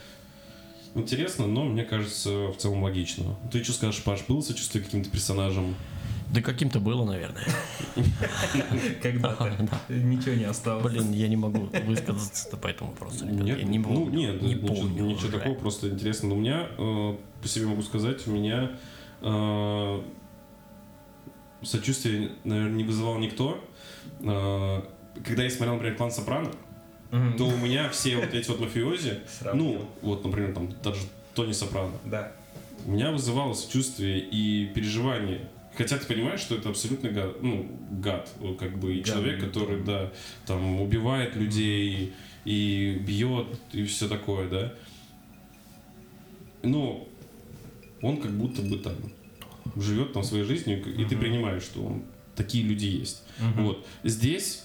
интересно, 0.95 1.45
но 1.47 1.65
мне 1.65 1.83
кажется 1.83 2.29
в 2.47 2.55
целом 2.57 2.83
логично. 2.83 3.35
Ты 3.51 3.63
что 3.63 3.73
скажешь, 3.73 4.01
Паш, 4.03 4.21
было 4.27 4.39
сочувствие 4.41 4.83
каким-то 4.83 5.09
персонажам? 5.09 5.75
Да 6.33 6.41
каким-то 6.41 6.79
было, 6.79 7.05
наверное. 7.05 7.43
Когда-то 9.03 9.51
ничего 9.89 10.33
не 10.35 10.45
осталось. 10.45 10.83
Блин, 10.83 11.11
я 11.11 11.27
не 11.27 11.35
могу 11.35 11.69
высказаться 11.85 12.57
по 12.57 12.67
этому 12.67 12.89
вопросу. 12.91 13.25
Нет, 13.25 13.59
я 13.59 13.63
не 13.63 13.77
ну 13.77 13.83
помню. 13.85 14.17
нет, 14.17 14.41
не 14.41 14.55
ничего, 14.55 14.67
помню 14.67 15.03
ничего 15.05 15.37
такого, 15.37 15.53
просто 15.53 15.89
интересно. 15.89 16.29
Но 16.29 16.35
у 16.35 16.39
меня, 16.39 16.67
э, 16.77 17.17
по 17.41 17.47
себе 17.47 17.67
могу 17.67 17.83
сказать, 17.83 18.25
у 18.27 18.31
меня 18.31 18.71
э, 19.21 20.01
сочувствие, 21.61 22.31
наверное, 22.43 22.73
не 22.77 22.83
вызывал 22.83 23.19
никто. 23.19 23.63
Э, 24.21 24.81
когда 25.23 25.43
я 25.43 25.49
смотрел, 25.51 25.73
например, 25.75 25.95
«Клан 25.97 26.11
Сопрано», 26.11 26.49
то 27.37 27.45
у 27.45 27.55
меня 27.57 27.89
все 27.89 28.15
вот 28.17 28.33
эти 28.33 28.47
вот 28.49 28.59
мафиози, 28.59 29.19
ну, 29.53 29.87
вот, 30.01 30.25
например, 30.25 30.51
там, 30.55 30.73
даже 30.83 31.01
Тони 31.35 31.51
Сопрано, 31.51 31.91
Да. 32.05 32.31
у 32.87 32.91
меня 32.91 33.11
вызывало 33.11 33.53
сочувствие 33.53 34.17
и 34.19 34.65
переживание. 34.73 35.47
Хотя 35.75 35.97
ты 35.97 36.05
понимаешь, 36.05 36.39
что 36.39 36.55
это 36.55 36.69
абсолютно 36.69 37.09
гад, 37.09 37.41
ну, 37.41 37.79
гад, 37.91 38.29
как 38.59 38.77
бы, 38.77 38.95
и 38.95 38.97
Гад, 39.01 39.05
человек, 39.07 39.39
который, 39.39 39.81
да, 39.83 40.11
там, 40.45 40.81
убивает 40.81 41.35
людей 41.35 42.13
и 42.45 43.01
бьет, 43.05 43.47
и 43.71 43.83
все 43.85 44.07
такое, 44.07 44.49
да. 44.49 44.73
Но 46.61 47.07
он 48.01 48.17
как 48.17 48.31
будто 48.31 48.61
бы 48.61 48.77
там 48.77 48.95
живет 49.75 50.13
там 50.13 50.23
своей 50.23 50.43
жизнью, 50.43 50.83
и 50.85 51.05
ты 51.05 51.17
принимаешь, 51.17 51.63
что 51.63 51.83
он, 51.83 52.03
такие 52.35 52.63
люди 52.63 52.85
есть. 52.85 53.23
Мгм. 53.39 53.65
Вот. 53.65 53.87
Здесь 54.03 54.63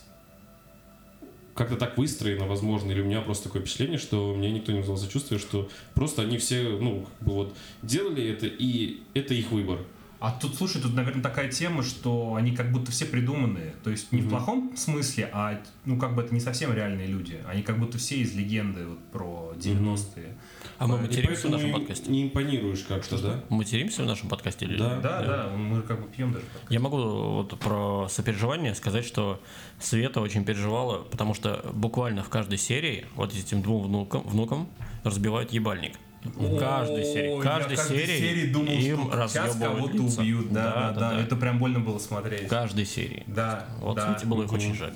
как-то 1.54 1.76
так 1.76 1.98
выстроено, 1.98 2.46
возможно, 2.46 2.92
или 2.92 3.00
у 3.00 3.04
меня 3.04 3.20
просто 3.20 3.44
такое 3.44 3.62
впечатление, 3.62 3.98
что 3.98 4.34
мне 4.34 4.50
никто 4.52 4.70
не 4.70 4.78
вызвал 4.78 4.96
сочувствия, 4.96 5.38
что 5.38 5.68
просто 5.94 6.22
они 6.22 6.38
все, 6.38 6.78
ну, 6.80 7.06
как 7.18 7.26
бы 7.28 7.34
вот 7.34 7.56
делали 7.82 8.28
это, 8.28 8.46
и 8.46 9.00
это 9.14 9.34
их 9.34 9.50
выбор. 9.50 9.80
А 10.20 10.32
тут, 10.32 10.56
слушай, 10.56 10.82
тут, 10.82 10.94
наверное, 10.94 11.22
такая 11.22 11.48
тема, 11.48 11.84
что 11.84 12.34
они 12.34 12.50
как 12.54 12.72
будто 12.72 12.90
все 12.90 13.04
придуманные. 13.06 13.74
То 13.84 13.90
есть 13.90 14.10
не 14.10 14.20
в 14.20 14.24
Мгм. 14.24 14.30
плохом 14.30 14.76
смысле, 14.76 15.30
а 15.32 15.60
ну 15.84 15.96
как 15.96 16.16
бы 16.16 16.22
это 16.22 16.34
не 16.34 16.40
совсем 16.40 16.72
реальные 16.74 17.06
люди. 17.06 17.40
Они 17.48 17.62
как 17.62 17.78
будто 17.78 17.98
все 17.98 18.16
из 18.16 18.34
легенды 18.34 18.84
вот, 18.86 18.98
про 19.12 19.52
90-е. 19.56 20.36
А 20.78 20.86
мы 20.88 20.98
материмся 20.98 21.46
в 21.46 21.50
нашем 21.52 21.72
подкасте? 21.72 22.10
Не 22.10 22.24
импонируешь 22.24 22.80
как-то, 22.88 23.16
да? 23.22 23.44
Материмся 23.48 24.02
в 24.02 24.06
нашем 24.06 24.28
подкасте 24.28 24.64
или 24.66 24.76
Да. 24.76 24.94
нет? 24.94 25.02
Да, 25.02 25.22
да, 25.22 25.50
мы 25.56 25.82
как 25.82 26.02
бы 26.02 26.08
пьем 26.08 26.32
даже. 26.32 26.44
Я 26.68 26.80
могу 26.80 26.96
вот 26.98 27.56
про 27.60 28.08
сопереживание 28.08 28.74
сказать, 28.74 29.04
что 29.04 29.40
Света 29.78 30.20
очень 30.20 30.44
переживала, 30.44 30.98
потому 31.04 31.34
что 31.34 31.70
буквально 31.72 32.24
в 32.24 32.28
каждой 32.28 32.58
серии 32.58 33.06
вот 33.14 33.32
этим 33.34 33.62
двум 33.62 33.84
внукам, 33.84 34.22
внукам 34.22 34.68
разбивают 35.04 35.52
ебальник. 35.52 35.92
В 36.22 36.58
каждой 36.58 37.04
серии. 37.04 37.40
Каждой 37.40 37.76
каждой 37.76 37.98
серии, 37.98 38.18
серии 38.18 38.52
думал, 38.52 38.72
им 38.72 39.12
что 39.12 39.28
сейчас 39.28 39.56
кого-то 39.56 39.96
лица. 39.96 40.20
убьют. 40.20 40.52
Да, 40.52 40.92
да, 40.92 41.12
да, 41.12 41.20
Это 41.20 41.36
прям 41.36 41.58
больно 41.58 41.80
было 41.80 41.98
смотреть. 41.98 42.46
В 42.46 42.48
каждой 42.48 42.86
серии. 42.86 43.24
Да, 43.26 43.66
Вот 43.80 43.96
да. 43.96 44.12
Свете 44.12 44.26
было 44.26 44.44
их 44.44 44.52
очень 44.52 44.74
жаль. 44.74 44.94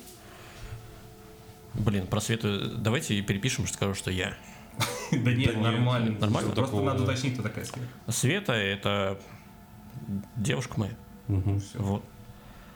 Блин, 1.75 2.07
про 2.07 2.21
Свету 2.21 2.77
давайте 2.77 3.21
перепишем, 3.23 3.67
что 3.67 3.77
скажу, 3.77 3.95
что 3.95 4.11
я. 4.11 4.35
Да 5.13 5.33
нет, 5.33 5.57
нормально. 5.61 6.19
нормально? 6.19 6.55
Просто 6.55 6.81
надо 6.81 6.99
да. 6.99 7.05
уточнить, 7.05 7.35
кто 7.35 7.43
такая 7.43 7.65
Света. 7.65 7.87
Света 8.09 8.53
это 8.55 9.19
девушка 10.37 10.81
моя. 10.81 10.95
Вот. 11.75 12.03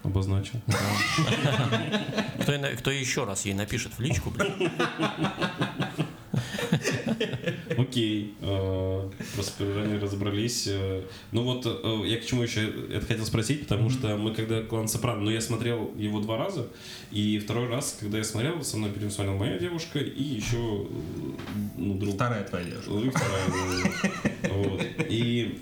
Обозначил. 0.03 0.61
Кто 2.79 2.91
еще 2.93 3.25
раз 3.25 3.45
ей 3.45 3.55
напишет 3.55 3.99
в 3.99 4.01
личку, 4.01 4.31
блин. 4.31 4.55
Окей, 7.79 8.35
э, 8.41 9.11
про 9.35 9.43
сопереживание 9.43 9.99
разобрались. 9.99 10.67
э. 10.69 11.03
Ну 11.33 11.43
вот, 11.43 11.67
э, 11.67 12.03
я 12.07 12.19
к 12.19 12.27
чему 12.27 12.43
еще 12.43 12.69
это 12.91 13.07
хотел 13.07 13.25
спросить, 13.25 13.63
потому 13.63 13.91
что 13.91 14.17
мы 14.17 14.35
когда 14.35 14.63
«Клан 14.63 14.89
Сопрано», 14.89 15.23
ну 15.23 15.31
я 15.31 15.41
смотрел 15.41 15.93
его 15.97 16.21
два 16.21 16.37
раза, 16.37 16.69
и 17.11 17.39
второй 17.39 17.69
раз, 17.69 17.97
когда 18.01 18.19
я 18.19 18.25
смотрел, 18.25 18.63
со 18.63 18.77
мной 18.77 18.91
перед 18.91 19.13
смотрела 19.13 19.37
моя 19.37 19.59
девушка 19.59 19.99
и 19.99 20.23
еще 20.23 20.87
ну, 21.77 21.95
друг. 21.95 22.15
Вторая 22.15 22.45
твоя 22.45 22.65
девушка. 22.65 22.91
Ну, 22.91 23.05
и 23.05 23.11
вторая. 23.11 23.47
И 25.09 25.61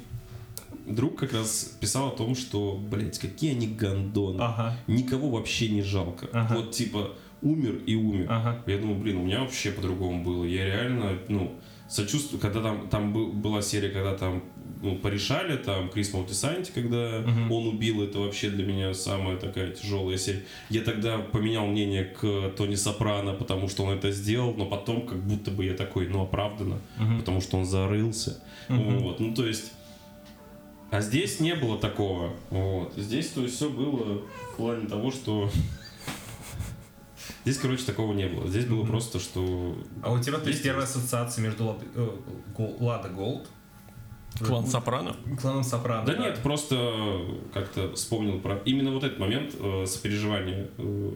друг 0.87 1.19
как 1.19 1.33
раз 1.33 1.77
писал 1.81 2.09
о 2.09 2.11
том, 2.11 2.35
что, 2.35 2.81
блядь, 2.91 3.19
какие 3.19 3.53
они 3.53 3.67
гондоны. 3.69 4.41
Ага, 4.41 4.77
Никого 4.87 5.31
вообще 5.31 5.69
не 5.69 5.83
жалко. 5.83 6.29
Ага. 6.33 6.57
Вот 6.57 6.73
типа 6.73 7.13
умер 7.45 7.83
и 7.87 7.95
умер. 7.95 8.27
ага. 8.29 8.63
Я 8.67 8.79
думаю, 8.79 8.99
блин, 8.99 9.17
у 9.19 9.23
меня 9.25 9.41
вообще 9.41 9.71
по-другому 9.71 10.25
было. 10.25 10.45
Я 10.45 10.65
реально, 10.67 11.19
ну, 11.29 11.53
сочувствую, 11.89 12.41
когда 12.41 12.61
там, 12.63 12.89
там 12.89 13.13
был- 13.13 13.33
была 13.33 13.63
серия, 13.63 13.91
когда 13.91 14.15
там 14.15 14.43
ну, 14.83 14.97
порешали, 14.97 15.57
там 15.57 15.89
Крис 15.89 16.13
Маутисанти, 16.13 16.71
когда 16.75 17.21
Мгм. 17.27 17.51
он 17.53 17.69
убил, 17.69 18.03
это 18.03 18.19
вообще 18.19 18.51
для 18.51 18.67
меня 18.67 18.93
самая 18.93 19.37
такая 19.39 19.71
тяжелая 19.71 20.19
серия. 20.19 20.43
Я 20.69 20.83
тогда 20.83 21.19
поменял 21.19 21.67
мнение 21.67 22.05
к 22.05 22.51
Тони 22.57 22.75
Сопрано, 22.75 23.33
потому 23.33 23.69
что 23.69 23.85
он 23.85 23.95
это 23.97 24.11
сделал, 24.11 24.53
но 24.55 24.67
потом 24.67 25.07
как 25.07 25.19
будто 25.23 25.51
бы 25.51 25.65
я 25.65 25.73
такой, 25.75 26.09
ну, 26.09 26.23
оправданно, 26.23 26.81
Мгм. 26.99 27.19
потому 27.21 27.41
что 27.41 27.57
он 27.57 27.65
зарылся. 27.65 28.43
Мгм. 28.69 28.99
Вот, 28.99 29.21
ну, 29.21 29.33
то 29.35 29.47
есть... 29.47 29.73
А 30.91 31.01
здесь 31.01 31.41
не 31.41 31.55
было 31.55 31.79
такого. 31.79 32.31
Вот. 32.51 32.93
Здесь, 32.97 33.29
то 33.29 33.41
есть, 33.43 33.57
все 33.57 33.69
было 33.71 34.21
в 34.53 34.57
плане 34.57 34.87
того, 34.87 35.11
что... 35.11 35.51
Здесь, 37.45 37.59
короче, 37.59 37.85
такого 37.85 38.13
не 38.15 38.27
было. 38.27 38.47
Здесь 38.49 38.65
было 38.65 38.81
Мгм. 38.81 38.89
просто, 38.89 39.19
что... 39.21 39.77
А 40.03 40.13
у 40.13 40.19
тебя, 40.19 40.39
то 40.39 40.49
есть, 40.49 40.63
первая 40.63 40.85
ассоциация 40.85 41.43
между 41.43 41.77
э, 41.95 42.09
Лада 42.81 43.09
Голд 43.11 43.49
Клан 44.41 44.67
Сопрано. 44.67 45.15
Кланом 45.41 45.63
Сопрано. 45.63 46.05
Да 46.07 46.17
нет, 46.17 46.41
просто 46.43 47.21
как-то 47.53 47.93
вспомнил 47.95 48.41
про 48.41 48.57
именно 48.65 48.91
вот 48.93 49.05
этот 49.05 49.19
момент 49.19 49.55
э, 49.59 49.87
сопереживания 49.87 50.69
э, 50.77 51.11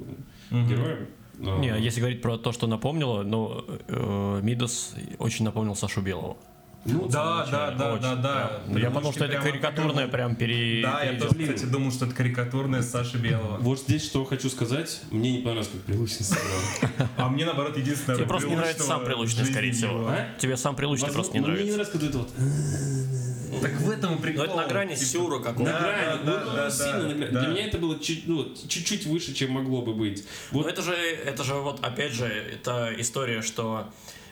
Мгм. 0.51 0.68
героям. 0.68 1.07
А, 1.41 1.59
Не, 1.59 1.81
если 1.81 2.01
говорить 2.01 2.22
про 2.22 2.37
то, 2.37 2.53
что 2.53 2.66
напомнило, 2.66 3.22
ну, 3.22 3.64
э, 3.89 4.41
Мидас 4.43 4.95
очень 5.18 5.45
напомнил 5.45 5.74
Сашу 5.74 6.01
Белого. 6.01 6.37
Ну, 6.85 7.07
Да, 7.09 7.45
да, 7.51 7.70
да, 7.72 7.97
да, 7.99 8.14
да. 8.16 8.61
Ну, 8.66 8.79
Я 8.79 8.91
подумал, 8.91 9.12
что 9.12 9.24
это 9.24 9.33
прям 9.41 9.45
карикатурное 9.45 10.09
прям 10.09 10.37
пере... 10.37 10.83
Да, 10.83 11.03
я 11.03 11.18
тоже, 11.18 11.35
кстати, 11.35 11.64
думал, 11.64 11.91
что 11.93 12.07
это 12.07 12.14
карикатурная 12.14 12.83
Саши 12.83 13.18
Белого. 13.18 13.59
Вот 13.59 13.81
здесь 13.81 14.05
что 14.07 14.24
хочу 14.24 14.49
сказать. 14.49 15.01
Мне 15.11 15.33
не 15.33 15.39
понравилось, 15.39 15.68
как 15.72 15.83
Прилучный 15.83 16.24
сыграл. 16.24 17.01
А 17.16 17.29
мне, 17.29 17.45
наоборот, 17.45 17.76
единственное... 17.76 18.16
Тебе 18.16 18.26
просто 18.26 18.49
не 18.49 18.57
нравится 18.57 18.85
сам 18.85 19.05
Прилучный, 19.05 19.45
скорее 19.45 19.72
всего. 19.72 20.07
А? 20.09 20.29
Тебе 20.39 20.57
сам 20.57 20.76
Прилучный 20.76 21.12
просто 21.12 21.35
не 21.35 21.41
Возможно, 21.41 21.62
Мне 21.62 21.70
не 21.72 21.76
нравится. 21.76 21.99
нравится, 21.99 22.29
когда 22.33 22.39
это 22.39 23.53
вот 23.53 23.62
Так 23.62 23.72
в 23.81 23.91
этом 23.91 24.12
и 24.12 24.16
Но 24.16 24.22
прикол. 24.22 24.45
это 24.45 24.57
на 24.57 24.66
грани 24.68 24.95
Типа, 24.95 25.05
сюра 25.11 25.39
какого-то. 25.41 25.64
на 25.64 25.79
Да, 25.81 25.81
грани. 25.81 26.24
да, 26.24 26.45
да, 26.45 26.55
да, 26.55 26.70
сильно 26.70 27.03
на 27.09 27.14
грани. 27.14 27.33
да. 27.33 27.41
Для 27.41 27.49
меня 27.49 27.66
это 27.66 27.79
было 27.79 27.99
чуть- 27.99 28.26
ну, 28.29 28.55
чуть-чуть 28.68 29.05
выше, 29.07 29.35
чем 29.35 29.51
могло 29.53 29.83
бы 29.83 29.95
быть. 29.95 30.24
Вот 30.53 30.64
Но 30.64 30.70
это 30.70 30.81
же, 30.83 30.93
это 30.95 31.43
же 31.45 31.55
вот, 31.55 31.85
опять 31.85 32.12
же, 32.12 32.24
это 32.26 32.93
история, 32.99 33.43
что 33.43 33.89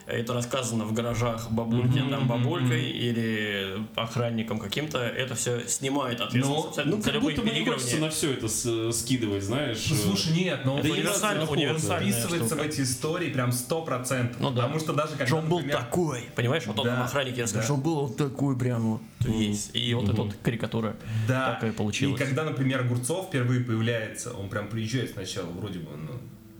это 0.06 0.32
рассказано 0.34 0.84
в 0.84 0.92
гаражах 0.92 1.50
бабульки, 1.50 2.00
там, 2.10 2.28
бабулькой 2.28 2.90
или 2.90 3.76
охранником 3.96 4.58
каким-то, 4.58 4.98
это 4.98 5.34
все 5.34 5.66
снимает 5.68 6.20
ответственность 6.20 6.64
Ну, 6.64 6.68
абсолютно 6.68 6.96
Ну, 6.96 7.02
за 7.02 7.04
как 7.10 7.14
любые 7.14 7.36
будто 7.36 7.48
бы 7.48 7.54
не 7.58 7.64
хочется 7.64 7.96
на 7.98 8.10
все 8.10 8.32
это 8.32 8.48
с- 8.48 8.92
скидывать, 8.92 9.42
знаешь. 9.42 9.84
Ну, 9.90 9.96
слушай, 9.96 10.32
нет, 10.32 10.60
но 10.64 10.78
Это 10.78 10.88
он 10.88 10.92
универсально- 10.94 11.42
он 11.44 11.48
универсальная 11.56 12.12
вписывается 12.12 12.48
штука. 12.54 12.62
в 12.62 12.66
эти 12.66 12.80
истории 12.82 13.30
прям 13.30 13.52
сто 13.52 13.82
процентов. 13.82 14.36
Ну 14.40 14.50
да. 14.50 14.62
Потому 14.62 14.80
что 14.80 14.92
даже 14.92 15.10
когда, 15.10 15.26
Что 15.26 15.36
он 15.38 15.48
был 15.48 15.56
например, 15.58 15.78
такой, 15.78 16.20
понимаешь, 16.34 16.66
вот 16.66 16.78
он 16.78 16.84
Да, 16.84 16.94
там 16.96 17.02
охранник, 17.04 17.36
я 17.36 17.46
скажу, 17.46 17.60
да. 17.60 17.64
что 17.64 17.74
он 17.74 17.80
был 17.80 17.94
вот 18.06 18.16
такой 18.16 18.56
прям 18.58 18.82
вот 18.92 19.00
весь. 19.20 19.70
И 19.72 19.92
вот 19.94 20.08
эта 20.08 20.22
вот 20.22 20.34
карикатура 20.42 20.96
Да. 21.26 21.54
такая 21.54 21.72
получилась. 21.72 22.20
И 22.20 22.24
когда, 22.24 22.44
например, 22.44 22.80
Огурцов 22.82 23.26
впервые 23.26 23.64
появляется, 23.64 24.32
он 24.32 24.48
прям 24.48 24.68
приезжает 24.68 25.10
сначала 25.12 25.46
вроде 25.46 25.80
бы 25.80 25.90
на 25.96 26.12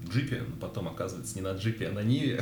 джипе, 0.09 0.43
но 0.47 0.57
потом 0.57 0.89
оказывается 0.89 1.35
не 1.37 1.43
на 1.43 1.53
джипе, 1.53 1.89
а 1.89 1.93
на 1.93 2.03
Ниве. 2.03 2.41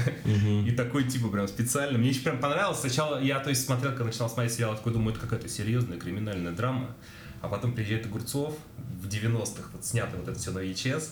И 0.67 0.71
такой 0.73 1.05
типа 1.05 1.29
прям 1.29 1.49
специально. 1.49 1.99
Мне 1.99 2.11
еще 2.11 2.21
прям 2.21 2.39
понравилось. 2.39 2.81
Сначала 2.81 3.21
я, 3.21 3.41
то 3.41 3.51
есть, 3.51 3.65
смотрел, 3.65 3.93
когда 3.93 4.05
начинал 4.05 4.29
смотреть 4.29 4.55
сериал, 4.55 4.77
такой 4.77 4.93
думаю, 4.93 5.12
это 5.12 5.21
какая-то 5.21 5.49
серьезная 5.49 5.99
криминальная 5.99 6.53
драма. 6.53 6.95
А 7.41 7.49
потом 7.49 7.73
приезжает 7.73 8.07
Огурцов 8.07 8.57
в 9.03 9.07
90-х, 9.07 9.69
вот 9.73 9.85
снято 9.85 10.17
вот 10.17 10.29
это 10.29 10.39
все 10.39 10.51
на 10.51 10.61
VHS. 10.61 11.11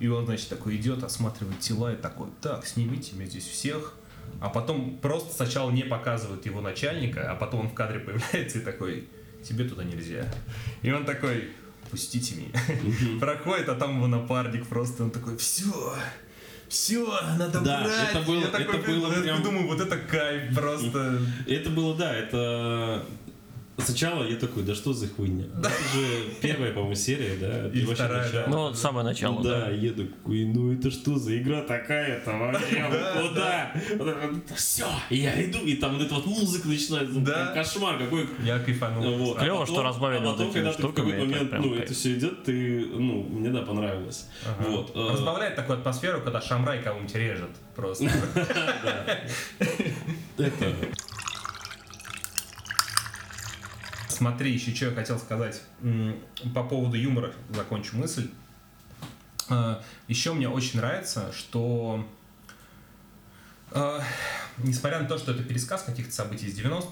И 0.00 0.08
он, 0.08 0.24
значит, 0.24 0.48
такой 0.48 0.76
идет, 0.76 1.02
осматривает 1.02 1.60
тела 1.60 1.92
и 1.92 1.96
такой, 1.96 2.28
так, 2.40 2.66
снимите 2.66 3.14
мне 3.14 3.26
здесь 3.26 3.46
всех. 3.46 3.94
А 4.40 4.48
потом 4.48 4.98
просто 4.98 5.34
сначала 5.34 5.70
не 5.70 5.82
показывают 5.82 6.46
его 6.46 6.60
начальника, 6.60 7.30
а 7.30 7.34
потом 7.34 7.60
он 7.60 7.68
в 7.68 7.74
кадре 7.74 7.98
появляется 8.00 8.58
и 8.58 8.62
такой, 8.62 9.08
тебе 9.42 9.64
туда 9.64 9.84
нельзя. 9.84 10.26
И 10.82 10.90
он 10.90 11.04
такой, 11.04 11.50
пустите 11.90 12.34
меня. 12.36 13.18
Проходит, 13.20 13.68
а 13.68 13.74
там 13.74 13.96
его 13.96 14.06
напарник 14.06 14.66
просто, 14.66 15.04
он 15.04 15.10
такой, 15.10 15.36
все, 15.36 15.94
все, 16.68 17.04
надо 17.38 17.60
Да, 17.60 17.82
брать. 17.82 18.10
это 18.10 18.20
было- 18.22 18.40
Я 18.40 18.46
такой, 18.48 18.78
это 18.78 18.90
было 18.90 19.12
я 19.16 19.22
прям- 19.22 19.42
думаю, 19.42 19.66
вот 19.66 19.80
это 19.80 19.96
кайф 19.96 20.54
просто. 20.54 21.20
Это 21.46 21.70
было, 21.70 21.96
да, 21.96 22.14
это... 22.14 23.04
Сначала 23.84 24.24
я 24.24 24.36
такой, 24.36 24.62
да 24.62 24.74
что 24.74 24.92
за 24.92 25.08
хуйня? 25.08 25.44
Это 25.58 25.68
же 25.70 26.06
первая, 26.40 26.72
по-моему, 26.72 26.94
серия, 26.94 27.36
да? 27.36 27.68
И 27.68 27.84
вообще 27.84 28.04
вторая, 28.04 28.24
начало. 28.26 28.44
да. 28.44 28.50
Ну, 28.50 28.56
вот 28.58 28.78
самое 28.78 29.04
начало, 29.06 29.42
да, 29.42 29.66
да. 29.66 29.70
я 29.70 29.90
такой, 29.92 30.44
ну 30.44 30.72
это 30.72 30.90
что 30.90 31.16
за 31.18 31.38
игра 31.38 31.62
такая-то 31.62 32.32
вообще? 32.32 32.84
Вот 32.90 33.28
Куда? 33.30 33.72
Все, 34.56 34.86
я 35.10 35.44
иду, 35.44 35.58
и 35.58 35.76
там 35.76 35.96
вот 35.96 36.06
эта 36.06 36.14
вот 36.14 36.26
музыка 36.26 36.68
начинается, 36.68 37.14
ну, 37.18 37.24
Да. 37.24 37.52
кошмар 37.54 37.98
какой. 37.98 38.28
Я 38.44 38.58
кайфанул. 38.58 39.16
Вот. 39.18 39.36
А 39.38 39.40
Клево, 39.40 39.60
потом- 39.60 39.74
что 39.74 39.82
разбавили 39.82 40.20
а 40.20 40.28
вот 40.28 40.32
потом, 40.32 40.50
этими 40.50 40.54
когда 40.62 40.72
ты 40.72 40.76
в 40.76 40.80
штуками, 40.80 41.10
какой-то 41.12 41.34
это 41.36 41.44
момент, 41.56 41.66
ну, 41.66 41.74
это 41.74 41.94
все 41.94 42.14
идет, 42.14 42.44
ты, 42.44 42.86
ну, 42.86 43.22
мне, 43.24 43.50
да, 43.50 43.62
понравилось. 43.62 44.26
Вот. 44.60 44.92
э, 44.94 45.08
Разбавляет 45.12 45.56
такую 45.56 45.78
атмосферу, 45.78 46.20
когда 46.20 46.40
Шамрай 46.40 46.82
кого-нибудь 46.82 47.14
режет 47.14 47.50
просто. 47.74 48.04
Это, 50.38 50.72
Смотри, 54.20 54.52
еще 54.52 54.74
что 54.74 54.84
я 54.84 54.90
хотел 54.90 55.18
сказать. 55.18 55.62
По 56.54 56.62
поводу 56.62 56.94
юмора 56.98 57.32
закончу 57.48 57.96
мысль. 57.96 58.28
Э, 59.48 59.76
Еще 60.08 60.34
мне 60.34 60.46
очень 60.46 60.78
нравится, 60.78 61.32
что 61.32 62.06
э, 63.70 64.00
несмотря 64.58 64.98
на 65.00 65.08
то, 65.08 65.16
что 65.16 65.32
это 65.32 65.42
пересказ 65.42 65.84
каких-то 65.84 66.12
событий 66.12 66.48
из 66.48 66.58
90-х, 66.58 66.90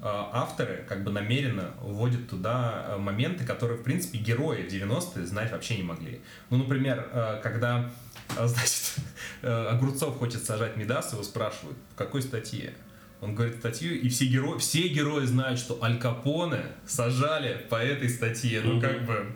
авторы 0.00 0.86
как 0.88 1.04
бы 1.04 1.10
намеренно 1.10 1.74
вводят 1.82 2.26
туда 2.30 2.96
моменты, 2.98 3.44
которые, 3.44 3.76
в 3.76 3.82
принципе, 3.82 4.16
герои 4.16 4.62
в 4.66 4.72
90-е 4.72 5.26
знать 5.26 5.52
вообще 5.52 5.76
не 5.76 5.82
могли. 5.82 6.22
Ну, 6.48 6.56
например, 6.56 7.40
когда, 7.42 7.90
значит, 8.34 8.94
Огурцов 9.42 10.16
хочет 10.16 10.42
сажать 10.42 10.78
Медас, 10.78 11.12
его 11.12 11.22
спрашивают, 11.22 11.76
в 11.92 11.96
какой 11.96 12.22
статье? 12.22 12.72
Он 13.20 13.34
говорит 13.34 13.56
статью, 13.56 14.00
и 14.00 14.08
все 14.08 14.26
герои, 14.26 14.58
все 14.58 14.86
герои 14.88 15.26
знают, 15.26 15.58
что 15.58 15.82
Аль 15.82 15.98
Капоне 15.98 16.62
сажали 16.86 17.66
по 17.68 17.74
этой 17.76 18.08
статье. 18.08 18.60
Ну, 18.62 18.74
Мгм. 18.74 18.80
как 18.80 19.04
бы... 19.06 19.26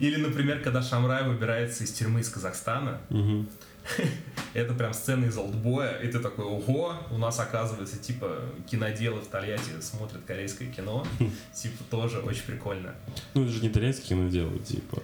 Или, 0.00 0.16
например, 0.16 0.60
когда 0.62 0.82
Шамрай 0.82 1.26
выбирается 1.26 1.84
из 1.84 1.92
тюрьмы 1.92 2.20
из 2.20 2.28
Казахстана, 2.28 3.00
мгм. 3.08 3.48
это 4.52 4.74
прям 4.74 4.92
сцена 4.92 5.24
из 5.24 5.38
Олдбоя, 5.38 5.98
и 6.00 6.08
ты 6.12 6.18
такой, 6.18 6.44
ого, 6.44 6.94
у 7.10 7.16
нас 7.16 7.40
оказывается, 7.40 7.98
типа, 7.98 8.42
киноделы 8.70 9.20
в 9.22 9.26
Тольятти 9.28 9.80
смотрят 9.80 10.20
корейское 10.26 10.70
кино, 10.70 11.06
типа, 11.54 11.84
тоже 11.90 12.18
очень 12.18 12.42
прикольно. 12.44 12.94
Ну, 13.32 13.44
это 13.44 13.52
же 13.52 13.62
не 13.62 13.68
итальянский 13.68 14.08
кино 14.10 14.28
делают, 14.28 14.64
типа. 14.64 15.02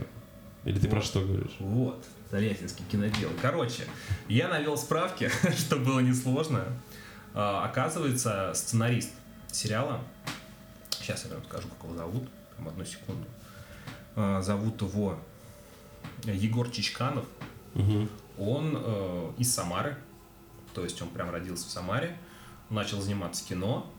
Или 0.66 0.78
ты 0.78 0.88
про 0.88 0.96
Вот. 0.96 1.04
что 1.06 1.20
говоришь? 1.22 1.56
Вот, 1.58 2.04
тольяттинский 2.30 2.84
кинодел. 2.90 3.30
Короче, 3.40 3.84
я 4.28 4.48
навел 4.48 4.76
справки, 4.76 5.30
что 5.58 5.76
было 5.76 6.00
несложно. 6.00 6.64
А, 7.34 7.64
Оказывается, 7.64 8.52
сценарист 8.54 9.10
сериала, 9.50 10.00
сейчас 10.90 11.24
я 11.24 11.30
прям 11.30 11.44
скажу, 11.44 11.68
как 11.68 11.84
его 11.84 11.96
зовут, 11.96 12.28
прям 12.54 12.68
одну 12.68 12.84
секунду. 12.84 13.26
А, 14.16 14.40
Зовут 14.40 14.80
его 14.82 15.18
Егор 16.24 16.70
Чичканов. 16.70 17.26
Мгм. 17.74 18.08
Он 18.38 18.76
э, 18.76 19.32
из 19.38 19.52
Самары, 19.52 19.96
то 20.74 20.82
есть 20.84 21.00
он 21.02 21.08
прям 21.08 21.30
родился 21.30 21.66
в 21.68 21.70
Самаре, 21.70 22.16
начал 22.70 23.00
заниматься 23.00 23.44
кино, 23.44 23.92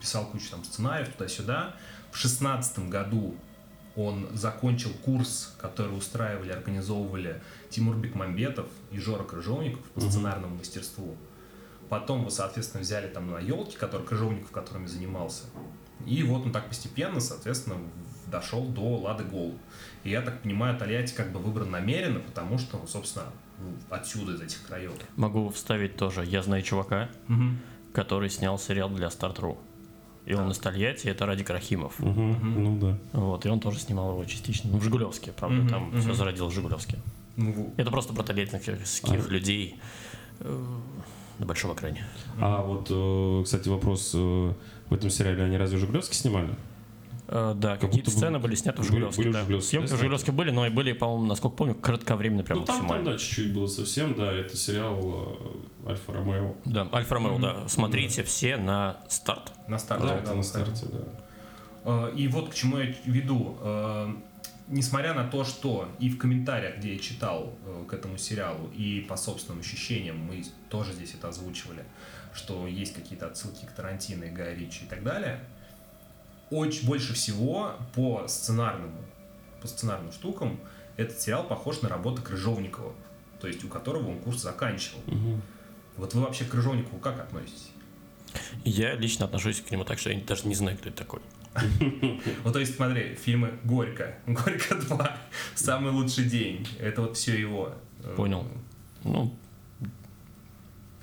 писал 0.00 0.26
кучу 0.26 0.50
там 0.50 0.64
сценариев 0.64 1.12
туда-сюда. 1.12 1.74
В 2.10 2.16
шестнадцатом 2.16 2.88
году 2.88 3.34
он 3.96 4.28
закончил 4.34 4.90
курс, 5.04 5.54
который 5.58 5.96
устраивали, 5.96 6.52
организовывали 6.52 7.42
Тимур 7.70 7.96
Бекмамбетов 7.96 8.66
и 8.90 8.98
Жора 8.98 9.24
Крыжовников 9.24 9.82
по 9.90 10.00
сценарному 10.00 10.56
мастерству. 10.56 11.16
Потом 11.88 12.20
его, 12.20 12.30
соответственно, 12.30 12.82
взяли 12.82 13.06
там 13.08 13.30
на 13.30 13.38
елки, 13.38 13.76
который 13.76 14.06
Крыжовников, 14.06 14.50
которыми 14.50 14.86
занимался. 14.86 15.44
И 16.06 16.22
вот 16.22 16.44
он 16.44 16.52
так 16.52 16.68
постепенно, 16.68 17.20
соответственно, 17.20 17.76
дошел 18.26 18.64
до 18.66 18.98
Лады 18.98 19.24
Гол. 19.24 19.54
И 20.04 20.10
я 20.10 20.20
так 20.20 20.42
понимаю, 20.42 20.76
Тольятти 20.78 21.14
как 21.14 21.32
бы 21.32 21.38
выбран 21.38 21.70
намеренно, 21.70 22.20
потому 22.20 22.58
что, 22.58 22.84
собственно, 22.86 23.26
ну, 23.60 23.72
отсюда, 23.90 24.34
из 24.34 24.40
этих 24.40 24.66
краев. 24.66 24.92
Могу 25.16 25.48
вставить 25.50 25.96
тоже. 25.96 26.24
Я 26.24 26.42
знаю 26.42 26.62
чувака, 26.62 27.08
который 27.92 28.30
снял 28.30 28.58
сериал 28.58 28.90
для 28.90 29.06
Start.ru. 29.08 29.56
И 30.26 30.34
он 30.34 30.50
из 30.50 30.58
Тольятти, 30.58 31.06
это 31.06 31.24
Радик 31.24 31.50
Рахимов. 31.50 32.00
Мгм. 32.00 32.62
Ну 32.64 32.78
да. 32.80 32.98
Вот, 33.12 33.46
и 33.46 33.48
он 33.48 33.60
тоже 33.60 33.78
снимал 33.78 34.10
его 34.10 34.24
частично. 34.24 34.70
Ну, 34.70 34.78
в 34.78 34.82
Жигулевске, 34.82 35.30
правда, 35.32 35.58
Мгм, 35.58 35.68
там 35.68 35.82
мгм. 35.84 36.00
все 36.00 36.14
зародилось 36.14 36.52
в 36.52 36.56
Жигулевске. 36.56 36.98
Ну, 37.36 37.72
Это 37.76 37.90
просто 37.92 38.12
про 38.12 38.24
тольяттинских 38.24 39.30
людей 39.30 39.78
э, 40.40 40.66
на 41.38 41.46
большом 41.46 41.74
экране. 41.74 42.04
А 42.40 42.62
вот, 42.62 42.88
э, 42.90 43.42
кстати, 43.44 43.68
вопрос. 43.68 44.12
э, 44.14 44.52
В 44.88 44.94
этом 44.94 45.10
сериале 45.10 45.42
они 45.44 45.56
разве 45.56 45.78
в 45.78 45.80
Жигулевске 45.80 46.14
снимали? 46.14 46.50
Э, 47.28 47.54
да, 47.56 47.72
Как 47.72 47.80
какие-то 47.90 48.10
сцены 48.12 48.38
были 48.38 48.54
сняты 48.54 48.82
в 48.82 48.86
были- 48.86 48.92
Жигулевске. 49.10 49.22
были 49.22 49.30
в 49.30 49.32
да. 49.32 49.40
Жигулевске, 49.40 49.70
Съемки 49.70 49.90
да, 49.90 49.96
в 49.96 49.98
Жигулевске 49.98 50.32
были, 50.32 50.50
но 50.50 50.66
и 50.66 50.70
были, 50.70 50.92
по-моему, 50.92 51.26
насколько 51.26 51.56
помню, 51.56 51.74
кратковременно 51.74 52.44
прям 52.44 52.60
ну, 52.60 52.64
там, 52.64 52.76
там, 52.76 52.84
максимально. 52.86 53.12
да, 53.12 53.18
чуть-чуть 53.18 53.52
было 53.52 53.66
совсем, 53.66 54.14
да. 54.14 54.32
Это 54.32 54.56
сериал 54.56 55.38
Альфа 55.86 56.12
Ромео. 56.12 56.54
Да, 56.64 56.88
Альфа 56.92 57.14
Ромео, 57.16 57.38
да. 57.40 57.68
Смотрите 57.68 58.22
все 58.22 58.56
на 58.56 58.98
старт. 59.08 59.52
на 59.66 59.78
старте. 59.78 60.06
Да, 60.06 60.12
да, 60.14 60.18
это 60.20 60.34
на 60.34 60.42
старте, 60.44 60.86
да. 61.84 62.08
И 62.10 62.28
вот 62.28 62.50
к 62.50 62.54
чему 62.54 62.78
я 62.78 62.94
веду. 63.06 63.56
Несмотря 64.68 65.14
на 65.14 65.24
то, 65.28 65.44
что 65.44 65.88
и 66.00 66.10
в 66.10 66.18
комментариях, 66.18 66.78
где 66.78 66.94
я 66.94 66.98
читал 66.98 67.56
э, 67.64 67.84
к 67.88 67.92
этому 67.92 68.18
сериалу, 68.18 68.68
и 68.76 69.00
по 69.08 69.16
собственным 69.16 69.60
ощущениям 69.60 70.18
мы 70.18 70.44
тоже 70.70 70.92
здесь 70.92 71.14
это 71.14 71.28
озвучивали, 71.28 71.84
что 72.34 72.66
есть 72.66 72.92
какие-то 72.92 73.28
отсылки 73.28 73.64
к 73.64 73.70
Тарантино 73.70 74.24
и 74.24 74.30
Гая 74.30 74.56
Ричи 74.56 74.84
и 74.84 74.88
так 74.88 75.04
далее, 75.04 75.40
очень 76.50 76.86
больше 76.86 77.14
всего 77.14 77.74
по 77.94 78.26
сценарному, 78.26 79.04
по 79.60 79.68
сценарным 79.68 80.12
штукам 80.12 80.60
этот 80.96 81.20
сериал 81.20 81.46
похож 81.46 81.82
на 81.82 81.88
работу 81.88 82.22
Крыжовникова, 82.22 82.92
то 83.40 83.48
есть 83.48 83.62
у 83.64 83.68
которого 83.68 84.10
он 84.10 84.18
курс 84.18 84.42
заканчивал. 84.42 85.00
Мгм. 85.06 85.42
Вот 85.96 86.14
вы 86.14 86.22
вообще 86.22 86.44
к 86.44 86.50
Крыжовникову 86.50 86.98
как 86.98 87.20
относитесь? 87.20 87.70
Я 88.64 88.94
лично 88.94 89.26
отношусь 89.26 89.60
к 89.60 89.70
нему 89.70 89.84
так, 89.84 89.98
что 89.98 90.10
я 90.10 90.20
даже 90.20 90.46
не 90.46 90.54
знаю, 90.54 90.76
кто 90.76 90.88
это 90.88 90.98
такой. 90.98 91.20
Ну, 92.44 92.52
то 92.52 92.58
есть, 92.58 92.76
смотри, 92.76 93.14
фильмы 93.14 93.58
«Горько», 93.64 94.16
«Горько 94.26 94.74
2», 94.74 95.10
«Самый 95.54 95.92
лучший 95.92 96.24
день», 96.24 96.66
это 96.78 97.02
вот 97.02 97.16
все 97.16 97.38
его. 97.38 97.72
Э, 98.02 98.14
Понял. 98.16 98.46
Ну, 99.04 99.34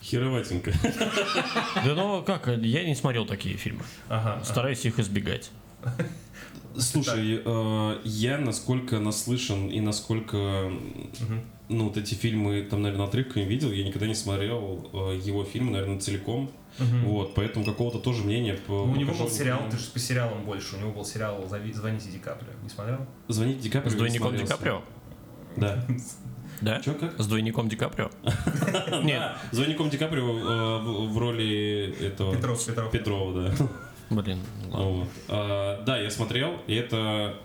Хероватенько. 0.04 0.74
Да 1.86 1.96
ну 1.96 2.24
как, 2.24 2.48
я 2.48 2.84
не 2.84 2.94
смотрел 2.94 3.26
такие 3.26 3.56
фильмы. 3.56 3.84
Ага. 4.10 4.44
Стараюсь 4.44 4.86
их 4.86 5.00
избегать. 5.00 5.50
Слушай, 6.78 7.42
э, 7.46 8.00
я 8.04 8.38
насколько 8.38 9.00
наслышан 9.00 9.70
и 9.70 9.80
насколько 9.80 10.72
ну 11.70 11.86
вот 11.86 11.98
эти 11.98 12.14
фильмы 12.14 12.62
там, 12.70 12.82
наверное, 12.82 13.08
отрывками 13.08 13.44
видел, 13.44 13.72
я 13.72 13.84
никогда 13.84 14.08
не 14.08 14.16
смотрел 14.16 14.90
э, 14.94 15.20
его 15.24 15.44
фильмы, 15.44 15.72
наверное, 15.72 16.00
целиком. 16.00 16.52
Вот, 16.80 17.36
поэтому 17.36 17.66
какого-то 17.66 18.00
тоже 18.00 18.24
мнения 18.24 18.56
по. 18.56 18.86
Ну, 18.86 18.94
у 18.94 18.96
него 18.96 19.14
был 19.14 19.30
сериал, 19.30 19.60
ты 19.70 19.78
же 19.78 19.86
по 19.92 20.00
сериалам 20.00 20.44
больше. 20.44 20.76
У 20.76 20.80
него 20.80 20.92
был 20.92 21.06
сериал 21.06 21.44
«Зови- 21.44 21.74
«Звоните 21.74 22.10
Ди 22.10 22.18
Каприо». 22.18 22.52
Не 22.64 22.70
смотрел? 22.70 23.06
Звоните 23.28 23.60
Ди 23.60 23.70
Каприо. 23.70 23.92
С 23.92 23.96
двойником 23.96 24.36
Ди. 24.36 24.44
Каприо? 24.44 24.82
Да. 25.56 25.86
Да? 26.62 26.80
Чё, 26.80 26.96
как? 26.96 27.20
С 27.20 27.28
двойником 27.28 27.70
Ди 27.70 27.76
Каприо? 27.76 28.10
Нет, 29.04 29.34
с 29.52 29.56
двойником 29.56 29.90
Ди 29.90 29.98
Каприо 29.98 30.24
э, 30.24 31.08
в, 31.10 31.18
роли 31.18 31.96
этого... 32.00 32.36
Петров, 32.36 32.66
Петров. 32.66 32.92
Петрова, 32.92 33.44
да. 33.44 33.68
блин, 34.10 34.40
ладно. 34.72 34.90
Вот. 34.90 35.08
А, 35.28 35.84
да, 35.84 36.00
я 36.00 36.10
смотрел, 36.10 36.60
и 36.68 36.74
это 36.74 37.36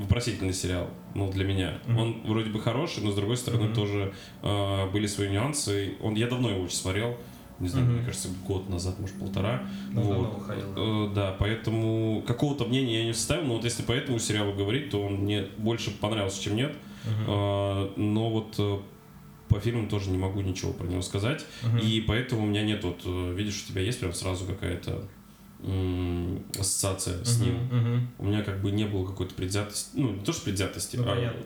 вопросительный 0.00 0.52
сериал, 0.52 0.88
ну, 1.14 1.30
для 1.30 1.44
меня. 1.44 1.78
Он 1.96 2.22
вроде 2.24 2.50
бы 2.50 2.60
хороший, 2.60 3.04
но 3.04 3.12
с 3.12 3.14
другой 3.14 3.36
стороны 3.36 3.74
тоже 3.74 4.12
а, 4.42 4.90
были 4.90 5.06
свои 5.06 5.28
нюансы. 5.28 5.94
Он, 6.00 6.14
я 6.14 6.26
давно 6.26 6.50
его 6.50 6.62
очень 6.62 6.76
смотрел, 6.76 7.16
не 7.60 7.68
знаю, 7.68 7.86
мне 7.86 8.02
кажется, 8.02 8.28
год 8.46 8.68
назад, 8.70 8.98
может, 8.98 9.18
полтора. 9.18 9.62
Ну, 9.92 10.00
вот. 10.00 10.42
Э, 10.48 11.12
да, 11.14 11.36
поэтому 11.38 12.24
какого-то 12.26 12.64
мнения 12.64 13.00
я 13.00 13.04
не 13.04 13.12
составил, 13.12 13.44
но 13.44 13.54
вот 13.56 13.64
если 13.64 13.82
по 13.82 13.92
этому 13.92 14.18
сериалу 14.18 14.54
говорить, 14.54 14.90
то 14.90 15.02
он 15.02 15.16
мне 15.16 15.46
больше 15.58 15.90
понравился, 15.90 16.42
чем 16.42 16.56
нет. 16.56 16.74
А, 17.28 17.92
но 17.96 18.30
вот 18.30 18.54
э, 18.58 18.78
по 19.48 19.60
фильмам 19.60 19.88
тоже 19.88 20.10
не 20.10 20.16
могу 20.16 20.40
ничего 20.40 20.72
про 20.72 20.86
него 20.86 21.02
сказать. 21.02 21.44
И 21.82 22.02
поэтому 22.06 22.44
у 22.44 22.46
меня 22.46 22.62
нет 22.62 22.82
вот, 22.82 23.02
э, 23.04 23.34
видишь, 23.36 23.62
у 23.64 23.72
тебя 23.72 23.82
есть 23.82 24.00
прям 24.00 24.14
сразу 24.14 24.46
какая-то 24.46 25.06
ассоциация 26.58 27.24
с 27.24 27.38
ним. 27.40 28.08
У 28.18 28.24
меня 28.24 28.42
как 28.42 28.60
бы 28.62 28.70
не 28.70 28.84
было 28.84 29.06
какой-то 29.06 29.34
предвзятости, 29.34 29.90
ну 29.94 30.12
не 30.12 30.24
то 30.24 30.32
что 30.32 30.44
предвзятости, 30.44 30.96
Ну, 30.96 31.04
а 31.04 31.14
понятно. 31.14 31.42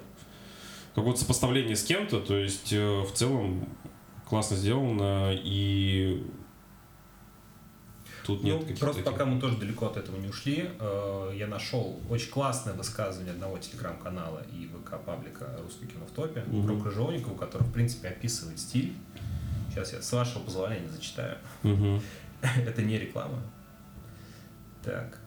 какого-то 0.94 1.20
сопоставления 1.20 1.74
с 1.74 1.82
кем-то, 1.84 2.20
то 2.20 2.36
есть 2.36 2.72
э, 2.72 3.00
в 3.02 3.12
целом 3.12 3.68
классно 4.28 4.56
сделано 4.56 5.32
и 5.34 6.24
тут 8.24 8.42
нет 8.42 8.54
Ну, 8.54 8.60
каких-то 8.62 8.80
просто 8.80 9.02
таких- 9.02 9.12
пока 9.18 9.26
мы 9.30 9.40
тоже 9.40 9.56
далеко 9.58 9.86
от 9.86 9.96
этого 9.96 10.16
не 10.16 10.28
ушли, 10.28 10.70
э, 10.78 11.32
я 11.36 11.46
нашел 11.46 12.00
очень 12.08 12.30
классное 12.30 12.72
высказывание 12.74 13.32
одного 13.34 13.58
телеграм-канала 13.58 14.42
и 14.52 14.66
ВК-паблика 14.68 15.58
«Русское 15.62 15.86
кино 15.86 16.06
в 16.06 16.10
топе» 16.12 16.42
Мгм. 16.46 16.66
про 16.66 16.84
Крыжовникова, 16.84 17.36
который, 17.36 17.64
в 17.64 17.72
принципе, 17.72 18.08
описывает 18.08 18.58
стиль. 18.58 18.94
Сейчас 19.70 19.92
я, 19.92 20.00
с 20.00 20.12
вашего 20.12 20.42
позволения, 20.42 20.88
зачитаю. 20.88 21.36
Мгм. 21.64 22.00
Это 22.66 22.82
не 22.82 22.98
реклама. 22.98 23.42
Так. 24.84 25.18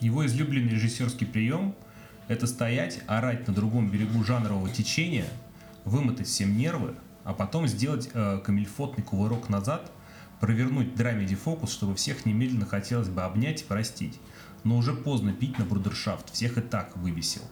Его 0.00 0.26
излюбленный 0.26 0.70
режиссерский 0.70 1.26
прием– 1.26 1.74
это 2.28 2.46
стоять, 2.46 3.00
орать 3.06 3.48
на 3.48 3.54
другом 3.54 3.90
берегу 3.90 4.22
жанрового 4.24 4.68
течения, 4.68 5.26
вымотать 5.84 6.26
всем 6.26 6.56
нервы, 6.56 6.94
а 7.24 7.32
потом 7.32 7.66
сделать 7.66 8.10
э, 8.12 8.40
камильфотный 8.44 9.02
кувырок 9.02 9.48
назад, 9.48 9.90
провернуть 10.40 10.94
драмеди-фокус, 10.94 11.72
чтобы 11.72 11.94
всех 11.94 12.26
немедленно 12.26 12.66
хотелось 12.66 13.08
бы 13.08 13.22
обнять 13.22 13.62
и 13.62 13.64
простить. 13.64 14.20
Но 14.64 14.76
уже 14.76 14.92
поздно 14.92 15.32
пить 15.32 15.58
на 15.58 15.64
брудершафт, 15.64 16.32
всех 16.32 16.58
и 16.58 16.60
так 16.60 16.96
выбесил. 16.96 17.42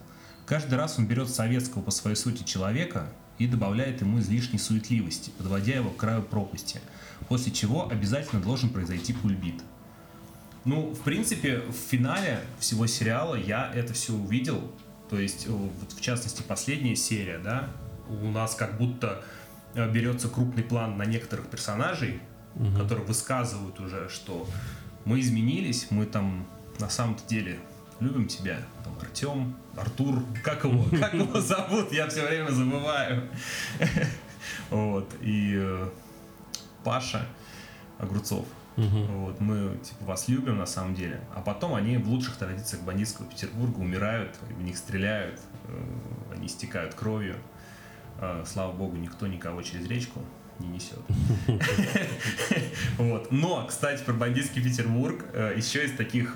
Каждый 0.45 0.75
раз 0.75 0.99
он 0.99 1.07
берет 1.07 1.29
советского 1.29 1.81
по 1.81 1.89
своей 1.89 2.15
сути 2.15 2.43
человека 2.43 3.09
и 3.39 3.47
добавляет 3.47 4.01
ему 4.01 4.19
излишней 4.19 4.59
суетливости, 4.59 5.31
подводя 5.37 5.75
его 5.75 5.89
к 5.89 5.97
краю 5.97 6.21
пропасти, 6.21 6.79
после 7.27 7.51
чего 7.51 7.89
обязательно 7.89 8.41
должен 8.41 8.69
произойти 8.69 9.13
кульбит. 9.13 9.63
Ну, 10.65 10.93
в 10.93 11.01
принципе, 11.01 11.59
в 11.59 11.73
финале 11.73 12.39
всего 12.59 12.87
сериала 12.87 13.35
я 13.35 13.71
это 13.73 13.93
все 13.93 14.13
увидел. 14.13 14.71
То 15.09 15.19
есть, 15.19 15.45
э, 15.45 15.51
вот 15.51 15.91
в 15.91 16.01
частности, 16.01 16.41
последняя 16.41 16.95
серия, 16.95 17.37
да, 17.37 17.69
у 18.09 18.31
нас 18.31 18.55
как 18.55 18.77
будто 18.77 19.23
э, 19.75 19.89
берется 19.91 20.27
крупный 20.27 20.63
план 20.63 20.97
на 20.97 21.05
некоторых 21.05 21.47
персонажей, 21.47 22.19
которые 22.77 23.05
высказывают 23.05 23.81
уже, 23.81 24.07
что 24.07 24.47
мы 25.03 25.19
изменились, 25.19 25.87
мы 25.91 26.05
там 26.05 26.47
на 26.79 26.89
самом-то 26.89 27.27
деле 27.27 27.59
любим 27.99 28.27
тебя. 28.27 28.59
Там 28.83 28.97
Артем, 28.99 29.55
Артур, 29.75 30.23
как 30.43 30.63
его, 30.63 30.85
как 30.99 31.13
его 31.13 31.39
зовут, 31.41 31.91
я 31.91 32.07
все 32.07 32.25
время 32.27 32.49
забываю. 32.51 33.29
Вот, 34.69 35.11
и 35.21 35.55
э, 35.57 35.89
Паша 36.83 37.25
Огурцов. 37.97 38.45
Вот, 38.77 39.39
мы 39.39 39.77
типа 39.77 40.05
вас 40.05 40.27
любим 40.27 40.57
на 40.57 40.65
самом 40.65 40.95
деле, 40.95 41.21
а 41.33 41.41
потом 41.41 41.75
они 41.75 41.97
в 41.97 42.09
лучших 42.09 42.35
традициях 42.35 42.83
бандитского 42.83 43.27
Петербурга 43.27 43.79
умирают, 43.79 44.35
в 44.49 44.61
них 44.61 44.77
стреляют, 44.77 45.39
э, 45.67 46.33
они 46.33 46.47
истекают 46.47 46.93
кровью. 46.93 47.37
Э, 48.19 48.43
Слава 48.45 48.73
богу, 48.73 48.97
никто 48.97 49.27
никого 49.27 49.61
через 49.61 49.87
речку 49.87 50.19
не 50.59 50.67
несет. 50.67 50.99
Вот. 52.97 53.31
Но, 53.31 53.65
кстати, 53.65 54.03
про 54.03 54.13
бандитский 54.13 54.61
Петербург, 54.61 55.25
э, 55.33 55.53
еще 55.55 55.85
из 55.85 55.95
таких 55.95 56.35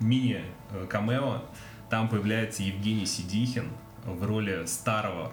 мини-камео, 0.00 1.42
там 1.88 2.08
появляется 2.08 2.62
Евгений 2.62 3.06
Сидихин 3.06 3.68
в 4.04 4.24
роли 4.24 4.66
старого 4.66 5.32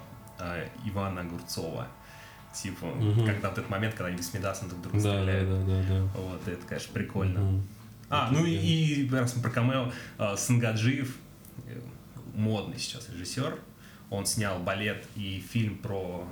Ивана 0.85 1.21
Огурцова. 1.21 1.87
Типа, 2.53 2.87
когда 3.25 3.49
вот 3.49 3.57
этот 3.59 3.69
момент, 3.69 3.93
когда 3.93 4.07
они 4.07 4.17
бессмедастно 4.17 4.67
друг 4.67 4.81
друга 4.81 4.97
Да, 4.99 5.03
да, 5.13 5.21
стреляют. 5.21 5.49
да, 5.49 5.65
да, 5.65 5.83
да. 5.87 6.01
Вот, 6.19 6.47
это, 6.47 6.65
конечно, 6.65 6.93
прикольно. 6.93 7.39
Мгм. 7.39 7.67
А, 8.09 8.29
ну 8.31 8.45
и, 8.45 8.51
и 8.53 9.09
раз 9.09 9.35
мы 9.35 9.41
про 9.43 9.51
камео, 9.51 9.91
э, 10.17 10.35
Сангаджиев, 10.37 11.15
э, 11.67 11.79
модный 12.33 12.79
сейчас 12.79 13.09
режиссер, 13.09 13.59
он 14.09 14.25
снял 14.25 14.59
балет 14.59 15.05
и 15.15 15.43
фильм 15.51 15.77
про 15.77 16.25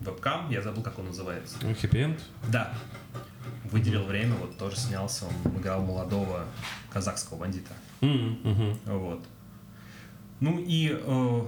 вебкам, 0.00 0.48
я 0.50 0.62
забыл, 0.62 0.82
как 0.82 0.98
он 0.98 1.06
называется. 1.06 1.56
Ну, 1.62 1.74
хэппи-энд? 1.74 2.20
Да, 2.48 2.72
выделил 3.64 4.04
время, 4.04 4.34
вот 4.36 4.56
тоже 4.56 4.76
снялся, 4.76 5.26
он 5.26 5.58
играл 5.60 5.82
молодого 5.82 6.44
казахского 6.90 7.38
бандита. 7.38 7.72
Мгм. 8.00 8.78
Вот. 8.84 9.26
Ну 10.38 10.58
и 10.64 10.90
э, 10.92 11.40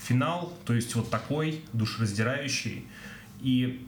финал, 0.00 0.52
то 0.66 0.74
есть 0.74 0.94
вот 0.94 1.10
такой 1.10 1.64
душераздирающий. 1.72 2.86
И 3.44 3.86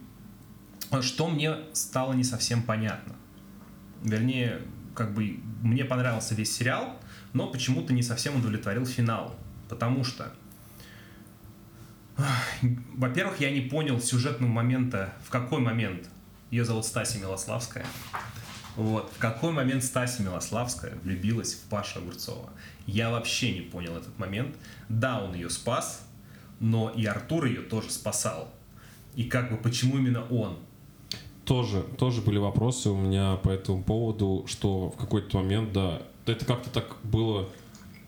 что 1.01 1.27
мне 1.27 1.55
стало 1.73 2.13
не 2.13 2.23
совсем 2.23 2.61
понятно. 2.61 3.15
Вернее, 4.03 4.61
как 4.95 5.15
бы 5.15 5.39
мне 5.63 5.83
понравился 5.83 6.35
весь 6.35 6.55
сериал, 6.55 6.99
но 7.33 7.47
почему-то 7.47 7.91
не 7.91 8.03
совсем 8.03 8.35
удовлетворил 8.35 8.85
финал. 8.85 9.35
Потому 9.67 10.03
что, 10.03 10.31
во-первых, 12.95 13.39
я 13.39 13.49
не 13.49 13.61
понял 13.61 13.99
сюжетного 13.99 14.51
момента, 14.51 15.13
в 15.25 15.31
какой 15.31 15.59
момент 15.59 16.07
ее 16.51 16.63
зовут 16.63 16.85
Стася 16.85 17.17
Милославская. 17.17 17.85
Вот. 18.75 19.11
В 19.11 19.17
какой 19.17 19.51
момент 19.53 19.83
Стася 19.83 20.21
Милославская 20.21 20.93
влюбилась 21.03 21.55
в 21.55 21.63
Пашу 21.63 21.97
Огурцова? 21.99 22.51
Я 22.85 23.09
вообще 23.09 23.55
не 23.55 23.61
понял 23.61 23.97
этот 23.97 24.17
момент. 24.19 24.55
Да, 24.87 25.23
он 25.23 25.33
ее 25.33 25.49
спас, 25.49 26.07
но 26.59 26.91
и 26.91 27.05
Артур 27.05 27.45
ее 27.45 27.61
тоже 27.61 27.89
спасал. 27.89 28.53
И 29.17 29.23
как 29.23 29.51
бы 29.51 29.57
почему 29.57 29.97
именно 29.97 30.23
он? 30.29 30.57
Тоже, 31.43 31.83
тоже 31.97 32.21
были 32.21 32.37
вопросы 32.37 32.89
у 32.89 32.95
меня 32.95 33.35
по 33.37 33.49
этому 33.49 33.83
поводу, 33.83 34.45
что 34.47 34.91
в 34.91 34.95
какой-то 34.97 35.37
момент, 35.37 35.73
да, 35.73 36.03
это 36.27 36.45
как-то 36.45 36.69
так 36.69 36.97
было, 37.03 37.49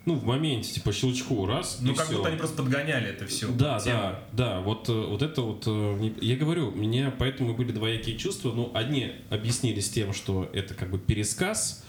ну, 0.05 0.14
в 0.16 0.26
моменте, 0.26 0.72
типа, 0.74 0.91
щелчку, 0.91 1.45
раз, 1.47 1.80
Ну, 1.82 1.95
как 1.95 2.05
всё. 2.05 2.18
будто 2.18 2.30
они 2.30 2.38
просто 2.38 2.57
подгоняли 2.62 3.07
это 3.07 3.26
все. 3.26 3.47
Да, 3.47 3.80
да, 3.84 4.20
да, 4.34 4.60
вот, 4.62 4.88
э, 4.89 4.93
вот 4.93 5.22
это 5.24 5.41
вот, 5.41 5.64
э, 5.66 6.12
я 6.22 6.36
говорю, 6.36 6.68
у 6.68 6.76
меня 6.76 7.12
поэтому 7.18 7.55
были 7.55 7.72
двоякие 7.72 8.16
чувства, 8.18 8.51
ну, 8.51 8.70
одни 8.76 9.14
объяснились 9.32 9.89
тем, 9.89 10.14
что 10.14 10.47
это 10.53 10.76
как 10.76 10.91
бы 10.91 10.99
пересказ, 10.99 11.84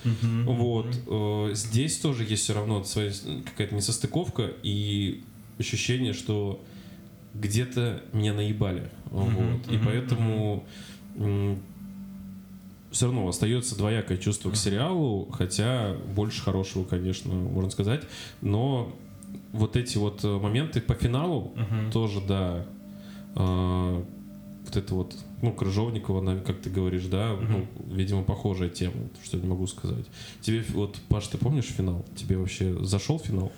вот, 0.45 0.87
э, 1.07 1.51
здесь 1.55 1.99
тоже 1.99 2.25
есть 2.25 2.45
все 2.45 2.55
равно 2.55 2.85
своя 2.85 3.13
какая-то 3.45 3.75
несостыковка 3.75 4.51
и 4.63 5.25
ощущение, 5.59 6.15
что 6.15 6.63
где-то 7.35 8.03
меня 8.13 8.35
наебали, 8.35 8.91
вот, 9.11 9.71
и 9.71 9.79
поэтому 9.79 10.65
все 12.91 13.07
равно 13.07 13.29
остается 13.29 13.77
двоякое 13.77 14.19
чувство 14.19 14.51
к 14.51 14.57
сериалу, 14.57 15.29
хотя 15.33 15.95
больше 16.15 16.43
хорошего, 16.43 16.85
конечно, 16.85 17.33
можно 17.33 17.71
сказать, 17.71 18.03
но 18.41 18.93
вот 19.53 19.77
эти 19.77 19.97
вот 19.97 20.25
э, 20.25 20.29
моменты 20.29 20.81
по 20.81 20.95
финалу 20.95 21.55
тоже, 21.93 22.21
да, 22.27 22.67
а, 23.35 24.05
вот 24.65 24.77
это 24.77 24.95
вот, 24.95 25.17
ну, 25.43 25.53
Крыжовникова, 25.53 26.41
как 26.41 26.61
ты 26.61 26.71
говоришь, 26.71 27.05
да, 27.05 27.37
ну, 27.41 27.67
видимо, 27.95 28.23
похожая 28.23 28.69
тема, 28.69 28.95
что 29.23 29.37
я 29.37 29.43
не 29.43 29.49
могу 29.49 29.67
сказать. 29.67 30.07
Тебе, 30.41 30.65
вот, 30.71 30.99
Паш, 31.09 31.29
ты 31.29 31.39
помнишь 31.39 31.67
финал? 31.67 32.05
Тебе 32.17 32.37
вообще 32.37 32.77
зашел 32.85 33.19
финал? 33.19 33.53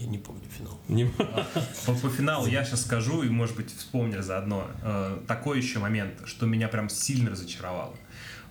Я 0.00 0.06
не 0.06 0.18
помню 0.18 0.42
финал. 0.50 0.78
Не- 0.88 1.06
По, 1.86 1.92
по 2.02 2.08
финалу 2.08 2.46
я 2.46 2.64
сейчас 2.64 2.82
скажу, 2.82 3.22
и, 3.22 3.28
может 3.28 3.56
быть, 3.56 3.74
вспомнили 3.76 4.20
заодно. 4.20 4.68
Э, 4.82 5.18
такой 5.26 5.58
еще 5.58 5.78
момент, 5.78 6.20
что 6.26 6.46
меня 6.46 6.68
прям 6.68 6.88
сильно 6.88 7.30
разочаровало. 7.30 7.94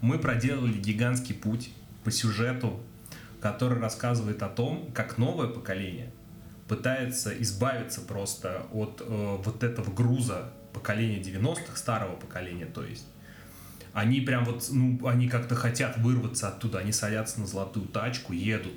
Мы 0.01 0.19
проделали 0.19 0.73
гигантский 0.73 1.35
путь 1.35 1.69
по 2.03 2.11
сюжету, 2.11 2.79
который 3.41 3.79
рассказывает 3.79 4.41
о 4.43 4.49
том, 4.49 4.91
как 4.93 5.17
новое 5.17 5.47
поколение 5.47 6.11
пытается 6.67 7.33
избавиться 7.41 8.01
просто 8.01 8.65
от 8.71 9.01
э, 9.05 9.37
вот 9.43 9.63
этого 9.63 9.91
груза 9.93 10.51
поколения 10.73 11.21
90-х, 11.21 11.75
старого 11.75 12.15
поколения, 12.15 12.65
то 12.65 12.83
есть. 12.83 13.05
Они 13.93 14.21
прям 14.21 14.43
вот, 14.43 14.67
ну, 14.71 15.05
они 15.05 15.27
как-то 15.27 15.53
хотят 15.55 15.97
вырваться 15.99 16.47
оттуда, 16.47 16.79
они 16.79 16.91
садятся 16.91 17.39
на 17.39 17.45
золотую 17.45 17.85
тачку, 17.87 18.33
едут 18.33 18.73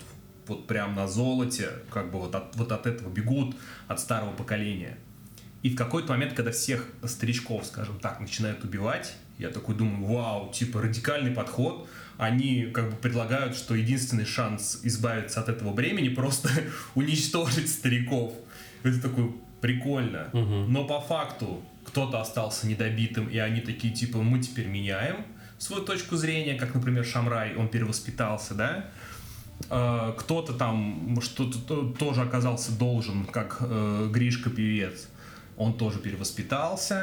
вот 0.46 0.66
прям 0.66 0.94
на 0.94 1.08
золоте, 1.08 1.70
как 1.90 2.10
бы 2.10 2.18
вот 2.18 2.34
от, 2.34 2.54
вот 2.56 2.72
от 2.72 2.86
этого 2.86 3.08
бегут, 3.08 3.56
от 3.88 4.00
старого 4.00 4.32
поколения. 4.32 4.98
И 5.62 5.70
в 5.70 5.76
какой-то 5.76 6.12
момент, 6.12 6.34
когда 6.34 6.52
всех 6.52 6.86
старичков, 7.04 7.66
скажем 7.66 7.98
так, 7.98 8.20
начинают 8.20 8.62
убивать, 8.64 9.14
я 9.38 9.50
такой 9.50 9.74
думаю, 9.74 10.04
вау, 10.06 10.52
типа 10.52 10.82
радикальный 10.82 11.30
подход. 11.30 11.88
Они 12.18 12.70
как 12.72 12.90
бы 12.90 12.96
предлагают, 12.96 13.54
что 13.54 13.74
единственный 13.74 14.24
шанс 14.24 14.80
избавиться 14.84 15.40
от 15.40 15.48
этого 15.48 15.72
бремени 15.74 16.08
просто 16.08 16.48
уничтожить 16.94 17.68
стариков. 17.68 18.32
Это 18.82 19.02
такой 19.02 19.34
прикольно. 19.60 20.30
Но 20.32 20.84
по 20.86 21.00
факту 21.00 21.62
кто-то 21.84 22.20
остался 22.20 22.66
недобитым, 22.66 23.28
и 23.28 23.38
они 23.38 23.60
такие, 23.60 23.92
типа, 23.92 24.18
мы 24.18 24.40
теперь 24.40 24.66
меняем 24.66 25.24
свою 25.58 25.82
точку 25.84 26.16
зрения, 26.16 26.54
как, 26.54 26.74
например, 26.74 27.04
Шамрай, 27.04 27.54
он 27.56 27.68
перевоспитался, 27.68 28.54
да? 28.54 28.86
Э, 29.70 30.12
кто-то 30.16 30.52
там 30.52 31.18
что-то 31.22 31.58
то- 31.58 31.88
тоже 31.98 32.22
оказался 32.22 32.72
должен, 32.72 33.24
как 33.24 33.58
э, 33.60 34.08
Гришка 34.12 34.50
певец, 34.50 35.08
он 35.56 35.74
тоже 35.74 35.98
перевоспитался. 35.98 37.02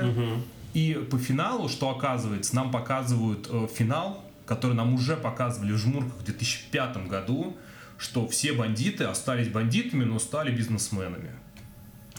И 0.74 0.94
по 1.12 1.18
финалу, 1.18 1.70
что 1.70 1.90
оказывается, 1.90 2.56
нам 2.56 2.72
показывают 2.72 3.48
э, 3.52 3.68
финал, 3.74 4.24
который 4.46 4.74
нам 4.76 4.94
уже 4.94 5.16
показывали 5.16 5.72
в 5.72 5.78
жмурках 5.78 6.14
в 6.20 6.24
2005 6.24 7.08
году, 7.08 7.56
что 7.98 8.28
все 8.28 8.54
бандиты 8.54 9.04
остались 9.06 9.48
бандитами, 9.50 10.04
но 10.04 10.20
стали 10.20 10.52
бизнесменами. 10.52 11.30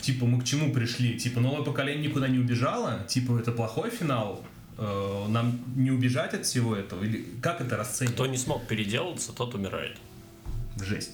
Типа, 0.00 0.26
мы 0.26 0.40
к 0.40 0.44
чему 0.44 0.72
пришли? 0.72 1.18
Типа, 1.18 1.40
новое 1.40 1.62
поколение 1.64 2.08
никуда 2.08 2.28
не 2.28 2.38
убежало? 2.38 3.00
Типа, 3.08 3.38
это 3.38 3.52
плохой 3.52 3.90
финал? 3.90 4.44
Э, 4.78 5.26
нам 5.28 5.58
не 5.76 5.90
убежать 5.90 6.34
от 6.34 6.44
всего 6.46 6.76
этого? 6.76 7.02
Или 7.04 7.24
как 7.42 7.60
это 7.60 7.76
расценивать? 7.76 8.14
Кто 8.14 8.26
не 8.26 8.36
смог 8.36 8.66
переделаться, 8.66 9.32
тот 9.32 9.54
умирает. 9.54 9.96
Жесть. 10.76 11.12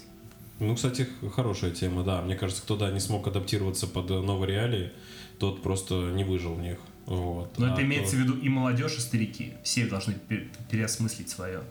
Ну, 0.59 0.75
кстати, 0.75 1.07
хорошая 1.35 1.71
тема, 1.71 2.03
да. 2.03 2.21
Мне 2.21 2.35
кажется, 2.35 2.61
кто, 2.61 2.75
да, 2.77 2.91
не 2.91 2.99
смог 2.99 3.27
адаптироваться 3.27 3.87
под 3.87 4.11
э, 4.11 4.19
новые 4.21 4.51
реалии, 4.51 4.91
тот 5.39 5.61
просто 5.63 5.95
не 6.11 6.23
выжил 6.23 6.53
в 6.55 6.61
них. 6.61 6.77
Вот. 7.07 7.57
Но 7.57 7.65
А 7.65 7.69
это 7.69 7.77
кто- 7.77 7.83
имеется 7.85 8.15
в 8.15 8.19
виду 8.19 8.37
и 8.37 8.47
молодежь, 8.49 8.95
и 8.97 8.99
старики. 9.01 9.53
Все 9.63 9.87
должны 9.87 10.13
пе- 10.13 10.47
переосмыслить 10.69 11.29
свое. 11.29 11.61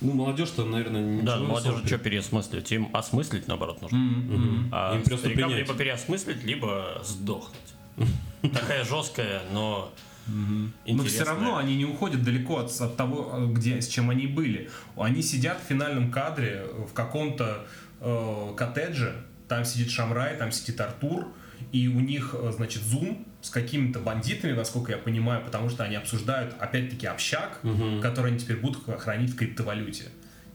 Ну, 0.00 0.12
молодежь-то, 0.12 0.64
наверное, 0.64 1.02
ничего 1.16 1.26
Да, 1.26 1.56
особо 1.56 1.86
что 1.86 1.98
переосмыслить? 1.98 2.70
Им 2.70 2.88
осмыслить, 2.92 3.48
наоборот, 3.48 3.80
нужно. 3.82 3.98
Мгм. 3.98 4.68
А 4.70 4.94
Им 4.94 5.02
просто 5.02 5.18
старикам 5.26 5.48
принять. 5.50 5.66
либо 5.66 5.78
переосмыслить, 5.78 6.44
либо 6.44 7.02
сдохнуть. 7.04 7.58
Такая 8.42 8.84
жесткая, 8.84 9.42
но 9.52 9.90
Но 10.28 10.70
интересная. 10.84 11.08
все 11.08 11.24
равно 11.24 11.56
они 11.56 11.76
не 11.76 11.84
уходят 11.84 12.22
далеко 12.22 12.58
от, 12.58 12.80
от 12.80 12.96
того, 12.96 13.48
где, 13.52 13.80
с 13.80 13.88
чем 13.88 14.10
они 14.10 14.26
были. 14.26 14.70
Они 14.96 15.22
сидят 15.22 15.60
в 15.62 15.66
финальном 15.66 16.10
кадре 16.10 16.64
э, 16.64 16.86
в 16.88 16.92
каком-то 16.92 17.66
э, 18.00 18.54
коттедже, 18.56 19.24
там 19.48 19.64
сидит 19.64 19.90
Шамрай, 19.90 20.36
там 20.36 20.52
сидит 20.52 20.80
Артур, 20.80 21.28
и 21.72 21.88
у 21.88 22.00
них, 22.00 22.34
э, 22.38 22.52
значит, 22.54 22.82
зум 22.82 23.26
с 23.40 23.50
какими-то 23.50 24.00
бандитами, 24.00 24.52
насколько 24.52 24.92
я 24.92 24.98
понимаю, 24.98 25.44
потому 25.44 25.70
что 25.70 25.84
они 25.84 25.96
обсуждают, 25.96 26.54
опять-таки, 26.58 27.06
общак, 27.06 27.60
который 28.02 28.32
они 28.32 28.38
теперь 28.38 28.56
будут 28.56 28.84
хранить 29.00 29.30
в 29.30 29.36
криптовалюте. 29.36 30.04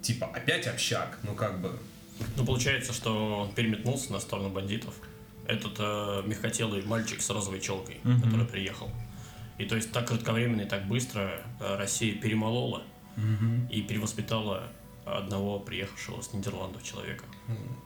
Типа, 0.01 0.27
опять 0.27 0.67
общак, 0.67 1.17
ну 1.23 1.33
как 1.33 1.61
бы... 1.61 1.71
Ну, 2.35 2.45
получается, 2.45 2.93
что 2.93 3.41
он 3.41 3.53
переметнулся 3.53 4.11
на 4.11 4.19
сторону 4.19 4.49
бандитов. 4.49 4.93
Этот 5.47 5.75
э, 5.79 6.23
мягкотелый 6.25 6.83
мальчик 6.83 7.21
с 7.21 7.29
розовой 7.29 7.59
челкой, 7.59 7.99
который 8.23 8.45
приехал. 8.45 8.89
И 9.57 9.65
то 9.65 9.75
есть 9.75 9.91
так 9.91 10.07
кратковременно 10.07 10.61
и 10.61 10.65
так 10.65 10.87
быстро 10.87 11.43
э, 11.59 11.75
Россия 11.77 12.15
перемолола 12.15 12.83
и 13.69 13.81
перевоспитала 13.81 14.63
одного 15.05 15.59
приехавшего 15.59 16.21
с 16.21 16.33
Нидерландов 16.33 16.81
человека. 16.81 17.25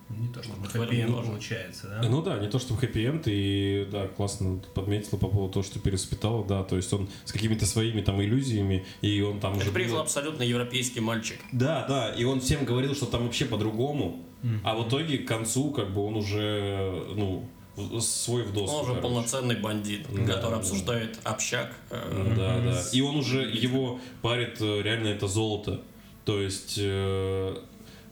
Не 0.09 0.27
то, 0.31 0.41
что 0.43 0.53
Вот 0.53 0.71
тоже. 0.71 1.27
получается, 1.31 1.87
да? 2.01 2.07
Ну 2.07 2.21
да, 2.21 2.37
не 2.39 2.47
то 2.47 2.59
чтобы 2.59 2.79
хэппи-энд, 2.79 3.23
и 3.25 3.87
да, 3.91 4.07
классно 4.07 4.59
подметила 4.75 5.17
по 5.17 5.27
поводу 5.27 5.53
того, 5.53 5.63
что 5.63 5.79
переспитал, 5.79 6.43
да, 6.45 6.63
то 6.63 6.75
есть 6.77 6.93
он 6.93 7.09
с 7.25 7.31
какими-то 7.31 7.65
своими 7.65 8.01
там 8.01 8.21
иллюзиями, 8.21 8.85
и 9.01 9.19
он 9.21 9.39
там 9.39 9.53
Это 9.53 9.63
уже... 9.63 9.71
приехал 9.71 9.95
был- 9.95 10.01
абсолютно 10.03 10.43
европейский 10.43 10.99
мальчик. 10.99 11.39
Да, 11.51 11.85
да, 11.87 12.13
и 12.13 12.23
он 12.23 12.39
всем 12.39 12.63
говорил, 12.65 12.93
что 12.95 13.07
там 13.07 13.23
вообще 13.25 13.45
по-другому, 13.45 14.23
а 14.63 14.75
в 14.75 14.87
итоге 14.87 15.17
к 15.17 15.27
концу 15.27 15.71
как 15.71 15.91
бы 15.93 16.05
он 16.05 16.15
уже, 16.15 17.03
ну, 17.15 17.49
свой 18.01 18.43
в 18.43 18.53
доску, 18.53 18.75
Он 18.77 18.81
уже 18.83 18.93
короче. 18.95 19.01
полноценный 19.01 19.55
бандит, 19.55 20.07
Да, 20.11 20.33
который 20.33 20.51
да. 20.51 20.57
обсуждает 20.57 21.19
общак. 21.23 21.71
э, 21.89 22.33
Да, 22.37 22.71
да. 22.73 22.83
И 22.91 23.01
он 23.01 23.17
уже, 23.17 23.41
его 23.43 23.99
парит 24.21 24.57
э, 24.61 24.81
реально 24.81 25.07
это 25.09 25.27
золото. 25.27 25.81
То 26.25 26.41
есть... 26.41 26.75
э, 26.79 27.55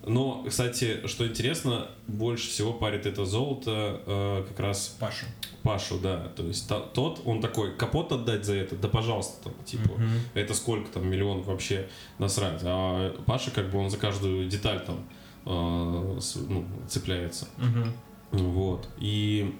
Но, 0.08 0.44
кстати, 0.48 1.08
что 1.08 1.26
интересно, 1.26 1.88
больше 2.08 2.48
всего 2.50 2.74
парит 2.74 3.08
это 3.08 3.26
золото 3.26 4.02
э, 4.06 4.46
как 4.48 4.60
раз 4.60 4.96
Паша. 5.00 5.26
Пашу, 5.64 5.98
да. 6.00 6.28
То 6.36 6.44
есть 6.44 6.70
та- 6.70 6.80
тот, 6.94 7.22
он 7.26 7.42
такой, 7.42 7.76
капот 7.76 8.12
отдать 8.12 8.46
за 8.46 8.54
это, 8.54 8.76
да 8.76 8.88
пожалуйста, 8.88 9.46
там, 9.46 9.54
типа, 9.66 9.90
это 10.36 10.54
сколько 10.54 10.92
там 10.92 11.08
миллионов 11.10 11.48
вообще 11.48 11.88
насрать. 12.20 12.62
А 12.64 13.16
Паша, 13.26 13.50
как 13.50 13.72
бы, 13.72 13.80
он 13.80 13.90
за 13.90 13.98
каждую 13.98 14.48
деталь 14.48 14.80
там 14.86 15.08
э, 15.48 16.20
с- 16.22 16.36
ну, 16.36 16.66
цепляется. 16.88 17.48
Вот. 18.44 18.88
И 19.00 19.54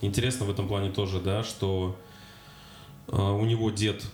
интересно 0.00 0.46
в 0.46 0.50
этом 0.50 0.68
плане 0.68 0.90
тоже, 0.90 1.20
да, 1.20 1.42
что 1.42 1.96
э, 3.08 3.16
у 3.16 3.44
него 3.44 3.70
дед 3.70 4.04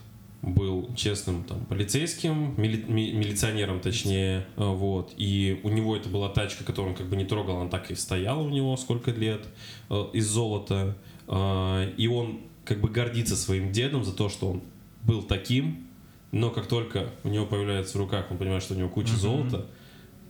был 0.42 0.88
честным 0.94 1.42
там 1.44 1.64
полицейским, 1.66 2.54
мили- 2.56 2.84
ми- 2.86 3.12
милиционером 3.12 3.80
точнее, 3.80 4.46
э, 4.56 4.64
вот, 4.64 5.12
и 5.16 5.60
у 5.64 5.68
него 5.68 5.96
это 5.96 6.08
была 6.08 6.28
тачка, 6.28 6.62
которую 6.64 6.92
он 6.92 6.96
как 6.96 7.08
бы 7.08 7.16
не 7.16 7.24
трогал, 7.24 7.60
она 7.60 7.68
так 7.70 7.90
и 7.90 7.94
стояла 7.96 8.40
у 8.42 8.48
него 8.48 8.76
сколько 8.76 9.10
лет 9.10 9.46
э, 9.90 10.04
из 10.12 10.26
золота, 10.28 10.96
Э, 11.30 11.92
и 11.98 12.06
он 12.08 12.40
как 12.64 12.80
бы 12.80 12.88
гордится 12.88 13.36
своим 13.36 13.70
дедом 13.70 14.02
за 14.02 14.14
то, 14.14 14.30
что 14.30 14.48
он 14.52 14.62
был 15.02 15.22
таким, 15.22 15.86
но 16.32 16.48
как 16.50 16.66
только 16.68 17.10
у 17.22 17.28
него 17.28 17.44
появляется 17.44 17.98
в 17.98 18.00
руках, 18.00 18.30
он 18.30 18.38
понимает, 18.38 18.62
что 18.62 18.72
у 18.72 18.78
него 18.78 18.88
куча 18.88 19.14
золота, 19.14 19.66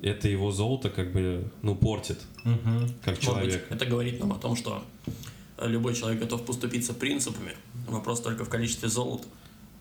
это 0.03 0.29
его 0.29 0.51
золото 0.53 0.91
как 0.91 1.13
бы, 1.13 1.51
ну, 1.63 1.75
портит, 1.75 2.19
как 2.45 2.55
Может 2.55 3.17
быть, 3.17 3.21
человек. 3.23 3.67
это 3.71 3.87
говорит 3.87 4.21
нам 4.21 4.33
о 4.33 4.37
том, 4.39 4.57
что 4.57 4.83
любой 5.63 5.95
человек 5.95 6.21
готов 6.21 6.45
поступиться 6.45 6.95
принципами. 6.95 7.53
Вопрос 7.87 8.21
только 8.21 8.45
в 8.45 8.49
количестве 8.49 8.89
золота. 8.89 9.25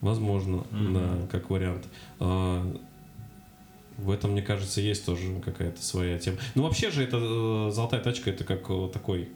Возможно, 0.02 0.64
да, 0.72 1.28
как 1.32 1.50
вариант. 1.50 1.86
А, 2.20 2.66
В 3.98 4.12
этом, 4.12 4.32
мне 4.32 4.42
кажется, 4.44 4.80
есть 4.80 5.06
тоже 5.06 5.40
какая-то 5.44 5.82
своя 5.84 6.20
тема. 6.20 6.38
Ну, 6.56 6.64
вообще 6.64 6.92
же, 6.92 7.04
это 7.04 7.18
э, 7.20 7.72
золотая 7.72 8.00
тачка, 8.02 8.30
это 8.30 8.44
как 8.44 8.70
э, 8.70 8.90
такой, 8.94 9.30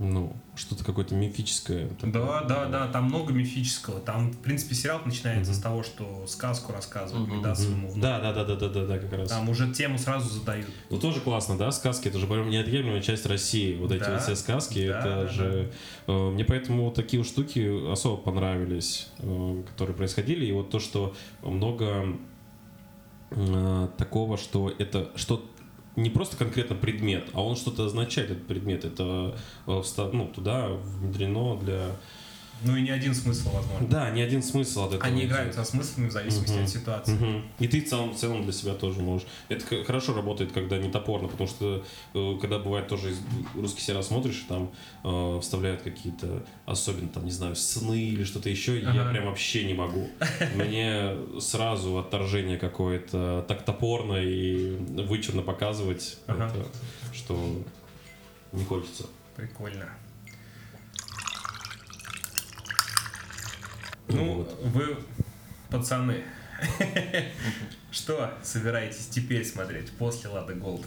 ну, 0.00 0.32
что-то 0.54 0.84
какое-то 0.84 1.14
мифическое. 1.16 1.88
такое. 1.88 2.12
Да, 2.12 2.44
да, 2.44 2.66
да, 2.66 2.86
там 2.86 3.06
много 3.06 3.32
мифического. 3.32 3.98
Там, 4.00 4.30
в 4.30 4.38
принципе, 4.38 4.76
сериал 4.76 5.00
начинается 5.04 5.52
с 5.52 5.58
того, 5.58 5.82
что 5.82 6.24
сказку 6.28 6.72
рассказывают, 6.72 7.28
Мгм. 7.28 7.42
да, 7.42 7.54
своему 7.56 7.88
внуку. 7.88 8.00
Да, 8.00 8.20
да, 8.20 8.32
да, 8.32 8.44
да, 8.44 8.54
да, 8.54 8.68
да, 8.68 8.86
да, 8.86 8.98
как 8.98 9.12
раз. 9.12 9.28
Там 9.28 9.48
уже 9.48 9.72
тему 9.72 9.98
сразу 9.98 10.28
задают. 10.28 10.68
Ну, 10.90 10.98
тоже 11.00 11.20
классно, 11.20 11.58
да, 11.58 11.72
сказки, 11.72 12.06
это 12.06 12.18
же 12.18 12.28
прям 12.28 12.48
неотъемлемая 12.48 13.02
часть 13.02 13.26
России. 13.26 13.76
Вот 13.76 13.90
эти 13.90 14.00
Да, 14.04 14.12
вот 14.12 14.22
все 14.22 14.36
сказки, 14.36 14.86
да, 14.86 14.98
это 15.00 15.08
да, 15.08 15.26
же... 15.26 15.72
э, 16.06 16.30
Мне 16.30 16.44
поэтому 16.44 16.84
вот 16.84 16.94
такие 16.94 17.20
вот 17.20 17.28
штуки 17.28 17.90
особо 17.92 18.18
понравились, 18.22 19.08
э, 19.18 19.62
которые 19.68 19.96
происходили. 19.96 20.46
И 20.46 20.52
вот 20.52 20.70
то, 20.70 20.78
что 20.78 21.14
много 21.42 22.16
э, 23.30 23.88
такого, 23.96 24.36
что 24.38 24.72
это 24.78 25.10
что 25.16 25.44
не 25.98 26.10
просто 26.10 26.36
конкретно 26.36 26.76
предмет, 26.76 27.28
а 27.32 27.42
он 27.42 27.56
что-то 27.56 27.86
означает, 27.86 28.30
этот 28.30 28.46
предмет. 28.46 28.84
Это 28.84 29.36
э, 29.66 29.82
ну, 30.12 30.28
туда 30.28 30.68
внедрено 30.68 31.56
для... 31.56 31.96
Ну 32.62 32.76
и 32.76 32.82
не 32.82 32.90
один 32.90 33.14
смысл, 33.14 33.50
возможно. 33.50 33.86
Да, 33.88 34.10
ни 34.10 34.20
один 34.20 34.42
смысл 34.42 34.84
от 34.84 34.94
этого. 34.94 35.04
Они 35.04 35.24
играют 35.24 35.54
со 35.54 35.64
смыслами 35.64 36.08
в 36.08 36.12
зависимости 36.12 36.54
Мгм. 36.54 36.64
от 36.64 36.68
ситуации. 36.70 37.12
Мгм. 37.12 37.44
И 37.60 37.68
ты 37.68 37.80
в 37.80 37.88
целом, 37.88 38.10
в 38.12 38.16
целом 38.16 38.42
для 38.42 38.52
себя 38.52 38.74
тоже 38.74 39.00
можешь. 39.00 39.26
Это 39.48 39.84
хорошо 39.84 40.14
работает, 40.14 40.52
когда 40.52 40.76
не 40.78 40.90
топорно, 40.90 41.28
потому 41.28 41.48
что 41.48 41.84
э, 42.14 42.38
когда 42.40 42.58
бывает 42.58 42.88
тоже 42.88 43.14
русский 43.54 43.80
сериал 43.82 44.02
смотришь, 44.02 44.44
там 44.48 44.70
э, 45.04 45.38
вставляют 45.40 45.82
какие-то 45.82 46.44
особенно 46.66 47.08
там, 47.08 47.24
не 47.24 47.30
знаю, 47.30 47.54
сны 47.54 48.00
или 48.00 48.24
что-то 48.24 48.48
еще, 48.50 48.78
и 48.78 48.82
я 48.82 48.90
Ага. 48.90 49.10
прям 49.10 49.26
вообще 49.26 49.64
не 49.64 49.74
могу. 49.74 50.08
Мне 50.56 51.16
сразу 51.40 51.98
отторжение 51.98 52.58
какое-то 52.58 53.44
так 53.46 53.64
топорно 53.64 54.16
и 54.16 54.76
вычурно 55.04 55.42
показывать, 55.42 56.18
Ага. 56.26 56.46
это, 56.52 56.66
что 57.14 57.62
не 58.52 58.64
хочется. 58.64 59.04
Прикольно. 59.36 59.88
Ну, 64.08 64.34
Вот. 64.38 64.58
вы, 64.62 64.96
пацаны, 65.70 66.24
что 67.90 68.32
собираетесь 68.42 69.06
теперь 69.06 69.44
смотреть 69.44 69.90
после 69.92 70.28
Лада 70.30 70.54
Голд? 70.54 70.86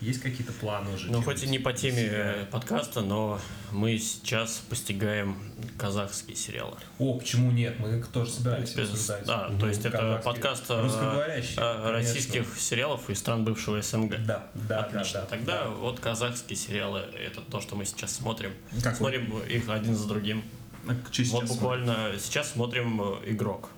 Есть 0.00 0.20
какие-то 0.20 0.52
планы 0.52 0.92
уже? 0.92 1.12
Ну, 1.12 1.22
хоть 1.22 1.44
и 1.44 1.46
не 1.46 1.60
по 1.60 1.72
теме 1.72 1.96
себя? 2.08 2.32
э, 2.42 2.46
подкаста, 2.46 3.02
но 3.02 3.38
мы 3.70 3.96
сейчас 3.98 4.56
постигаем 4.68 5.36
казахские 5.78 6.34
сериалы. 6.34 6.76
О, 6.98 7.16
почему 7.20 7.52
нет? 7.52 7.78
Мы 7.78 8.02
тоже 8.12 8.32
собирались 8.32 8.74
Без- 8.74 8.90
обсуждать. 8.90 9.24
да, 9.26 9.48
то 9.60 9.68
есть 9.68 9.84
это 9.84 10.20
подкаст 10.24 10.64
э, 10.70 10.88
э, 10.92 11.24
конечно. 11.28 11.92
российских 11.92 12.58
сериалов 12.58 13.08
из 13.10 13.20
стран 13.20 13.44
бывшего 13.44 13.80
СНГ. 13.80 14.24
Да, 14.26 14.48
да, 14.54 14.80
Отлично. 14.80 15.20
да, 15.20 15.20
да. 15.20 15.26
Тогда 15.26 15.68
вот 15.68 16.00
казахские 16.00 16.56
сериалы 16.56 17.02
это 17.24 17.40
то, 17.40 17.60
что 17.60 17.76
мы 17.76 17.84
сейчас 17.84 18.12
смотрим. 18.16 18.50
Как 18.82 18.94
вы? 18.94 18.96
смотрим 18.98 19.38
их 19.42 19.68
один 19.68 19.94
за 19.94 20.08
другим. 20.08 20.42
А 20.88 20.94
что 21.12 21.24
вот 21.36 21.44
буквально 21.48 22.12
сейчас 22.18 22.52
смотрим 22.52 23.00
э, 23.02 23.30
игрок. 23.32 23.70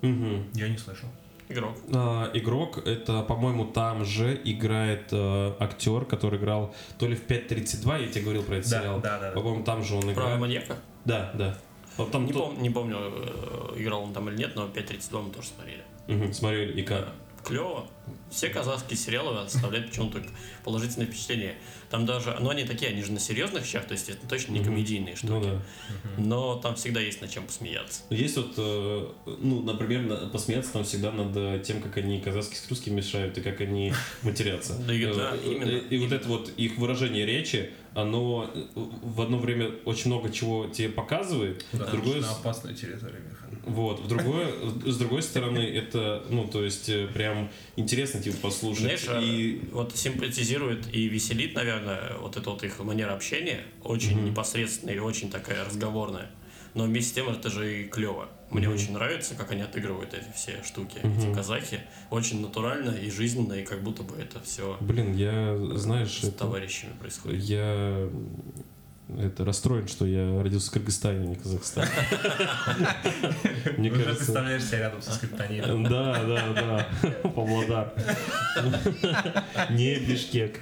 Смотрим? 0.00 0.44
Я 0.54 0.68
не 0.68 0.78
слышал. 0.78 1.08
Игрок. 1.48 1.76
А, 1.94 2.30
игрок, 2.34 2.78
это, 2.86 3.22
по-моему, 3.22 3.66
там 3.66 4.04
же 4.04 4.40
играет 4.44 5.08
э, 5.12 5.52
актер, 5.60 6.04
который 6.04 6.38
играл 6.40 6.74
то 6.98 7.06
ли 7.06 7.14
в 7.14 7.24
5.32, 7.26 8.02
я 8.02 8.08
тебе 8.08 8.22
говорил 8.24 8.42
про 8.42 8.56
этот 8.56 8.70
Да, 8.70 8.80
сериал. 8.80 9.00
да, 9.00 9.18
да, 9.20 9.28
да. 9.30 9.40
По-моему, 9.40 9.62
там 9.64 9.84
же 9.84 9.94
он 9.94 10.02
Про 10.02 10.12
играет. 10.12 10.40
маньяка? 10.40 10.76
Да, 11.04 11.30
да. 11.34 11.56
Вот 11.96 12.10
там 12.10 12.26
Не, 12.26 12.32
то- 12.32 12.50
пом- 12.50 12.60
не 12.60 12.70
помню, 12.70 12.96
э, 13.00 13.74
играл 13.76 14.02
он 14.02 14.12
там 14.12 14.28
или 14.28 14.36
нет, 14.36 14.56
но 14.56 14.66
5.32 14.66 15.22
мы 15.22 15.30
тоже 15.32 15.48
смотрели. 15.48 15.84
Мгм, 16.08 16.32
смотрели, 16.32 16.80
и 16.80 16.84
как? 16.84 17.12
Клево. 17.46 17.86
Все 18.30 18.48
казахские 18.48 18.96
сериалы 18.96 19.38
оставляют 19.40 19.88
почему-то 19.90 20.20
положительное 20.64 21.06
впечатление. 21.06 21.54
Там 21.90 22.04
даже, 22.04 22.36
ну 22.40 22.50
они 22.50 22.64
такие, 22.64 22.90
они 22.90 23.02
же 23.02 23.12
на 23.12 23.20
серьезных 23.20 23.64
щах, 23.64 23.86
то 23.86 23.92
есть 23.92 24.08
это 24.08 24.26
точно 24.26 24.52
не 24.52 24.64
комедийные 24.64 25.14
штуки. 25.14 25.30
Ну 25.32 25.40
да. 25.42 25.60
Но 26.18 26.56
там 26.56 26.74
всегда 26.74 27.00
есть 27.00 27.20
над 27.20 27.30
чем 27.30 27.46
посмеяться. 27.46 28.02
Есть 28.10 28.36
вот, 28.36 28.54
э, 28.58 29.08
ну, 29.40 29.62
например, 29.62 30.02
на- 30.02 30.28
посмеяться 30.28 30.72
там 30.72 30.82
всегда 30.84 31.12
над 31.12 31.36
э, 31.36 31.62
тем, 31.64 31.80
как 31.80 31.96
они 31.98 32.20
казахский 32.20 32.56
с 32.56 32.68
русским 32.68 32.96
мешают 32.96 33.38
и 33.38 33.40
как 33.40 33.60
они 33.60 33.92
матерятся. 34.22 34.74
Да, 34.78 34.92
Э, 34.92 35.38
именно. 35.44 35.78
И 35.78 35.98
вот 35.98 36.12
это 36.12 36.28
вот 36.28 36.50
их 36.56 36.76
выражение 36.78 37.24
речи, 37.26 37.70
оно 37.94 38.50
в 38.74 39.20
одно 39.20 39.38
время 39.38 39.70
очень 39.84 40.10
много 40.10 40.30
чего 40.30 40.66
тебе 40.66 40.88
показывает, 40.88 41.64
Да, 41.72 41.86
в 41.86 41.90
другое 41.92 42.20
на 42.20 42.30
опасную 42.32 42.74
территорию, 42.74 43.22
Михан. 43.22 43.45
Вот, 43.66 43.98
в 44.00 44.06
другое, 44.06 44.46
с 44.84 44.96
другой 44.96 45.22
стороны, 45.22 45.58
это, 45.58 46.24
ну, 46.30 46.46
то 46.46 46.64
есть, 46.64 46.88
э, 46.88 47.08
прям 47.08 47.50
интересно, 47.74 48.22
типа, 48.22 48.36
послушать. 48.42 49.00
Знаешь, 49.00 49.24
и 49.24 49.60
э, 49.60 49.66
вот 49.72 49.96
симпатизирует 49.96 50.86
и 50.94 51.08
веселит, 51.08 51.54
наверное, 51.54 52.14
вот 52.20 52.36
эта 52.36 52.48
вот 52.50 52.62
их 52.62 52.78
манера 52.78 53.12
общения, 53.12 53.62
очень 53.82 54.24
непосредственная 54.24 54.94
и 54.94 54.98
очень 55.00 55.30
такая 55.30 55.64
разговорная. 55.64 56.30
Но 56.74 56.84
вместе 56.84 57.10
с 57.10 57.14
тем 57.14 57.28
это 57.28 57.50
же 57.50 57.82
и 57.82 57.88
клево. 57.88 58.28
Мне 58.50 58.68
очень 58.68 58.92
нравится, 58.92 59.34
как 59.34 59.50
они 59.50 59.62
отыгрывают 59.62 60.14
эти 60.14 60.30
все 60.36 60.62
штуки, 60.64 60.98
эти 61.02 61.34
казахи. 61.34 61.80
Очень 62.10 62.42
натурально 62.42 62.90
и 62.90 63.10
жизненно, 63.10 63.54
и 63.54 63.64
как 63.64 63.82
будто 63.82 64.04
бы 64.04 64.14
это 64.16 64.40
все 64.42 64.76
блин, 64.80 65.16
я, 65.16 65.56
знаешь, 65.74 66.20
с 66.20 66.24
это- 66.24 66.38
товарищами 66.38 66.92
происходит. 67.00 67.42
я 67.42 68.08
это 69.08 69.44
расстроен, 69.44 69.86
что 69.86 70.04
я 70.04 70.42
родился 70.42 70.70
в 70.70 70.74
Кыргызстане, 70.74 71.20
а 71.20 71.26
не 71.26 71.34
Казахстане. 71.36 71.88
Мне 73.78 73.90
Уже 73.90 74.02
кажется... 74.02 74.24
представляешь 74.24 74.64
себя 74.64 74.78
рядом 74.80 75.00
со 75.02 75.12
скриптонином. 75.12 75.84
Да, 75.84 76.24
да, 76.24 76.52
да. 77.02 77.10
Павлодар. 77.30 77.92
Не 79.70 79.96
Бишкек. 80.00 80.60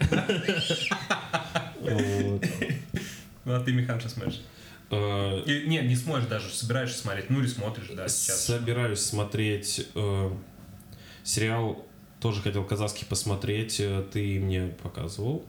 Ну, 1.81 2.41
а 3.47 3.61
ты, 3.61 3.73
Михан, 3.73 4.01
что 4.01 4.09
смотришь? 4.09 4.43
И- 4.91 5.65
Не, 5.67 5.81
не 5.83 5.97
сможешь 5.97 6.29
даже, 6.29 6.49
собираешься 6.51 6.99
смотреть. 6.99 7.31
Ну, 7.31 7.41
или 7.41 7.47
смотришь, 7.47 7.89
да, 7.97 8.09
сейчас. 8.09 8.45
Собираюсь 8.45 9.01
смотреть 9.01 9.87
э, 9.95 10.31
сериал, 11.25 11.85
тоже 12.21 12.43
хотел 12.43 12.65
казахский 12.65 13.07
посмотреть, 13.07 13.81
э, 13.81 14.05
ты 14.13 14.39
мне 14.39 14.69
показывал. 14.83 15.45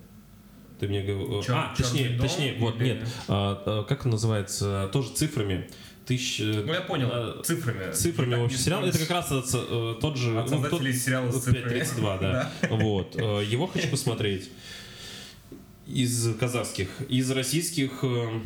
Ты 0.80 0.88
мне 0.88 1.02
говорил... 1.04 1.42
Чёр- 1.42 1.56
А, 1.56 1.74
точнее, 1.76 2.04
«Чёрный 2.04 2.18
дом» 2.18 2.28
точнее, 2.28 2.56
вот, 2.60 2.80
нет. 2.80 3.08
а, 3.28 3.64
а, 3.66 3.84
как 3.84 4.06
он 4.06 4.12
называется? 4.12 4.90
Тоже 4.92 5.10
цифрами. 5.14 5.70
Тысяч... 6.06 6.40
э, 6.42 6.64
Ну, 6.66 6.74
я 6.74 6.82
понял, 6.82 7.10
а, 7.12 7.42
цифрами. 7.44 7.92
Цифрами, 7.94 8.36
в 8.36 8.44
общем, 8.46 8.58
сериал. 8.60 8.84
Это 8.86 8.98
как 9.00 9.10
раз 9.10 9.32
э, 9.32 9.96
тот 10.02 10.18
же... 10.18 10.38
От 10.40 10.50
ну, 10.52 10.58
тот- 10.58 10.62
создателей 10.70 10.94
сериала 10.94 11.32
с 11.32 11.44
цифрами. 11.44 11.74
5.32, 11.82 12.20
да. 12.22 12.52
Вот. 12.70 13.16
Э, 13.16 13.44
Его 13.44 13.68
хочу 13.68 13.88
посмотреть. 13.90 14.50
Из 15.88 16.36
казахских. 16.40 16.90
Из 17.10 17.30
российских... 17.32 18.04
э, 18.04 18.40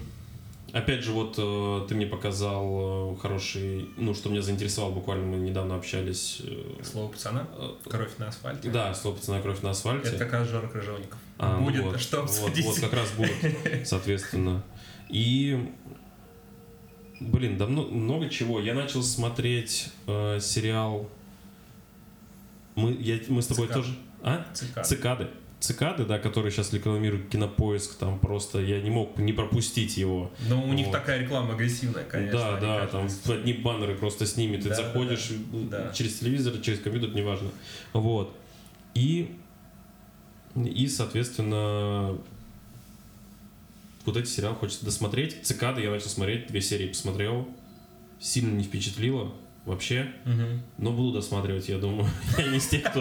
Опять 0.73 1.03
же, 1.03 1.11
вот 1.13 1.35
э, 1.37 1.85
ты 1.87 1.95
мне 1.95 2.05
показал 2.05 3.13
э, 3.13 3.17
хороший, 3.21 3.89
ну, 3.97 4.13
что 4.13 4.29
меня 4.29 4.41
заинтересовало, 4.41 4.91
буквально 4.91 5.25
мы 5.25 5.37
недавно 5.37 5.75
общались. 5.75 6.41
э, 6.43 6.83
Слово 6.83 7.11
пацана. 7.11 7.47
Кровь 7.89 8.17
на 8.17 8.27
асфальте. 8.27 8.69
Да, 8.69 8.93
слово 8.93 9.15
пацана 9.15 9.41
кровь 9.41 9.61
на 9.61 9.71
асфальте. 9.71 10.09
Это 10.09 10.17
как 10.19 10.33
раз 10.33 10.47
Жора 10.47 10.67
Крыжовников. 10.67 11.17
А, 11.37 11.57
ну 11.57 11.65
Будет 11.65 11.83
вот, 11.83 11.99
что 11.99 12.17
вот, 12.21 12.25
обсудить. 12.25 12.65
вот 12.65 12.79
как 12.79 12.93
раз 12.93 13.11
будет, 13.13 13.33
соответственно. 13.87 14.63
И, 15.09 15.71
блин, 17.19 17.57
да 17.57 17.65
мно- 17.65 17.87
много 17.89 18.29
чего. 18.29 18.59
Я 18.59 18.73
начал 18.75 19.01
смотреть 19.01 19.89
э, 20.07 20.39
сериал. 20.39 21.09
Мы, 22.75 22.93
я, 22.93 23.19
мы 23.29 23.41
с 23.41 23.47
тобой 23.47 23.67
Цикады. 23.67 23.81
тоже. 23.81 23.97
А? 24.21 24.45
Цикады. 24.53 24.87
Цикады. 24.87 25.27
Цикады, 25.59 26.05
да, 26.05 26.19
которые 26.19 26.51
сейчас 26.51 26.71
рекламируют 26.71 27.27
кинопоиск, 27.29 27.97
там 27.97 28.17
просто 28.19 28.59
я 28.61 28.79
не 28.81 28.89
мог 28.89 29.17
не 29.17 29.33
пропустить 29.33 29.97
его. 29.97 30.31
Но 30.47 30.63
у 30.63 30.71
них 30.73 30.87
Вот. 30.87 30.93
такая 30.93 31.19
реклама 31.19 31.53
агрессивная, 31.53 32.05
конечно. 32.05 32.39
да, 32.39 32.59
да, 32.59 32.87
там 32.87 33.09
одни 33.27 33.51
баннеры 33.53 33.95
просто 33.95 34.25
с 34.25 34.37
ними. 34.37 34.55
Ты 34.55 34.69
Да, 34.69 34.75
заходишь 34.75 35.29
да, 35.51 35.85
да. 35.87 35.93
через 35.93 36.19
телевизор, 36.19 36.57
через 36.61 36.79
компьютер, 36.79 37.13
неважно. 37.13 37.49
Вот. 37.91 38.33
И, 38.95 39.35
и, 40.55 40.87
соответственно, 40.87 42.17
вот 44.05 44.15
эти 44.15 44.27
сериалы 44.27 44.55
хочется 44.55 44.85
досмотреть. 44.85 45.43
Цикады 45.43 45.81
я 45.81 45.91
начал 45.91 46.07
смотреть, 46.07 46.47
две 46.47 46.61
серии 46.61 46.87
посмотрел. 46.87 47.47
Сильно 48.21 48.55
не 48.55 48.63
впечатлило 48.63 49.33
вообще. 49.69 50.07
Мгм. 50.25 50.61
Но 50.77 50.91
буду 50.91 51.13
досматривать, 51.13 51.69
я 51.69 51.77
думаю. 51.77 52.09
Я 52.37 52.47
не 52.47 52.57
из 52.57 52.67
тех, 52.67 52.83
кто 52.83 52.99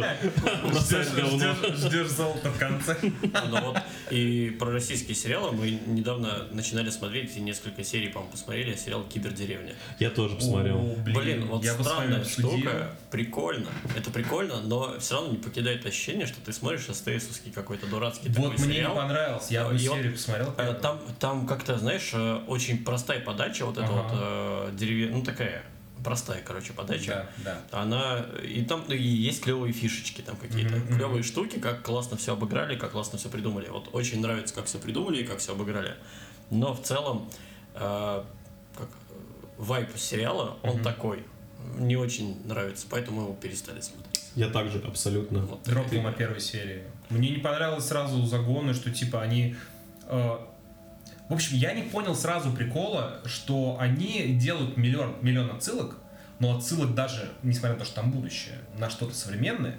бросает 0.65 1.09
Ждешь- 1.09 1.15
говно. 1.15 1.55
ждешь- 1.55 1.77
Ждешь 1.77 2.09
золото 2.09 2.51
в 2.51 2.59
конце. 2.59 2.97
Ну 3.03 3.61
вот, 3.61 3.79
и 4.11 4.57
про 4.59 4.71
российские 4.73 5.15
сериалы 5.15 5.53
мы 5.53 5.71
недавно 5.87 6.47
начинали 6.53 6.91
смотреть, 6.91 7.37
и 7.37 7.41
несколько 7.41 7.83
серий, 7.85 8.09
по-моему, 8.09 8.33
посмотрели, 8.33 8.75
сериал 8.77 9.03
«Кибердеревня». 9.05 9.75
Я 9.99 10.11
тоже 10.11 10.37
посмотрел. 10.37 10.77
О, 10.79 10.95
Блин, 11.05 11.47
вот 11.47 11.65
странная 11.65 12.25
штука, 12.25 12.91
прикольно. 13.11 13.69
Это 13.97 14.11
прикольно, 14.11 14.61
но 14.61 14.99
все 14.99 15.15
равно 15.15 15.31
не 15.33 15.39
покидает 15.39 15.85
ощущение, 15.87 16.27
что 16.27 16.41
ты 16.45 16.53
смотришь 16.53 16.83
СТСовский 16.83 17.51
какой-то 17.53 17.87
дурацкий 17.87 18.29
Вот 18.29 18.53
такой 18.53 18.67
мне 18.67 18.81
не 18.81 18.89
понравился. 18.89 19.53
Я 19.53 19.63
А, 19.65 19.67
одну 19.69 19.79
серию 19.79 20.13
посмотрел. 20.13 20.55
Э. 20.59 20.75
Там, 20.81 21.01
там 21.19 21.47
как-то, 21.47 21.79
знаешь, 21.79 22.11
э, 22.13 22.41
очень 22.47 22.85
простая 22.85 23.21
подача, 23.21 23.65
вот 23.65 23.79
эта 23.79 23.91
вот 23.91 24.07
э, 24.13 24.71
дереве- 24.79 25.11
ну 25.11 25.23
такая 25.23 25.63
простая, 26.05 26.43
короче, 26.43 26.73
подача. 26.73 27.29
Да, 27.45 27.61
да. 27.71 27.81
Она 27.83 28.27
и 28.43 28.63
там 28.65 28.83
и 28.89 28.97
есть 28.97 29.43
клевые 29.43 29.73
фишечки 29.73 30.21
там 30.23 30.37
какие-то, 30.37 30.77
мгм. 30.77 30.97
клевые 30.97 31.23
штуки, 31.23 31.59
как 31.59 31.83
классно 31.83 32.17
все 32.17 32.33
обыграли, 32.33 32.77
как 32.77 32.93
классно 32.93 33.19
все 33.19 33.29
придумали. 33.29 33.69
Вот 33.69 33.89
очень 33.93 34.21
нравится, 34.21 34.55
как 34.55 34.67
все 34.67 34.79
придумали 34.79 35.23
и 35.23 35.25
как 35.25 35.39
все 35.39 35.53
обыграли. 35.53 35.95
Но 36.51 36.73
в 36.75 36.83
целом, 36.83 37.31
э, 37.75 38.25
как 38.77 38.89
вайп 39.59 39.91
сериала, 39.97 40.57
он 40.63 40.77
Мгм. 40.77 40.85
такой. 40.85 41.25
Не 41.77 41.97
очень 41.97 42.41
нравится, 42.47 42.87
поэтому 42.89 43.19
мы 43.21 43.23
его 43.25 43.35
перестали 43.35 43.81
смотреть. 43.81 44.25
Я 44.35 44.49
также 44.49 44.79
абсолютно. 44.79 45.41
Вот. 45.41 45.63
Дропнул 45.65 46.03
на 46.03 46.13
первой 46.13 46.41
серии. 46.41 46.85
Мне 47.11 47.31
не 47.31 47.39
понравилось 47.39 47.87
сразу 47.87 48.25
загоны, 48.25 48.73
что 48.75 48.91
типа 48.91 49.21
они... 49.23 49.57
э, 50.07 50.39
в 51.29 51.35
общем, 51.35 51.57
я 51.57 51.73
не 51.75 51.83
понял 51.83 52.15
сразу 52.15 52.53
прикола, 52.53 53.21
что 53.27 53.77
они 53.79 54.35
делают 54.35 54.77
миллион, 54.77 55.17
миллион 55.21 55.51
отсылок, 55.51 55.97
но 56.39 56.57
отсылок 56.57 56.95
даже, 56.95 57.31
несмотря 57.43 57.73
на 57.75 57.79
то, 57.81 57.85
что 57.85 57.97
там 57.97 58.11
будущее, 58.11 58.57
на 58.79 58.89
что-то 58.89 59.15
современное, 59.15 59.79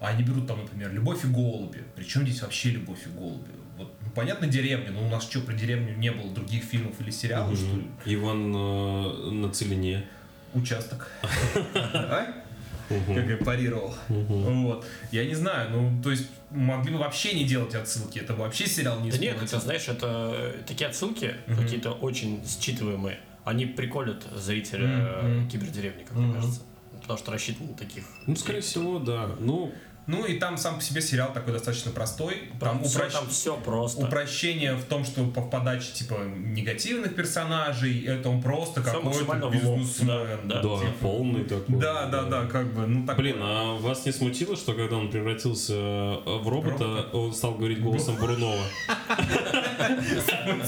а 0.00 0.08
они 0.08 0.22
берут 0.22 0.46
там, 0.46 0.60
например, 0.60 0.92
«Любовь 0.92 1.24
и 1.24 1.28
голуби». 1.28 1.82
Причем 1.96 2.22
здесь 2.22 2.42
вообще 2.42 2.70
«Любовь 2.70 3.06
и 3.06 3.10
голуби»? 3.10 3.50
Вот, 3.76 3.92
ну, 4.02 4.10
понятно, 4.14 4.46
деревня, 4.46 4.92
но 4.92 5.04
у 5.04 5.08
нас 5.08 5.24
что, 5.24 5.40
про 5.40 5.52
деревню 5.52 5.96
не 5.96 6.12
было 6.12 6.32
других 6.32 6.62
фильмов 6.62 7.00
или 7.00 7.10
сериалов, 7.10 7.56
что 7.58 7.76
ли? 7.76 7.86
Иван 8.04 8.54
э, 8.54 9.30
на 9.30 9.50
целине. 9.50 10.04
Участок. 10.52 11.10
А? 11.74 12.43
Мгм. 12.90 13.14
как 13.14 13.26
я 13.28 13.36
парировал. 13.38 13.94
Мгм. 14.08 14.62
Вот. 14.64 14.86
Я 15.10 15.24
не 15.24 15.34
знаю, 15.34 15.70
ну, 15.70 16.02
то 16.02 16.10
есть 16.10 16.28
могли 16.50 16.92
бы 16.92 16.98
вообще 16.98 17.32
не 17.34 17.44
делать 17.44 17.74
отсылки, 17.74 18.18
это 18.18 18.32
бы 18.34 18.40
вообще 18.40 18.66
сериал 18.66 19.00
не 19.00 19.10
Да 19.10 19.18
нет, 19.18 19.36
это, 19.42 19.58
знаешь, 19.60 19.88
это 19.88 20.54
такие 20.66 20.88
отсылки, 20.88 21.34
Мгм. 21.46 21.56
какие-то 21.62 21.92
очень 21.92 22.42
считываемые. 22.44 23.16
Они 23.44 23.66
приколят 23.66 24.24
зрителя 24.34 24.88
э, 24.88 25.46
кибердеревни, 25.50 26.04
как 26.04 26.16
мне 26.16 26.26
Мгм. 26.26 26.34
кажется. 26.36 26.60
Потому 27.02 27.18
что 27.18 27.32
рассчитаны 27.32 27.70
на 27.70 27.76
таких. 27.76 28.04
Ну, 28.26 28.34
скорее 28.36 28.60
всего, 28.62 28.98
да. 28.98 29.30
Ну, 29.38 29.72
Ну 30.06 30.26
и 30.26 30.38
там 30.38 30.58
сам 30.58 30.76
по 30.76 30.82
себе 30.82 31.00
сериал 31.00 31.32
такой 31.32 31.52
достаточно 31.54 31.90
простой. 31.90 32.50
Там, 32.60 32.78
Там, 32.80 32.84
все, 32.84 32.98
упрощ- 32.98 33.12
там 33.12 33.28
все 33.28 33.56
просто. 33.56 34.04
упрощение 34.04 34.74
в 34.74 34.84
том, 34.84 35.04
что 35.04 35.24
по 35.24 35.40
в 35.40 35.48
подаче 35.50 35.92
типа 35.94 36.14
негативных 36.36 37.14
персонажей, 37.14 38.04
это 38.04 38.28
он 38.28 38.42
просто 38.42 38.82
какой-то 38.82 39.48
бизнесмен. 39.50 40.06
да, 40.44 40.62
Да, 40.62 40.78
Типа, 40.78 40.92
полный 41.00 41.44
такой. 41.44 41.78
Да, 41.78 42.06
да, 42.06 42.22
да, 42.24 42.46
как 42.46 42.72
бы, 42.74 42.86
ну 42.86 43.06
такой. 43.06 43.24
Блин, 43.24 43.36
а 43.40 43.78
вас 43.78 44.04
не 44.04 44.12
смутило, 44.12 44.56
что 44.56 44.74
когда 44.74 44.96
он 44.96 45.10
превратился 45.10 45.72
э, 45.74 46.38
в 46.42 46.48
робота, 46.48 46.84
Робота? 46.84 47.16
он 47.16 47.32
стал 47.32 47.54
говорить 47.54 47.80
голосом 47.80 48.16
Бурунова? 48.16 48.62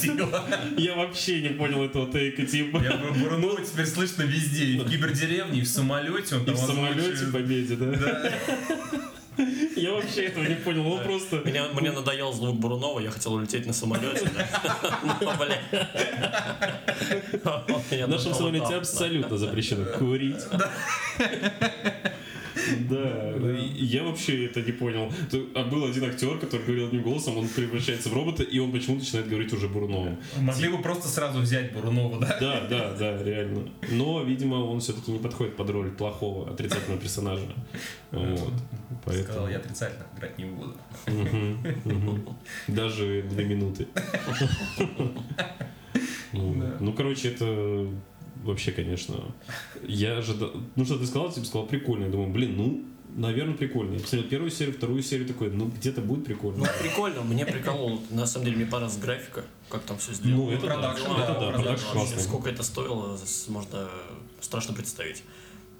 смутило. 0.01 0.45
Я 0.77 0.95
вообще 0.95 1.43
не 1.43 1.49
понял 1.51 1.85
этого 1.85 2.11
тейка, 2.11 2.47
типа. 2.47 2.79
Я 2.83 2.97
бы 2.97 3.13
Бурунова 3.19 3.61
теперь 3.63 3.87
слышно 3.87 4.23
везде, 4.23 4.65
и 4.65 4.79
в 4.79 4.89
кибердеревне, 4.89 5.61
и 5.61 5.63
в 5.63 5.69
самолете. 5.69 6.37
Он 6.37 6.45
И 6.45 6.51
в 6.51 6.57
самолете 6.57 7.27
победе, 7.33 7.77
да? 7.77 7.87
Да. 7.87 8.33
Я 9.77 9.93
вообще 9.93 10.27
этого 10.27 10.45
не 10.45 10.55
понял, 10.55 10.87
он 10.91 11.03
просто... 11.03 11.37
Мне, 11.45 11.63
мне 11.79 11.93
надоел 11.93 12.33
звук 12.33 12.57
Бурунова, 12.57 13.01
я 13.01 13.11
хотел 13.11 13.35
улететь 13.35 13.67
на 13.67 13.73
самолете. 13.73 14.31
Ну, 17.45 17.83
меня 17.91 18.07
В 18.07 18.11
нашем 18.11 18.35
самолете 18.35 18.75
абсолютно 18.75 19.37
запрещено 19.37 19.85
курить. 19.99 20.43
Да, 22.89 23.35
я 23.77 24.03
вообще 24.03 24.47
это 24.47 24.63
не 24.63 24.73
понял. 24.73 25.13
А 25.55 25.65
был 25.65 25.85
один 25.85 26.05
актер, 26.05 26.39
который 26.39 26.63
говорил 26.63 26.87
одним 26.87 27.03
голосом, 27.03 27.37
он 27.37 27.49
превращается 27.49 28.09
в 28.09 28.15
робота, 28.15 28.43
и 28.43 28.59
он 28.59 28.73
почему-то 28.73 29.03
начинает 29.03 29.29
говорить 29.29 29.53
уже 29.53 29.69
Буруновым. 29.69 30.19
Могли 30.39 30.69
бы 30.69 30.79
просто 30.79 31.09
сразу 31.09 31.41
взять 31.41 31.73
Бурунова, 31.73 32.21
да? 32.21 32.39
Да, 32.41 32.67
да, 32.69 32.95
да, 32.95 33.23
реально. 33.23 33.69
Но, 33.91 34.23
видимо, 34.23 34.57
он 34.57 34.81
все-таки 34.81 35.13
не 35.13 35.19
подходит 35.19 35.57
под 35.57 35.71
роль 35.71 35.91
плохого, 35.91 36.51
отрицательного 36.51 37.01
персонажа. 37.01 37.43
Вот. 38.13 38.39
Сказал, 38.39 38.53
Поэтому... 39.05 39.49
я 39.49 39.57
отрицательно 39.59 40.07
играть 40.17 40.39
не 40.39 40.45
буду. 40.45 40.75
Даже 42.69 43.25
две 43.29 43.45
минуты. 43.45 43.89
Ну. 46.33 46.55
Ну, 46.81 46.93
короче, 46.93 47.31
это 47.31 47.89
вообще, 48.43 48.73
конечно. 48.73 49.35
Я 49.87 50.19
ожидал... 50.19 50.53
Ну, 50.75 50.85
что 50.85 50.99
ты 50.99 51.07
сказал, 51.07 51.33
типа 51.33 51.47
сказал, 51.47 51.67
прикольно. 51.67 52.05
Я 52.05 52.11
думаю, 52.11 52.31
блин, 52.31 52.57
ну, 52.57 52.85
наверное, 53.17 53.55
прикольно. 53.55 53.95
Я 53.95 54.01
посмотрел 54.01 54.29
первую 54.31 54.51
серию, 54.51 54.75
вторую 54.75 55.03
серию, 55.03 55.27
такой, 55.27 55.51
ну, 55.51 55.67
где-то 55.67 56.01
будет 56.01 56.25
прикольно. 56.25 56.59
Ну, 56.59 56.67
прикольно, 56.81 57.23
мне 57.23 57.47
прикололо. 57.47 58.01
На 58.11 58.27
самом 58.27 58.47
деле, 58.47 58.57
мне 58.59 58.67
понравилась 58.67 58.99
графика, 58.99 59.45
как 59.69 59.83
там 59.83 59.99
все 59.99 60.13
сделано. 60.13 60.45
Ну, 60.45 60.51
это 60.51 60.67
да, 60.67 60.75
Продакшн, 60.75 61.11
это 61.13 61.35
да, 61.35 61.41
да, 61.41 61.53
продакшн 61.53 61.87
классный. 61.93 62.23
Сколько 62.23 62.51
это 62.51 62.63
стоило, 62.63 63.19
можно 63.49 63.89
страшно 64.41 64.75
представить. 64.75 65.23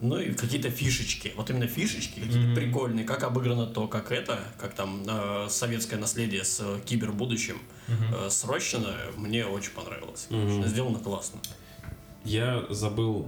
Ну 0.01 0.19
и 0.19 0.35
какие-то 0.35 0.69
фишечки, 0.69 1.33
вот 1.37 1.49
именно 1.49 1.67
фишечки 1.67 2.21
какие-то 2.21 2.49
Мгм. 2.49 2.55
прикольные, 2.55 3.05
как 3.07 3.23
обыграно 3.23 3.67
то, 3.67 3.89
как 3.89 4.13
это, 4.13 4.41
как 4.61 4.75
там 4.75 5.03
э, 5.09 5.47
советское 5.49 5.97
наследие 5.97 6.45
с 6.45 6.61
э, 6.61 6.81
кибербудущим 6.85 7.59
э, 7.89 8.29
срощено, 8.29 8.95
мне 9.17 9.47
очень 9.47 9.71
понравилось. 9.71 10.27
Мгм. 10.29 10.67
Сделано 10.67 10.99
классно. 10.99 11.41
Я 12.27 12.65
забыл, 12.71 13.25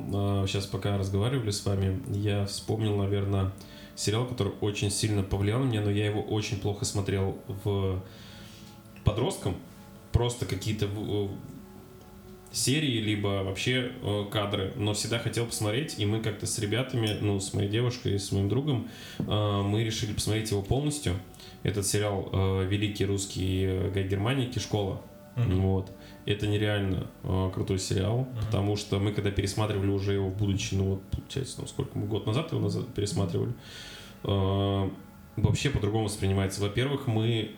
сейчас 0.49 0.67
пока 0.67 0.99
разговаривали 0.99 1.53
с 1.53 1.65
вами, 1.65 2.03
я 2.13 2.47
вспомнил, 2.47 2.97
наверное, 2.97 3.53
сериал, 3.95 4.27
который 4.27 4.53
очень 4.61 4.91
сильно 4.91 5.23
повлиял 5.23 5.61
на 5.61 5.65
меня, 5.65 5.83
но 5.83 5.91
я 5.91 6.07
его 6.07 6.21
очень 6.21 6.59
плохо 6.59 6.85
смотрел 6.85 7.39
в 7.65 8.03
подростком. 9.05 9.57
Просто 10.11 10.47
какие-то 10.47 10.87
э, 10.87 11.29
серии, 12.51 13.01
либо 13.01 13.45
вообще 13.45 13.93
э, 14.03 14.25
кадры, 14.33 14.73
но 14.77 14.95
всегда 14.95 15.19
хотел 15.19 15.47
посмотреть, 15.47 15.97
и 15.99 16.07
мы 16.07 16.21
как-то 16.21 16.47
с 16.47 16.59
ребятами, 16.59 17.17
ну, 17.21 17.39
с 17.39 17.55
моей 17.55 17.69
девушкой 17.69 18.15
и 18.15 18.19
с 18.19 18.33
моим 18.33 18.49
другом, 18.49 18.89
э, 19.19 19.63
мы 19.63 19.85
решили 19.85 20.13
посмотреть 20.13 20.51
его 20.51 20.63
полностью. 20.63 21.15
Этот 21.63 21.87
сериал 21.87 22.31
э, 22.33 22.67
«Великий 22.69 23.05
русский 23.05 23.65
э, 23.65 23.91
гай 23.93 24.05
Германики. 24.09 24.59
Школа». 24.59 25.03
Мгм. 25.37 25.61
Вот. 25.61 25.93
Это 26.29 26.47
нереально 26.47 27.07
э, 27.23 27.51
крутой 27.55 27.79
сериал, 27.79 28.29
потому 28.45 28.77
что 28.77 28.99
мы 28.99 29.13
когда 29.13 29.31
пересматривали 29.31 29.89
уже 29.89 30.13
его, 30.13 30.29
будучи, 30.29 30.75
ну 30.75 30.85
вот, 30.85 31.03
получается, 31.05 31.63
ну 31.63 31.67
сколько 31.67 31.99
мы, 31.99 32.07
год 32.07 32.27
назад 32.27 32.53
его 32.53 32.61
назад 32.61 32.87
пересматривали, 32.95 33.55
э, 34.25 34.91
вообще 35.37 35.71
по-другому 35.71 36.05
воспринимается. 36.05 36.61
Во-первых, 36.61 37.07
мы 37.07 37.53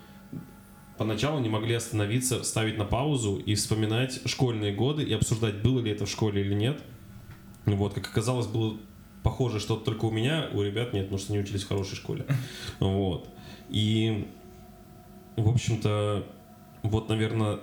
поначалу 0.99 1.41
не 1.41 1.49
могли 1.49 1.75
остановиться, 1.75 2.45
ставить 2.45 2.79
на 2.79 2.85
паузу 2.85 3.39
и 3.39 3.57
вспоминать 3.57 4.21
школьные 4.27 4.73
годы 4.73 5.03
и 5.03 5.13
обсуждать, 5.15 5.63
было 5.63 5.81
ли 5.81 5.91
это 5.91 6.07
в 6.07 6.09
школе 6.09 6.41
или 6.41 6.55
нет. 6.55 6.81
Вот, 7.67 7.95
как 7.95 8.07
оказалось, 8.07 8.47
было 8.47 8.77
похоже, 9.25 9.59
что 9.59 9.75
только 9.75 10.05
у 10.05 10.13
меня, 10.13 10.49
у 10.53 10.63
ребят 10.63 10.93
нет, 10.93 11.07
потому 11.07 11.19
что 11.19 11.33
они 11.33 11.43
учились 11.43 11.65
в 11.65 11.69
хорошей 11.69 11.97
школе. 11.97 12.25
Вот. 12.79 13.29
И, 13.69 14.29
в 15.35 15.49
общем-то, 15.49 16.25
вот, 16.85 17.09
наверное, 17.09 17.59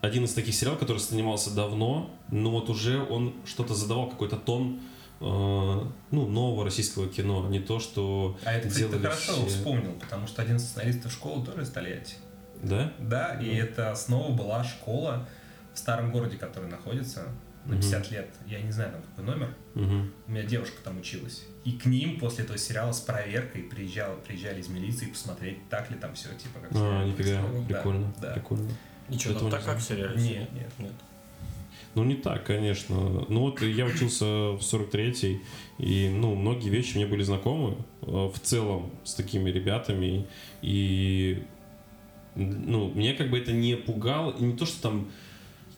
один 0.00 0.24
из 0.24 0.32
таких 0.32 0.54
сериалов, 0.54 0.80
который 0.80 0.98
снимался 0.98 1.54
давно, 1.54 2.10
но 2.30 2.50
вот 2.50 2.70
уже 2.70 3.02
он 3.02 3.34
что-то 3.44 3.74
задавал, 3.74 4.08
какой-то 4.08 4.36
тон 4.36 4.80
э, 5.20 5.24
ну, 5.24 6.26
нового 6.28 6.64
российского 6.64 7.08
кино, 7.08 7.44
а 7.46 7.48
не 7.50 7.60
то, 7.60 7.80
что 7.80 8.38
А 8.44 8.52
это, 8.52 8.68
кстати, 8.68 8.86
ты 8.88 8.98
хорошо 8.98 9.32
все. 9.32 9.46
вспомнил, 9.46 9.92
потому 9.94 10.26
что 10.26 10.42
один 10.42 10.56
из 10.56 10.64
сценаристов 10.64 11.12
школы 11.12 11.44
тоже 11.44 11.62
из 11.62 11.70
Тольятти. 11.70 12.14
Да? 12.62 12.92
Да, 12.98 13.38
и 13.40 13.54
это 13.54 13.94
снова 13.94 14.32
была 14.32 14.64
школа 14.64 15.28
в 15.74 15.78
старом 15.78 16.10
городе, 16.12 16.36
который 16.36 16.68
находится 16.68 17.24
на 17.64 17.72
Мгм. 17.74 17.82
50 17.82 18.10
лет. 18.10 18.28
Я 18.46 18.60
не 18.62 18.70
знаю, 18.72 18.92
там 18.92 19.02
какой 19.02 19.24
номер. 19.24 19.54
Мгм. 19.74 20.12
У 20.26 20.30
меня 20.30 20.42
девушка 20.44 20.76
там 20.82 20.98
училась. 20.98 21.44
И 21.64 21.72
к 21.72 21.84
ним 21.86 22.18
после 22.18 22.44
этого 22.44 22.56
сериала 22.58 22.92
с 22.92 23.00
проверкой 23.00 23.62
приезжал, 23.62 24.16
приезжали 24.26 24.60
из 24.60 24.68
милиции 24.68 25.06
посмотреть, 25.06 25.68
так 25.68 25.90
ли 25.90 25.96
там 25.98 26.14
все, 26.14 26.28
типа 26.30 26.60
как 26.60 26.70
А, 26.74 27.04
нифига, 27.04 27.40
происходит. 27.42 27.66
Да, 27.68 27.74
прикольно, 27.74 28.14
Да, 28.22 28.30
прикольно. 28.32 28.70
Ничего, 29.08 29.34
Этого 29.34 29.50
там 29.50 29.60
так 29.60 29.66
как 29.66 29.80
в? 29.80 29.90
Нет, 30.16 30.52
нет. 30.52 30.70
Нет. 30.78 30.92
Ну, 31.94 32.04
не 32.04 32.14
так, 32.14 32.44
конечно. 32.44 33.24
Ну, 33.28 33.40
вот 33.40 33.60
я 33.62 33.86
учился 33.86 34.24
в 34.24 34.60
43-й, 34.60 35.40
и, 35.78 36.08
ну, 36.08 36.34
многие 36.34 36.68
вещи 36.68 36.96
мне 36.96 37.06
были 37.06 37.22
знакомы 37.22 37.76
э, 38.02 38.06
в 38.06 38.38
целом 38.40 38.90
с 39.04 39.14
такими 39.14 39.50
ребятами, 39.50 40.26
и, 40.62 41.42
ну, 42.36 42.92
меня 42.94 43.14
как 43.14 43.30
бы 43.30 43.38
это 43.38 43.52
не 43.52 43.74
пугало, 43.74 44.32
и 44.38 44.44
не 44.44 44.56
то, 44.56 44.66
что 44.66 44.82
там 44.82 45.10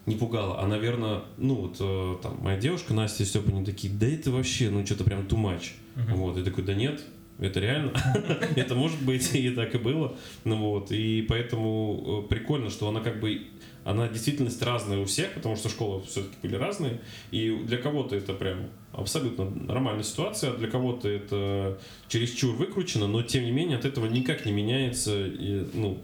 не 0.07 0.16
пугало, 0.16 0.61
а, 0.61 0.66
наверное, 0.66 1.22
ну, 1.39 1.55
вот, 1.55 1.76
э, 1.81 2.16
там, 2.22 2.39
моя 2.43 2.59
девушка 2.59 2.93
Настя 2.93 3.22
и 3.22 3.26
Степа, 3.26 3.51
они 3.51 3.64
такие, 3.64 3.93
да 3.93 4.07
это 4.07 4.31
вообще, 4.31 4.68
ну, 4.68 4.85
что-то 4.85 5.05
прям 5.05 5.20
too 5.20 5.41
much. 5.41 5.70
Мгм. 5.95 6.16
Вот, 6.16 6.37
и 6.37 6.43
такой, 6.43 6.64
да 6.64 6.74
нет, 6.74 7.03
это 7.41 7.61
реально, 7.61 7.93
это 8.57 8.74
может 8.74 9.01
быть, 9.03 9.34
и 9.34 9.51
так 9.51 9.74
и 9.74 9.78
было. 9.78 10.16
Ну 10.45 10.57
вот, 10.57 10.93
и 10.93 11.22
поэтому 11.22 12.24
э, 12.24 12.28
прикольно, 12.28 12.70
что 12.70 12.88
она 12.88 13.01
как 13.01 13.20
бы, 13.20 13.43
она 13.84 14.09
действительность 14.09 14.62
разная 14.62 14.99
у 14.99 15.05
всех, 15.07 15.32
потому 15.32 15.57
что 15.57 15.68
школы 15.68 16.03
все-таки 16.07 16.36
были 16.43 16.57
разные, 16.57 17.01
и 17.30 17.51
для 17.64 17.78
кого-то 17.78 18.14
это 18.14 18.34
прям 18.34 18.68
абсолютно 18.93 19.49
нормальная 19.49 20.05
ситуация, 20.05 20.53
а 20.53 20.57
для 20.57 20.68
кого-то 20.68 21.09
это 21.09 21.80
чересчур 22.09 22.55
выкручено, 22.55 23.07
но 23.07 23.22
тем 23.22 23.45
не 23.45 23.51
менее 23.51 23.78
от 23.78 23.84
этого 23.84 24.07
никак 24.07 24.45
не 24.45 24.53
меняется, 24.53 25.30
ну, 25.72 26.03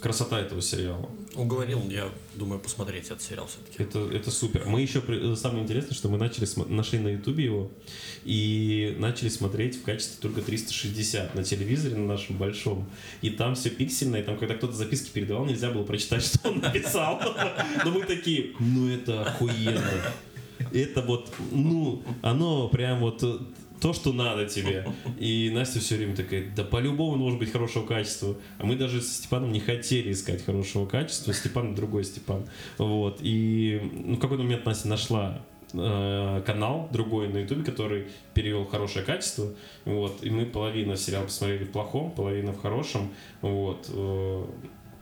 красота 0.00 0.40
этого 0.40 0.62
сериала. 0.62 1.08
Уговорил, 1.34 1.88
я 1.90 2.10
думаю, 2.34 2.60
посмотреть 2.60 3.06
этот 3.06 3.22
сериал 3.22 3.46
все-таки. 3.46 3.82
Это, 3.82 4.10
это 4.10 4.30
супер. 4.30 4.64
Мы 4.66 4.80
еще, 4.80 5.02
э, 5.06 5.34
самое 5.36 5.64
интересное, 5.64 5.94
что 5.94 6.08
мы 6.08 6.18
начали, 6.18 6.46
нашли 6.68 6.98
на 6.98 7.08
ютубе 7.08 7.44
его 7.44 7.70
и 8.24 8.94
начали 8.98 9.28
смотреть 9.28 9.76
в 9.76 9.82
качестве 9.82 10.16
только 10.20 10.42
360 10.42 11.34
на 11.34 11.44
телевизоре 11.44 11.96
на 11.96 12.06
нашем 12.06 12.36
большом. 12.36 12.88
И 13.22 13.30
там 13.30 13.54
все 13.54 13.70
пиксельно, 13.70 14.16
и 14.16 14.22
там, 14.22 14.38
когда 14.38 14.54
кто-то 14.54 14.72
записки 14.72 15.10
передавал, 15.10 15.46
нельзя 15.46 15.70
было 15.70 15.82
прочитать, 15.82 16.24
что 16.26 16.48
он 16.48 16.58
написал. 16.58 17.20
Но 17.84 17.90
мы 17.90 18.04
такие, 18.04 18.54
ну 18.58 18.88
это 18.88 19.22
охуенно. 19.22 19.82
Это 20.72 21.02
вот, 21.02 21.32
ну, 21.52 22.02
оно 22.22 22.68
прям 22.68 23.00
вот 23.00 23.22
э, 23.22 23.38
то, 23.80 23.92
что 23.92 24.12
надо 24.12 24.46
тебе. 24.46 24.86
И 25.18 25.50
Настя 25.52 25.80
все 25.80 25.96
время 25.96 26.16
такая, 26.16 26.50
да 26.54 26.64
по-любому 26.64 27.16
может 27.16 27.38
быть 27.38 27.52
хорошего 27.52 27.86
качества. 27.86 28.36
А 28.58 28.64
мы 28.64 28.76
даже 28.76 29.00
с 29.00 29.16
Степаном 29.16 29.52
не 29.52 29.60
хотели 29.60 30.12
искать 30.12 30.44
хорошего 30.44 30.86
качества. 30.86 31.32
Степан 31.32 31.74
другой 31.74 32.04
Степан. 32.04 32.46
Вот. 32.78 33.18
И 33.20 33.80
ну, 33.92 34.16
в 34.16 34.18
какой-то 34.18 34.42
момент 34.42 34.64
Настя 34.64 34.88
нашла 34.88 35.42
э, 35.72 36.42
канал 36.46 36.88
другой 36.92 37.28
на 37.28 37.38
ютубе, 37.38 37.64
который 37.64 38.08
перевел 38.34 38.64
хорошее 38.64 39.04
качество. 39.04 39.52
Вот. 39.84 40.22
И 40.22 40.30
мы 40.30 40.46
половину 40.46 40.96
сериала 40.96 41.24
посмотрели 41.24 41.64
в 41.64 41.70
плохом, 41.70 42.10
половину 42.12 42.52
в 42.52 42.60
хорошем. 42.60 43.12
Вот. 43.42 43.86
Э, 43.90 44.44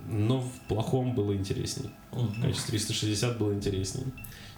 Но 0.06 0.40
в 0.40 0.68
плохом 0.68 1.14
было 1.14 1.34
интересней. 1.34 1.90
В 2.10 2.42
качестве 2.42 2.78
360 2.78 3.38
было 3.38 3.52
интересней. 3.54 4.04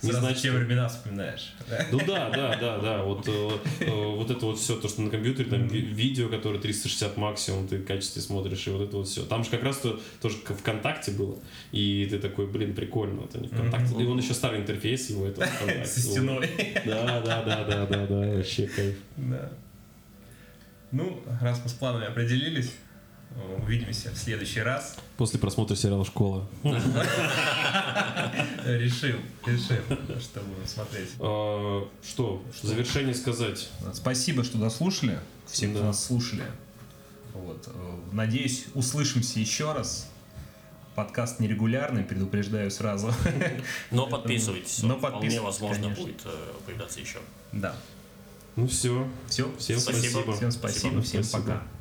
Не 0.03 0.11
Сразу 0.11 0.27
значит, 0.27 0.43
те 0.43 0.51
времена 0.53 0.89
вспоминаешь. 0.89 1.55
да? 1.71 1.87
ну 1.91 1.99
да, 2.07 2.29
да, 2.31 2.57
да, 2.57 2.79
да. 2.79 3.03
Вот, 3.03 3.27
э, 3.29 3.51
э, 3.81 3.91
вот 3.91 4.31
это 4.31 4.45
вот 4.45 4.59
все, 4.59 4.77
то, 4.77 4.89
что 4.89 5.01
на 5.01 5.11
компьютере, 5.11 5.49
там 5.49 5.67
ви- 5.67 5.81
видео, 5.81 6.29
которое 6.29 6.59
360 6.61 7.17
максимум, 7.17 7.67
ты 7.67 7.79
в 7.79 7.87
качестве 7.87 8.21
смотришь, 8.21 8.67
и 8.67 8.71
вот 8.71 8.83
это 8.83 8.99
вот 8.99 9.09
все. 9.09 9.25
Там 9.25 9.43
же 9.43 9.49
как 9.51 9.63
раз 9.63 9.79
то, 9.79 9.99
тоже 10.21 10.37
ВКонтакте 10.37 11.13
было. 11.13 11.39
И 11.73 12.07
ты 12.11 12.19
такой, 12.19 12.47
блин, 12.47 12.75
прикольно, 12.75 13.23
это 13.23 13.39
не 13.39 13.49
ВКонтакте. 13.49 13.95
И 13.95 14.07
он 14.07 14.19
еще 14.19 14.35
старый 14.35 14.61
интерфейс 14.61 15.09
его, 15.09 15.27
это. 15.27 15.49
Со 15.87 16.01
стеной. 16.01 16.51
Да, 16.85 17.21
да, 17.25 17.43
да, 17.43 17.65
да, 17.65 17.87
да, 17.87 18.07
да, 18.07 18.17
вообще 18.37 18.67
кайф. 18.67 18.97
Да. 19.17 19.51
Ну, 20.93 21.23
раз 21.41 21.61
мы 21.65 21.69
с 21.69 21.73
планами 21.73 22.07
определились, 22.07 22.73
увидимся 23.63 24.11
в 24.11 24.17
следующий 24.17 24.61
раз. 24.61 24.97
После 25.17 25.39
просмотра 25.39 25.75
сериала 25.77 26.05
«Школа». 26.05 26.47
Решим, 28.65 29.21
решим, 29.45 29.83
что 30.21 30.41
будем 30.41 30.67
смотреть. 30.67 31.11
А, 31.21 31.89
Что, 32.07 32.43
в 32.63 32.67
завершение 32.67 33.15
сказать? 33.15 33.69
Спасибо, 33.95 34.43
что 34.45 34.59
дослушали. 34.59 35.21
Всем, 35.47 35.73
кто 35.75 35.85
нас 35.85 36.05
слушали. 36.05 36.43
Вот. 37.35 37.69
э, 37.69 37.99
Надеюсь, 38.13 38.67
услышимся 38.75 39.39
еще 39.39 39.73
раз. 39.73 40.09
Подкаст 40.95 41.41
нерегулярный, 41.41 42.03
предупреждаю 42.03 42.71
сразу. 42.71 43.13
Но 43.91 44.07
подписывайтесь. 44.07 44.83
Но 44.83 44.95
он 44.95 44.99
Вполне 44.99 45.17
подписывайтесь, 45.19 45.45
возможно 45.61 45.83
конечно. 45.85 46.05
будет 46.05 46.21
э, 46.25 46.53
появляться 46.65 47.01
еще. 47.01 47.19
Да. 47.53 47.77
Ну 48.57 48.67
все. 48.67 49.07
Все. 49.29 49.55
Всем 49.59 49.79
Спасибо. 49.79 50.11
спасибо. 50.23 50.33
Всем 50.37 50.51
спасибо, 50.51 51.03
всем 51.03 51.23
Спасибо. 51.23 51.53
пока. 51.53 51.76